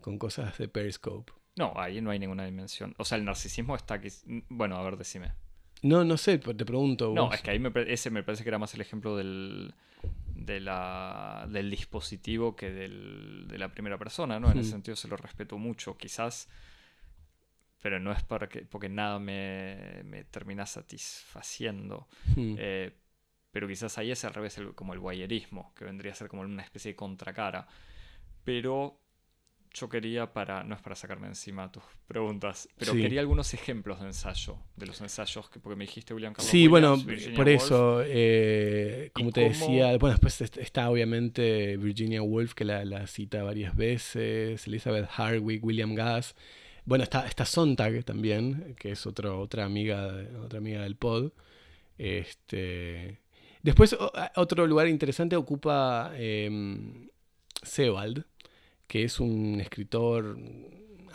[0.00, 1.32] con cosas de Periscope.
[1.56, 2.94] No, ahí no hay ninguna dimensión.
[2.98, 4.08] O sea, el narcisismo está aquí...
[4.48, 5.32] Bueno, a ver, decime.
[5.82, 7.12] No, no sé, te pregunto.
[7.14, 9.74] No, es que ahí me, ese me parece que era más el ejemplo del,
[10.34, 14.50] de la, del dispositivo que del, de la primera persona, ¿no?
[14.52, 14.72] En ese Hmm.
[14.72, 16.48] sentido se lo respeto mucho, quizás,
[17.86, 22.08] pero no es porque, porque nada me, me termina satisfaciendo.
[22.34, 22.56] Hmm.
[22.58, 22.90] Eh,
[23.52, 26.42] pero quizás ahí es al revés, el- como el voyerismo, que vendría a ser como
[26.42, 27.68] una especie de contracara.
[28.44, 29.00] Pero
[29.72, 33.02] yo quería para, no es para sacarme encima tus preguntas, pero Sí.
[33.02, 36.66] quería algunos ejemplos de ensayo, de los ensayos, que, porque me dijiste William Carlos Sí,
[36.66, 37.62] bueno, Williams, Virginia por Woolf.
[37.62, 42.64] eso, eh, como ¿Y te cómo- decía, bueno, después est- está obviamente Virginia Woolf, que
[42.64, 46.34] la, la cita varias veces, Elizabeth Hardwick, William Gass.
[46.86, 51.32] Bueno, está, está Sontag también, que es otro, otra, amiga, otra amiga del pod.
[51.98, 53.18] Este,
[53.66, 53.96] Después,
[54.36, 57.08] otro lugar interesante ocupa eh,
[57.64, 58.24] Sebald,
[58.86, 60.38] que es un escritor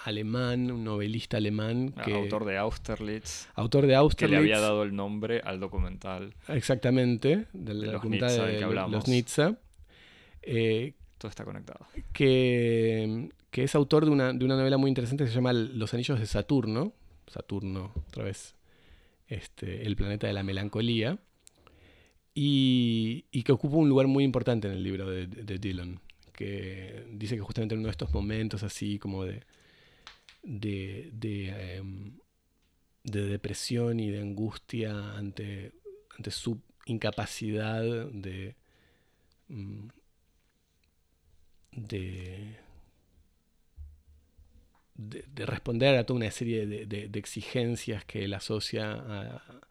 [0.03, 4.31] alemán, un novelista alemán, que, Autor de Austerlitz, autor de que Austerlitz.
[4.31, 6.33] le había dado el nombre al documental.
[6.49, 8.91] Exactamente, de la los documental Nizza de del que hablamos.
[8.91, 9.57] los Nizza,
[10.41, 11.87] eh, Todo está conectado.
[12.11, 15.93] que, que es autor de una, de una novela muy interesante que se llama Los
[15.93, 16.93] Anillos de Saturno,
[17.27, 18.55] Saturno, otra vez,
[19.27, 21.19] este, el planeta de la melancolía,
[22.33, 25.99] y, y que ocupa un lugar muy importante en el libro de, de Dylan,
[26.33, 29.43] que dice que justamente en uno de estos momentos así como de,
[30.43, 32.17] de, de, em,
[33.03, 35.73] de depresión y de angustia ante,
[36.17, 38.55] ante su incapacidad de,
[39.49, 39.87] mm,
[41.73, 42.57] de,
[45.09, 49.61] de, de responder a toda una serie de, de- exigencias que él asocia a,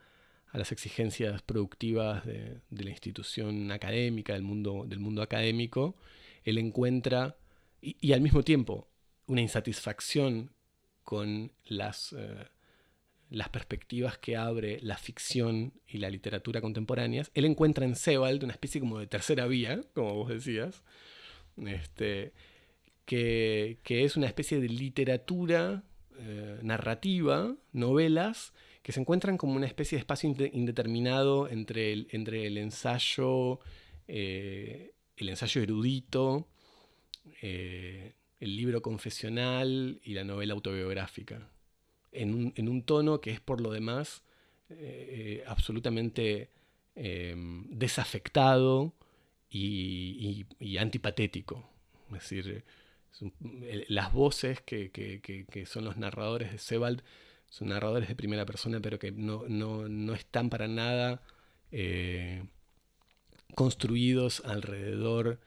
[0.53, 5.97] a las exigencias productivas de, la institución académica, del mundo, del mundo académico,
[6.45, 7.37] él encuentra,
[7.81, 8.89] y, y al mismo tiempo,
[9.27, 10.51] una insatisfacción
[11.05, 12.47] con las, eh,
[13.31, 18.53] las perspectivas que abre la ficción y la literatura contemporáneas, él encuentra en Sebald una
[18.53, 20.83] especie como de tercera vía, como vos decías,
[21.57, 22.33] este,
[23.11, 25.83] que, es una especie de literatura
[26.17, 28.53] eh, narrativa, novelas,
[28.85, 33.59] que se encuentran como una especie de espacio inde- indeterminado entre el, entre el ensayo,
[34.07, 36.47] eh, el ensayo erudito,
[37.43, 41.51] eh, el libro confesional y la novela autobiográfica.
[42.13, 44.23] En un, en un tono que es por lo demás
[45.47, 46.49] absolutamente
[46.95, 48.93] desafectado
[49.51, 51.69] y, y- antipatético.
[52.13, 52.65] Es decir,
[53.89, 57.03] las voces que, que- que- son los narradores de Sebald
[57.49, 61.23] son narradores de primera persona, pero que no, no- no están para nada
[61.73, 62.45] eh,
[63.55, 65.41] construidos alrededor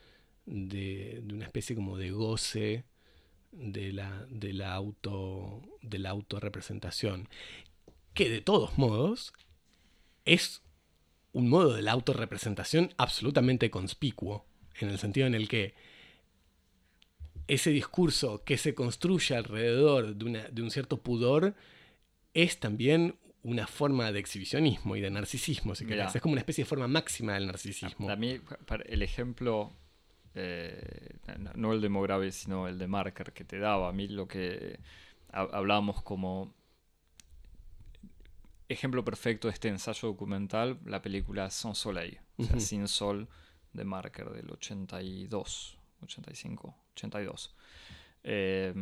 [0.45, 2.84] de, de una especie como de goce
[3.52, 7.30] de la, de la, auto, de la autorrepresentación.
[8.14, 9.34] Que de todos modos
[10.26, 10.61] es
[11.31, 14.45] un modo de la autorrepresentación absolutamente conspicuo,
[14.80, 15.73] en el sentido en el que
[17.54, 21.56] ese discurso que se construye alrededor de, una- de un cierto pudor
[22.34, 26.16] es también una forma de exhibicionismo y de narcisismo, si querés.
[26.16, 28.10] Es como una especie de forma máxima del narcisismo.
[28.10, 29.74] A mí, para- el ejemplo,
[30.36, 31.18] eh,
[31.56, 34.80] no- el de Mogravi, sino el de Marker que te daba, a mí lo que
[35.32, 36.54] ha- hablábamos como
[38.70, 42.60] ejemplo perfecto de este ensayo documental, la película Sans Soleil, o sea.
[42.60, 43.28] Sin Sol
[43.74, 47.56] de Marker del 82, 85, 82.
[48.24, 48.74] Eh,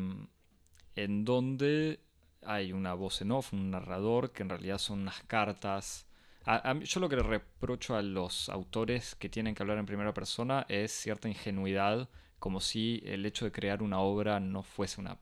[0.95, 1.99] en donde
[2.43, 6.05] hay una voz en off, un narrador, que en realidad son unas cartas.
[6.45, 9.85] A- a yo lo que le reprocho a los autores que tienen que hablar en
[9.85, 12.09] primera persona es cierta ingenuidad,
[12.39, 15.17] como si el hecho de crear una obra no fuese una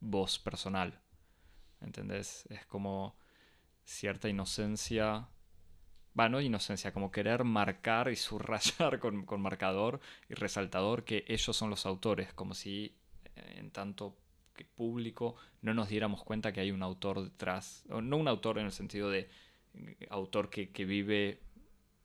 [0.00, 1.00] voz personal.
[1.80, 2.44] ¿Entendés?
[2.50, 3.16] Es como
[3.84, 5.28] cierta inocencia.
[6.18, 11.56] Va, no inocencia, como querer marcar y subrayar con, con marcador y resaltador que ellos
[11.56, 12.94] son los autores, como si
[13.36, 14.16] eh, en tanto
[14.54, 18.58] que público no nos diéramos cuenta que hay un autor detrás, o no un autor
[18.58, 19.30] en el sentido de
[19.74, 21.40] eh, autor que, que vive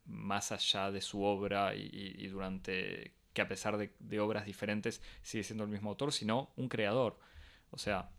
[0.06, 5.44] más allá de su obra y, y- durante que a pesar de, obras diferentes sigue
[5.44, 7.20] siendo el mismo autor, sino un creador.
[7.72, 8.10] O sea,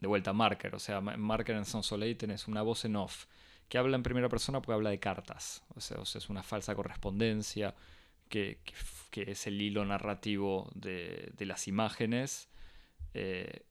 [0.00, 3.26] de vuelta Marker, o sea, Ma- Marker en Sans Soleil tenés una voz en off
[3.70, 7.76] que habla en primera persona porque habla de cartas, o sea, es una falsa correspondencia,
[8.28, 8.58] que,
[9.12, 12.50] es el hilo narrativo de, las imágenes,
[13.14, 13.64] eh,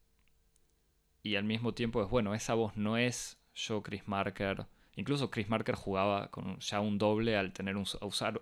[1.22, 5.50] y al mismo tiempo es, bueno, esa voz no es yo, Chris Marker, incluso Chris
[5.50, 8.42] Marker jugaba con ya un doble al, tener usar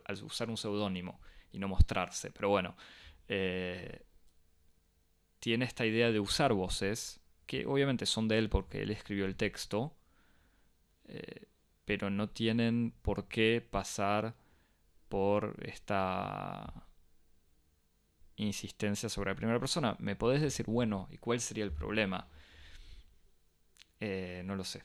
[0.49, 1.19] un seudónimo
[1.51, 2.77] y no mostrarse, pero bueno,
[3.27, 4.03] eh,
[5.39, 9.35] tiene esta idea de usar voces, que obviamente son de él porque él escribió el
[9.35, 9.97] texto,
[11.07, 11.46] eh,
[11.87, 14.35] pero no tienen por qué pasar
[15.07, 16.85] por esta
[18.35, 19.95] insistencia sobre la primera persona.
[19.99, 22.27] ¿Me podés decir, bueno, ¿y cuál sería el problema?
[24.01, 24.83] Eh, no lo sé.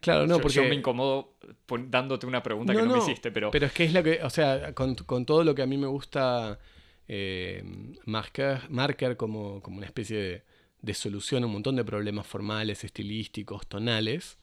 [0.00, 0.56] Claro, no, yo, porque...
[0.56, 1.38] yo me incomodo
[1.86, 4.22] dándote una pregunta No, que no, me hiciste, pero, Pero es que es lo que,
[4.22, 6.58] o sea, con, con todo lo que a mí me gusta
[7.06, 7.64] eh,
[8.04, 10.44] marcar, marcar como, como una especie de,
[10.82, 14.38] de solución a un montón de problemas formales, estilísticos, tonales,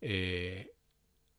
[0.00, 0.72] eh,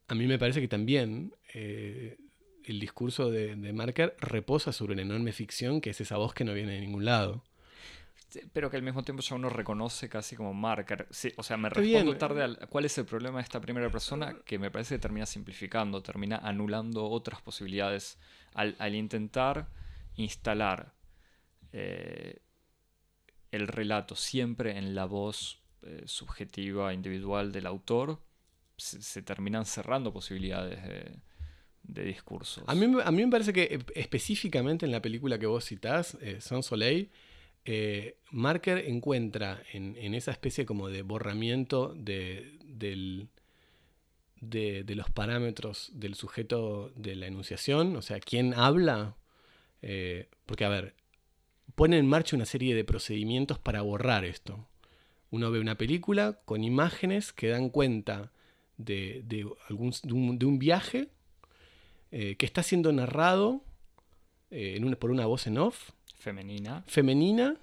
[0.10, 2.18] a mí me parece que también eh,
[2.66, 6.44] el discurso de, de Marker reposa sobre una enorme ficción que es esa voz que
[6.44, 7.44] no viene de ningún lado.
[8.54, 11.08] pero que al mismo tiempo ya uno reconoce casi como marker.
[11.10, 12.18] Sí, o sea, me Está respondo bien.
[12.20, 15.26] tarde al cuál es el problema de esta primera persona que me parece que termina
[15.26, 18.20] simplificando, termina anulando otras posibilidades
[18.54, 19.70] al, al intentar
[20.16, 20.94] instalar
[21.72, 22.42] eh,
[23.52, 28.22] el relato siempre en la voz eh, subjetiva, individual del autor,
[28.80, 32.64] se, terminan cerrando posibilidades de, discursos.
[32.68, 36.18] A mí, a mí me parece que eh, específicamente en la película que vos citás,
[36.22, 37.10] eh, Sans Soleil,
[37.66, 43.28] eh, Marker encuentra en, esa especie como de borramiento de
[44.42, 49.18] los parámetros del sujeto de la enunciación, o sea, quién habla,
[49.82, 50.96] eh, porque a ver,
[51.76, 54.68] pone en marcha una serie de procedimientos para borrar esto.
[55.32, 58.32] Uno ve una película con imágenes que dan cuenta
[58.80, 61.10] de, de algún, de un- de un viaje
[62.12, 63.62] eh, que está siendo narrado
[64.50, 66.84] eh, en una- por una voz en off, Femenina.
[66.88, 67.56] femenina,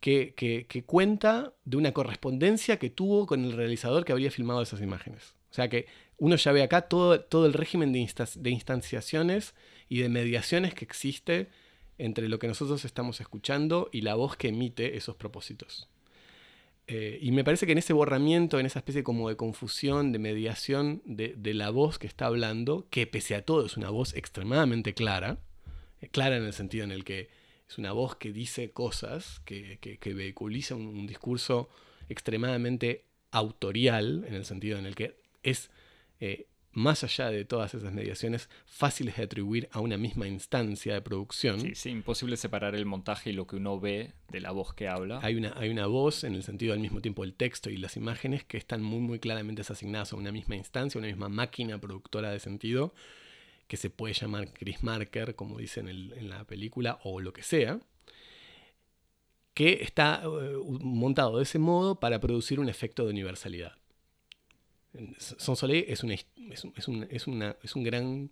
[0.00, 4.60] que, que- que cuenta de una correspondencia que tuvo con el realizador que habría filmado
[4.62, 5.34] esas imágenes.
[5.50, 5.86] O sea que
[6.18, 9.54] uno ya ve acá todo, todo el régimen de, insta- de instanciaciones
[9.88, 11.48] y de mediaciones que existe
[11.98, 15.88] entre lo que nosotros estamos escuchando y la voz que emite esos propósitos.
[16.90, 20.18] Eh, y me parece que en ese borramiento, en esa especie como de confusión, de
[20.18, 24.94] mediación de, la voz que está hablando, que pese a todo es una voz extremadamente
[24.94, 25.38] clara,
[26.00, 27.28] eh, clara en el sentido en el que
[27.68, 31.68] es una voz que dice cosas, que, que- vehiculiza un, un discurso
[32.08, 35.70] extremadamente autorial, en el sentido en el que es,
[36.20, 36.46] eh,
[36.78, 41.60] más allá de todas esas mediaciones, fáciles de atribuir a una misma instancia de producción.
[41.60, 44.86] Sí, sí, imposible separar el montaje y lo que uno ve de la voz que
[44.88, 45.18] habla.
[45.22, 47.96] Hay una, hay una voz en el sentido al mismo tiempo del texto y las
[47.96, 52.30] imágenes que están muy muy claramente asignadas a una misma instancia, una misma máquina productora
[52.30, 52.94] de sentido,
[53.66, 57.32] que se puede llamar Chris Marker, como dice en, el- en la película, o lo
[57.32, 57.80] que sea,
[59.54, 63.72] que está eh, montado de ese modo para producir un efecto de universalidad.
[65.18, 68.30] Son Soleil es una, es un, es un- es una- es un gran,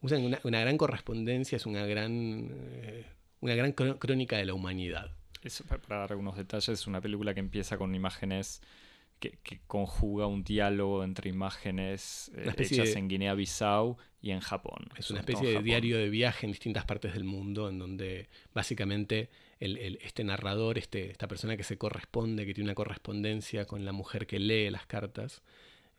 [0.00, 2.50] una, una gran correspondencia, es una gran,
[2.82, 3.04] eh,
[3.40, 5.12] una gran crónica de la humanidad.
[5.68, 8.60] Pa- para dar algunos detalles, es una película que empieza con imágenes
[9.20, 14.88] que, que conjuga un diálogo entre imágenes eh, hechas de- en Guinea-Bissau y en Japón.
[14.96, 15.64] Es una especie de Japón.
[15.64, 19.28] diario de viaje en distintas partes del mundo, en donde básicamente
[19.58, 23.84] el- el- este narrador, este, esta persona que se corresponde, que tiene una correspondencia con
[23.84, 25.42] la mujer que lee las cartas,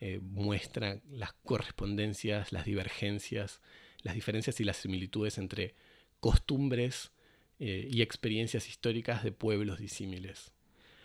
[0.01, 3.61] eh, muestra las correspondencias, las divergencias,
[4.01, 5.75] las diferencias y las similitudes entre
[6.19, 7.11] costumbres
[7.59, 10.51] eh, y experiencias históricas de pueblos disímiles.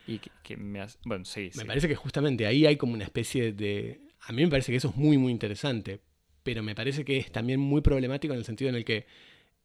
[0.06, 1.66] Y que, que me hace- Bueno, sí, Me sí.
[1.66, 4.00] parece que justamente ahí hay como una especie de...
[4.20, 6.00] A mí me parece que eso es muy, muy interesante,
[6.42, 9.06] pero me parece que es también muy problemático en el sentido en el que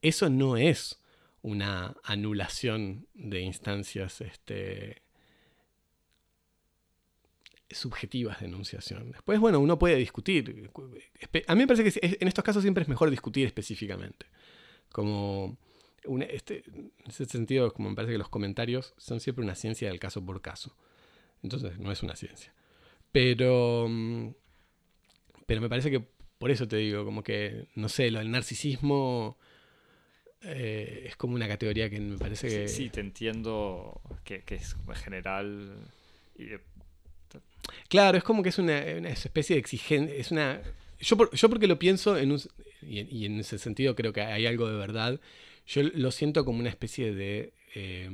[0.02, 1.00] eso no es
[1.42, 5.02] una anulación de instancias este,
[7.72, 9.12] subjetivas de enunciación.
[9.12, 10.70] Después, bueno, uno puede discutir.
[11.48, 14.26] A mí me parece que en estos casos siempre es mejor discutir específicamente.
[14.92, 15.58] Como
[16.28, 20.00] este, en ese sentido, como me parece que los comentarios son siempre una ciencia del
[20.00, 20.76] caso por caso.
[21.44, 22.54] Entonces, no es una ciencia.
[23.12, 24.30] Pero, mm,
[25.46, 26.04] pero me parece que
[26.38, 29.38] por eso te digo, como que, no sé, lo del narcisismo
[30.42, 32.68] eh, es como una categoría que me parece que...
[32.70, 35.78] Sí, sí, te entiendo que, que es en general.
[36.38, 36.62] y de-
[37.88, 40.16] Claro, es como que es una, una especie de exigencia.
[40.16, 40.62] Es una.
[41.00, 42.40] Yo, por- yo porque lo pienso en un.
[42.82, 45.20] Y en, y en ese sentido creo que hay algo de verdad.
[45.68, 47.54] Yo lo siento como una especie de.
[47.76, 48.10] eh,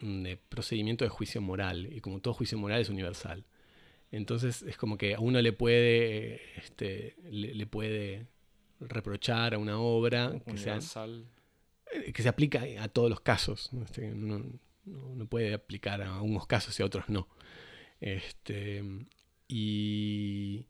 [0.00, 1.88] de procedimiento de juicio moral.
[1.92, 3.44] Y como todo juicio moral es universal.
[4.12, 6.40] Entonces es como que a uno le puede.
[6.58, 8.26] Este, le, le puede
[8.80, 10.74] reprochar a una obra que sea
[11.92, 13.70] eh, que se aplica a todos los casos.
[13.84, 14.42] Este, no,
[14.90, 17.28] no- puede aplicar a unos casos y a otros no.
[18.00, 18.82] Este,
[19.48, 20.66] y,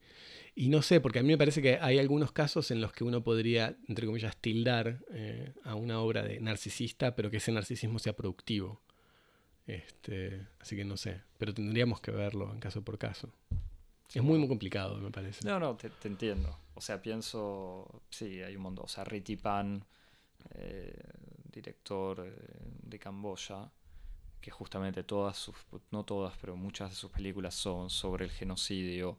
[0.54, 3.04] y no sé, porque a mí me parece que hay algunos casos en los que
[3.04, 7.98] uno podría, entre comillas, tildar eh, a una obra de narcisista, pero que ese narcisismo
[7.98, 8.80] sea productivo.
[9.66, 13.32] Este, así que no sé, pero tendríamos que verlo en caso por caso.
[14.12, 15.46] Es muy, muy complicado, me parece.
[15.46, 16.58] No, no, te, te entiendo.
[16.74, 18.02] O sea, pienso.
[18.10, 18.86] Sí, hay un montón.
[18.86, 19.84] O sea, Riti Pan,
[20.54, 20.92] eh,
[21.52, 22.32] director eh,
[22.82, 23.70] de Camboya,
[24.40, 25.54] que justamente todas sus.
[25.90, 29.18] No todas, pero muchas de sus películas son sobre el genocidio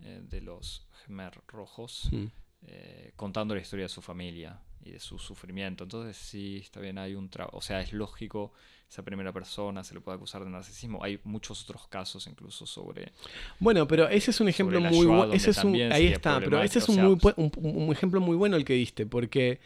[0.00, 2.24] eh, de los Khmer rojos, Mm.
[2.66, 5.84] eh, contando la historia de su familia y de su sufrimiento.
[5.84, 7.56] Entonces, sí, está bien, hay un trabajo.
[7.58, 8.52] O sea, es lógico,
[8.88, 11.02] esa primera persona se le puede acusar de narcisismo.
[11.02, 13.12] Hay muchos otros casos, incluso sobre.
[13.60, 15.22] Bueno, pero ese es un ejemplo muy bueno.
[15.22, 18.36] donde Ese es un, también ahí está, pero ese es un, muy un ejemplo muy
[18.36, 19.60] bueno el que diste, porque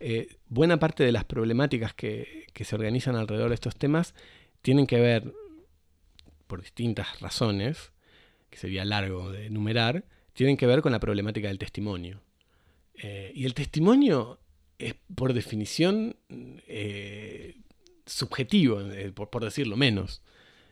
[0.00, 4.14] eh, buena parte de las problemáticas que, que se organizan alrededor de estos temas
[4.62, 5.32] tienen que ver,
[6.46, 7.92] por distintas razones,
[8.48, 12.22] que sería largo de enumerar, tienen que ver con la problemática del testimonio.
[12.94, 14.38] Eh, y el testimonio
[14.78, 17.56] es, por definición, eh,
[18.06, 20.22] subjetivo, eh, por, por, decirlo menos.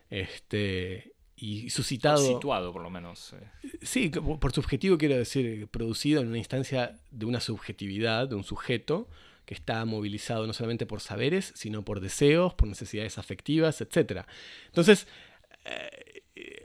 [0.09, 2.19] Este, y suscitado.
[2.19, 3.35] Situado, por lo menos.
[3.83, 9.09] Sí, por subjetivo quiero decir producido en una instancia de una subjetividad, de un sujeto
[9.51, 14.23] que está movilizado no solamente por saberes, sino por deseos, por necesidades afectivas, etc.
[14.67, 15.09] Entonces,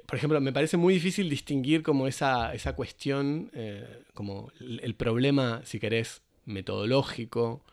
[0.06, 5.62] por ejemplo, me parece muy difícil distinguir como esa, esa cuestión, eh, como el, problema,
[5.66, 7.64] si querés, metodológico,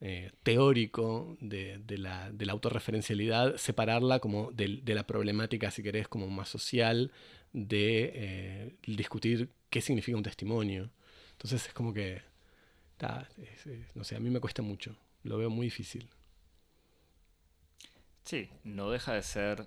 [0.00, 6.28] eh, teórico de, la, de, la, autorreferencialidad, separarla como de, la problemática, si querés, como
[6.28, 7.10] más social,
[7.52, 10.90] de eh, discutir qué significa un testimonio.
[11.32, 12.22] Entonces es como que,
[13.94, 16.08] no sé, a mí me cuesta mucho, lo veo muy difícil.
[18.24, 19.66] Sí, no deja de ser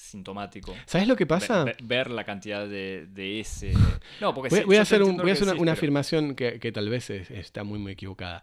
[0.00, 0.74] sintomático.
[0.86, 1.66] ¿Sabes lo que pasa?
[1.82, 3.72] Ver, la cantidad de, ese.
[4.20, 7.78] No, porque voy, a hacer, voy a hacer una, afirmación que, tal vez está muy,
[7.78, 8.42] muy equivocada.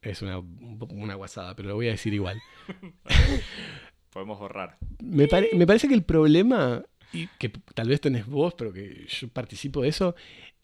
[0.00, 2.42] Es una, una guasada, pero lo voy a decir igual.
[4.12, 4.76] Podemos borrar.
[5.00, 9.28] Me, me, parece que el problema, y que tal vez tenés vos, pero que yo
[9.28, 10.14] participo de eso,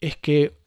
[0.01, 0.57] es que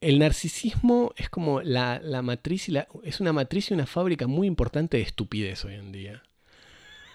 [0.00, 4.26] el narcisismo es como la, la matriz y la, es una matriz y una fábrica
[4.26, 6.22] muy importante de estupidez hoy en día.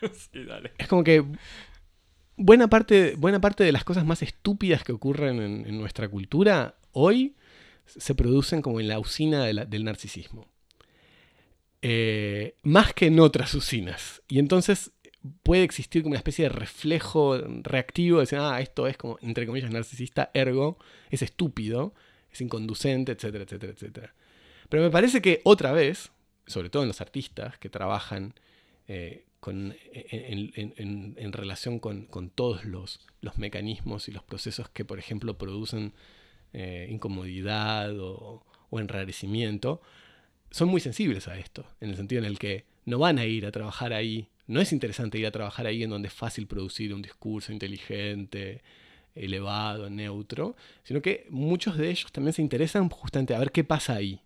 [0.78, 1.26] Es como que
[2.38, 7.36] buena parte, buena parte de las cosas más estúpidas que ocurren en, nuestra cultura hoy
[7.86, 10.48] se producen como en la usina del narcisismo.
[11.82, 14.22] Eh, más que en otras usinas.
[14.28, 14.92] Y entonces
[15.44, 19.46] puede existir como una especie de reflejo reactivo de decir, ah, esto es como, entre
[19.46, 20.78] comillas, narcisista, ergo,
[21.10, 21.94] es estúpido,
[22.32, 24.14] es inconducente, etcétera, etcétera, etcétera.
[24.70, 26.12] Pero me parece que otra vez,
[26.46, 28.34] sobre todo en los artistas que trabajan
[28.88, 33.00] eh, en, relación con, todos los,
[33.38, 35.94] mecanismos y los procesos que, por ejemplo, producen
[36.54, 39.82] eh, incomodidad o, enrarecimiento,
[40.52, 43.46] son muy sensibles a esto, en el sentido en el que no van a ir
[43.46, 46.94] a trabajar ahí, no es interesante ir a trabajar ahí en donde es fácil producir
[46.94, 48.64] un discurso inteligente,
[49.14, 53.94] elevado, neutro, sino que muchos de ellos también se interesan justamente a ver qué pasa
[53.94, 54.22] ahí,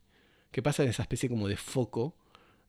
[0.52, 2.16] qué pasa en esa especie como de foco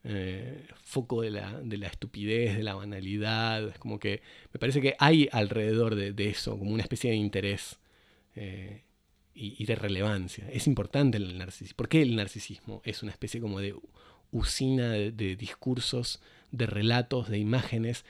[0.05, 3.69] eh, foco de la, de la, estupidez, de la banalidad.
[3.69, 7.79] Es como que me parece que hay alrededor de, eso, como una especie de interés
[8.35, 8.83] eh,
[9.35, 10.49] y, de relevancia.
[10.51, 11.77] Es importante el narcisismo.
[11.77, 13.75] ¿Por qué el narcisismo es una especie como de
[14.33, 18.05] usina de, discursos, de relatos, de imágenes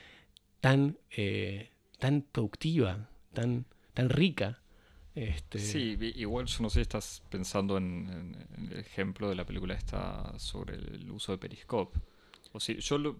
[0.61, 1.69] tan, eh,
[1.99, 4.59] tan productiva, tan, tan rica?
[5.13, 5.59] Este...
[5.59, 10.33] Sí, igual yo no sé si estás pensando en, el ejemplo de la película esta
[10.39, 11.99] sobre el uso de Periscope.
[12.51, 13.17] O sí, yo lo,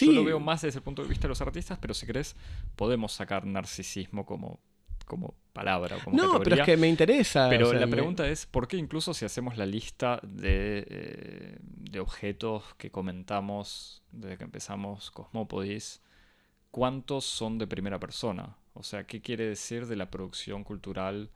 [0.00, 2.34] lo veo más desde el punto de vista de los artistas, pero si querés,
[2.76, 4.60] podemos sacar narcisismo como,
[5.04, 5.96] como palabra.
[6.02, 7.48] Como no, pero es que me interesa.
[7.48, 12.74] Pero la pregunta es, ¿por qué incluso si hacemos la lista de, eh, de objetos
[12.76, 16.02] que comentamos desde que empezamos Cosmopodis,
[16.70, 18.56] cuántos son de primera persona?
[18.74, 21.30] O sea, ¿qué quiere decir de la producción cultural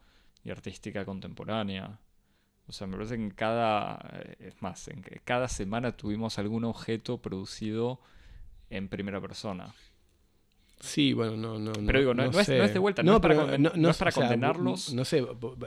[0.45, 2.01] y artística contemporánea?
[2.67, 6.65] O sea, me parece que en cada, eh, es más, en cada semana tuvimos algún
[6.65, 8.01] objeto producido
[8.69, 9.75] en primera persona.
[10.81, 11.73] Sí, bueno, no, no.
[11.87, 14.95] Pero digo, no, es, de vuelta, no, es para, no, es para condenarlos.
[14.95, 15.19] No sé,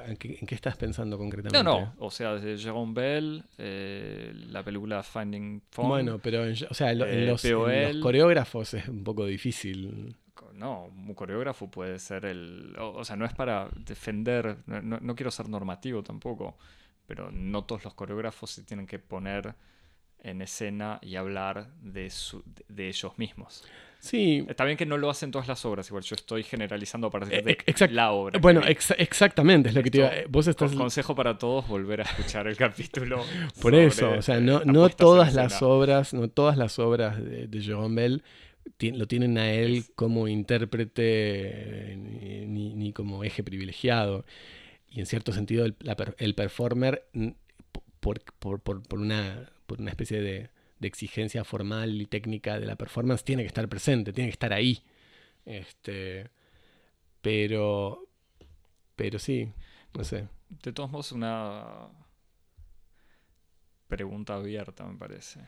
[0.05, 1.63] ¿en qué, estás pensando concretamente?
[1.63, 5.89] No, no, o sea, desde Jerome Bell, eh, la película Finding Fun.
[5.89, 10.15] Bueno, pero, o sea, en, eh, los, en los coreógrafos es un poco difícil
[10.61, 12.75] no, un coreógrafo puede ser el...
[12.77, 16.57] O, sea, no es para defender, no, quiero ser normativo tampoco,
[17.07, 19.55] pero no todos los coreógrafos se tienen que poner
[20.19, 22.11] en escena y hablar de,
[22.67, 23.63] de ellos mismos.
[24.01, 24.43] Sí.
[24.49, 27.43] Está bien que no lo hacen todas las obras, igual yo estoy generalizando para partir
[27.43, 28.39] de eh, la obra.
[28.39, 30.73] Bueno, exactamente es lo que te iba Vos estás...
[30.73, 33.23] Consejo para todos, volver a escuchar el capítulo.
[33.61, 37.61] Por eso, o sea, no, no todas las obras, no todas las obras de, de
[37.61, 38.23] Jerome Bell
[38.93, 44.25] lo tienen a él como intérprete ni, como eje privilegiado.
[44.89, 47.05] Y en cierto sentido el, performer,
[47.99, 48.21] por,
[48.91, 50.49] una, por una especie de,
[50.87, 54.83] exigencia formal y técnica de la performance, tiene que estar presente, tiene que estar ahí.
[55.45, 56.29] Este,
[57.21, 58.07] pero,
[58.95, 59.51] pero sí,
[59.93, 60.27] no sé.
[60.63, 61.87] De todos modos, una
[63.87, 65.41] pregunta abierta, me parece.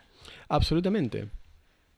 [0.50, 1.30] Absolutamente.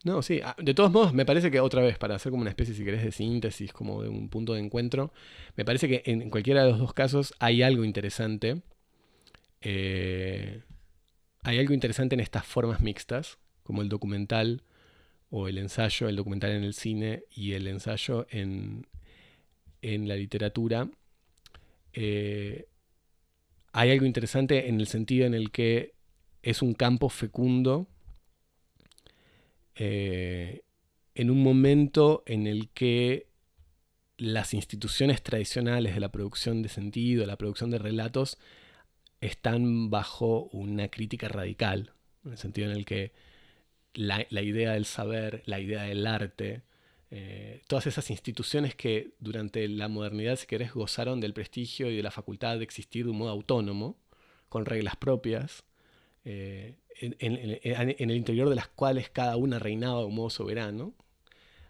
[0.04, 0.40] No, sí.
[0.44, 2.86] Ah, de todos modos, me parece que otra vez, para hacer como una especie, si
[2.86, 5.12] querés, de síntesis, como de un punto de encuentro,
[5.56, 8.62] me parece que en cualquiera de los dos casos hay algo interesante.
[9.62, 10.62] Eh,
[11.46, 14.64] hay algo interesante en estas formas mixtas, como el documental
[15.30, 18.88] o el ensayo, el documental en el cine y el ensayo en,
[19.84, 20.90] en la literatura.
[21.94, 22.68] Eh,
[23.74, 25.94] hay algo interesante en el sentido en el que
[26.42, 27.88] es un campo fecundo
[29.76, 30.64] eh,
[31.14, 33.28] en un momento en el que
[34.18, 38.40] las instituciones tradicionales de la producción de sentido, la producción de relatos,
[39.22, 41.94] están bajo una crítica radical,
[42.24, 43.14] en el sentido en el que
[43.94, 46.64] la, idea del saber, la idea del arte,
[47.12, 52.04] eh, todas esas instituciones que durante la modernidad, si querés, gozaron del prestigio y de
[52.04, 53.98] la facultad de existir de un modo autónomo,
[54.50, 55.64] con reglas propias,
[56.24, 60.94] eh, en, el interior de las cuales cada una reinaba de un modo soberano,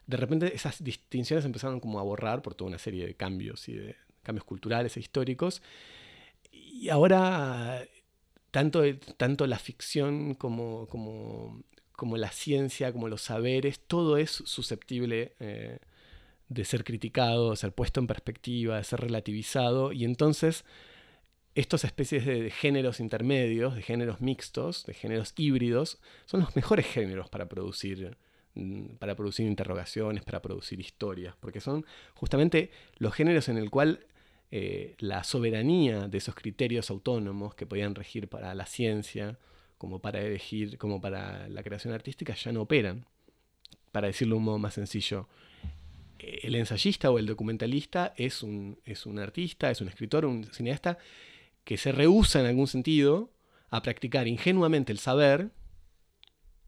[0.07, 3.73] de repente esas distinciones empezaron como a borrar por toda una serie de cambios y
[3.73, 5.61] de cambios culturales e históricos.
[6.77, 7.87] Y ahora
[8.51, 8.83] tanto,
[9.15, 15.79] tanto la ficción como, como, como, la ciencia, como los saberes, todo es susceptible eh,
[16.49, 19.93] de ser criticado, de ser puesto en perspectiva, de ser relativizado.
[19.93, 20.65] Y entonces
[21.53, 27.29] estas especies de géneros intermedios, de géneros mixtos, de géneros híbridos, son los mejores géneros
[27.29, 28.17] para producir,
[28.55, 31.85] mm, para producir interrogaciones, para producir historias, porque son
[32.15, 34.05] justamente los géneros en el cual
[34.51, 39.37] eh, la soberanía de esos criterios autónomos que podían regir para la ciencia,
[39.77, 43.05] como para elegir, como para la creación artística, ya no operan.
[43.91, 45.27] Para decirlo de un modo más sencillo,
[46.19, 50.97] el ensayista o el documentalista es un, es un artista, es un escritor, un cineasta
[51.63, 53.31] que se rehúsa en algún sentido
[53.69, 55.51] a practicar ingenuamente el saber,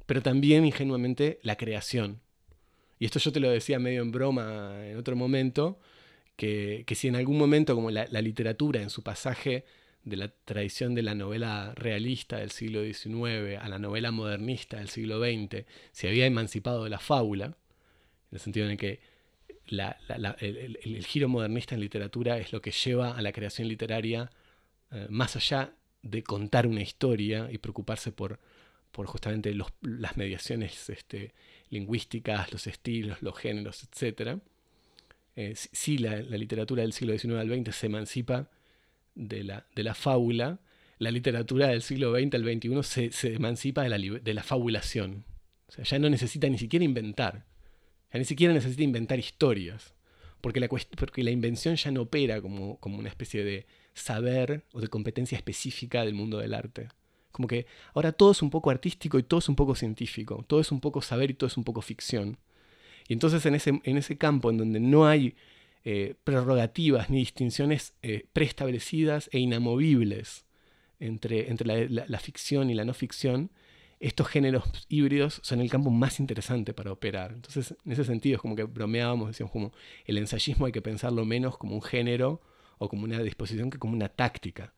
[0.06, 2.22] pero también ingenuamente la creación.
[3.00, 5.80] Y esto yo te lo decía medio en broma en otro momento,
[6.38, 9.66] que, si en algún momento como la, literatura en su pasaje
[10.04, 14.88] de la tradición de la novela realista del siglo XIX a la novela modernista del
[14.88, 17.54] siglo XX se había emancipado de la fábula, en
[18.32, 19.00] el sentido en el que
[19.68, 24.30] el, giro modernista en literatura es lo que lleva a la creación literaria
[24.92, 25.74] eh, más allá
[26.04, 28.40] de contar una historia y preocuparse por,
[29.06, 31.34] justamente las mediaciones este,
[31.70, 34.40] lingüísticas, los estilos, los géneros, etc.
[35.38, 38.50] Eh, si la, literatura del siglo XIX al XX se emancipa
[39.16, 40.60] de la, de la fábula,
[41.00, 45.24] la literatura del siglo XX al XXI se, se emancipa de la, de la fabulación.
[45.70, 47.46] O sea, ya no necesita ni siquiera inventar.
[48.12, 49.94] Ya ni siquiera necesita inventar historias.
[50.42, 53.66] Porque la, porque la invención ya no opera como, como una especie de,
[53.98, 56.90] saber o de competencia específica del mundo del arte.
[57.32, 60.60] Como que ahora todo es un poco artístico y todo es un poco científico, todo
[60.60, 62.38] es un poco saber y todo es un poco ficción.
[63.08, 65.36] Y entonces en ese, en ese campo en donde no hay
[65.90, 70.46] eh, prerrogativas ni distinciones eh, preestablecidas e inamovibles
[71.00, 73.52] entre, entre la, ficción y la no ficción,
[74.02, 77.32] estos géneros híbridos son el campo más interesante para operar.
[77.32, 79.72] Entonces, en ese sentido es como que bromeábamos, decíamos como
[80.06, 82.42] el ensayismo hay que pensarlo menos como un género
[82.80, 84.74] o como una disposición que como una táctica.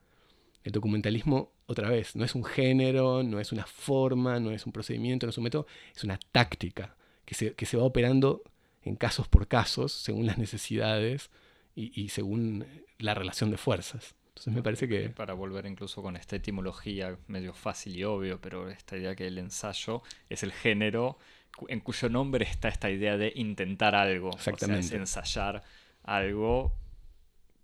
[0.63, 4.73] El documentalismo, otra vez, no es un género, no es una forma, no es un
[4.73, 5.65] procedimiento, no es un método,
[5.95, 6.95] es una táctica
[7.29, 8.41] que se, que se va operando
[8.81, 11.29] en casos por casos, según las necesidades
[11.75, 12.65] y, según
[12.97, 14.15] la relación de fuerzas.
[14.29, 15.09] Entonces me parece que...
[15.11, 19.37] Para volver incluso con esta etimología medio fácil y obvio, pero esta idea que el
[19.37, 21.19] ensayo es el género
[21.67, 24.31] en cuyo nombre está esta idea de intentar algo.
[24.33, 24.87] Exactamente.
[24.87, 25.63] O sea, ensayar
[26.01, 26.73] algo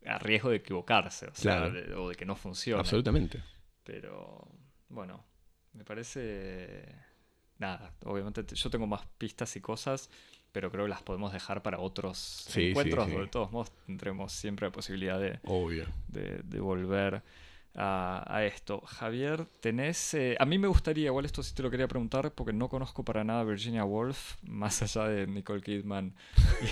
[0.06, 2.80] a riesgo de equivocarse, o, sea, de, o de que no funcione.
[2.82, 3.42] Absolutamente.
[3.84, 4.48] Pero
[4.90, 5.26] bueno,
[5.74, 7.15] me parece...
[7.58, 10.10] Nada, obviamente yo tengo más pistas y cosas,
[10.52, 13.08] pero creo que las podemos dejar para otros encuentros.
[13.08, 15.86] de todos modos tendremos siempre la posibilidad de, Obvio.
[16.08, 17.24] de, volver
[17.76, 18.82] a, esto.
[18.82, 20.14] Javier, tenés...
[20.14, 23.04] Eh, a mí me gustaría, igual esto sí te lo quería preguntar, porque no conozco
[23.04, 26.14] para nada Virginia Woolf, más allá de Nicole Kidman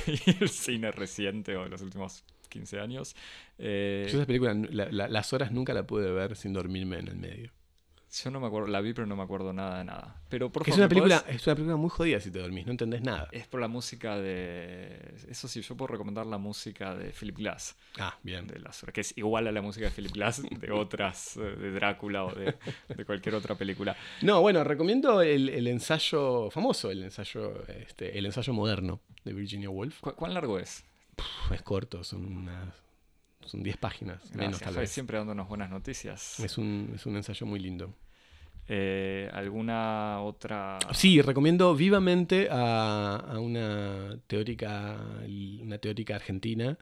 [0.08, 3.16] y el cine reciente o de los últimos 15 años.
[3.58, 7.52] Eh, Yo esa película, las horas nunca la pude ver sin dormirme en el medio.
[8.22, 10.22] Yo no me acuerdo, la vi pero no me acuerdo nada de nada.
[10.30, 13.02] Pero por es, una película, es una película muy jodida si te dormís, no entendés
[13.02, 13.28] nada.
[13.32, 15.16] Es por la música de...
[15.28, 17.76] Eso sí, yo puedo recomendar la música de Philip Glass.
[17.98, 18.46] Ah, bien.
[18.46, 18.62] De
[18.94, 22.32] que es igual a la música de Philip Glass de otras, eh, de Drácula o
[22.34, 22.56] de,
[23.06, 23.98] cualquier otra película.
[24.22, 30.02] No, bueno, recomiendo el, ensayo famoso, el ensayo, este, el ensayo moderno de Virginia Woolf.
[30.02, 30.84] ¿Cuán largo es?
[31.52, 32.83] es corto, son unas
[33.46, 34.90] son 10 páginas, menos tal vez.
[34.90, 36.40] Siempre dándonos buenas noticias.
[36.40, 37.94] Es un, es un ensayo muy lindo.
[38.68, 40.80] Eh, ¿Alguna otra...?
[40.94, 44.98] Sí, recomiendo vivamente a, una teórica,
[45.62, 46.78] una teórica argentina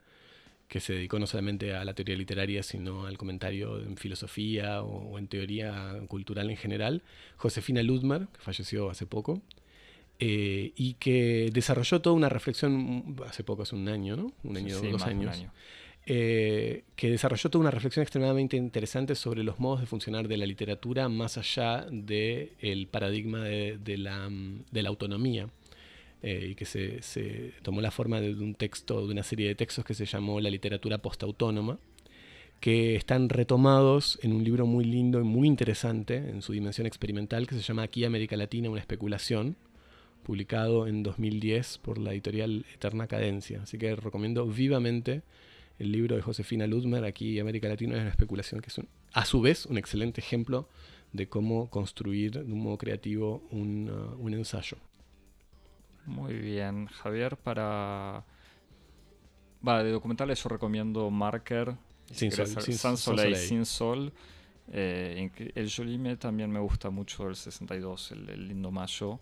[0.68, 5.18] que se dedicó no solamente a la teoría literaria, sino al comentario en filosofía o,
[5.18, 7.02] en teoría cultural en general,
[7.36, 9.42] Josefina Ludmer, que falleció hace poco,
[10.18, 14.32] eh, y que desarrolló toda una reflexión, hace poco, hace un año, ¿no?
[14.44, 15.44] Un año, dos años.
[16.04, 20.46] Eh, que desarrolló toda una reflexión extremadamente interesante sobre los modos de funcionar de la
[20.46, 25.48] literatura más allá del paradigma de, la, autonomía.
[26.24, 29.84] Eh, y que se, tomó la forma de, un texto, de una serie de textos
[29.84, 31.78] que se llamó La literatura postautónoma,
[32.60, 37.46] que están retomados en un libro muy lindo y muy interesante en su dimensión experimental
[37.46, 39.56] que se llama Aquí América Latina, una especulación,
[40.22, 43.62] publicado en 2010 por la editorial Eterna Cadencia.
[43.62, 45.22] Así que recomiendo vivamente
[45.82, 48.80] el libro de Josefina Ludmer, aquí América Latina es una especulación, que es
[49.12, 50.68] a su vez un excelente ejemplo
[51.12, 54.76] de cómo construir de un modo creativo un, uh, ensayo.
[56.06, 58.24] Muy bien, Javier, para...
[59.66, 61.74] Va, de documentales yo recomiendo Marker,
[62.12, 64.12] sin, sol, sin, San Soleil, Sin Sol.
[64.72, 69.18] Eh, el Jolime también me gusta mucho, el 62, el Lindo Mayo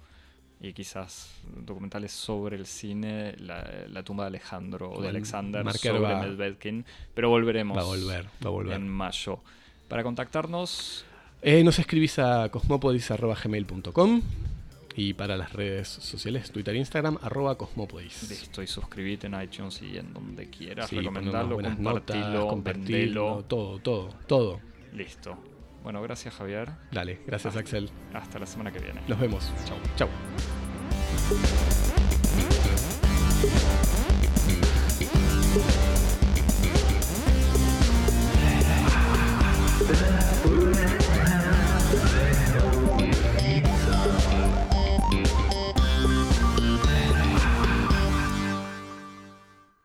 [0.60, 1.30] y quizás
[1.64, 6.84] documentales sobre el cine, la, tumba de Alejandro o de Alexander sobre Medvedkin,
[7.14, 8.76] pero volveremos va a volver, va a volver.
[8.76, 9.40] en mayo.
[9.88, 11.04] Para contactarnos...
[11.42, 14.22] Eh, nos escribís a cosmopodis.gmail.com
[14.94, 18.28] y para las redes sociales, Twitter e Instagram, arroba cosmopodis.
[18.28, 24.60] Listo, y suscribite en iTunes y en donde quieras, recomendarlo, compartirlo, compartirlo, todo, todo, todo.
[24.92, 25.38] Listo.
[25.82, 26.70] Bueno, gracias Javier.
[26.92, 27.90] Dale, gracias Axel.
[28.12, 29.00] Hasta la semana que viene.
[29.08, 29.52] Nos vemos.
[29.66, 29.78] Chau.
[29.96, 30.08] Chau.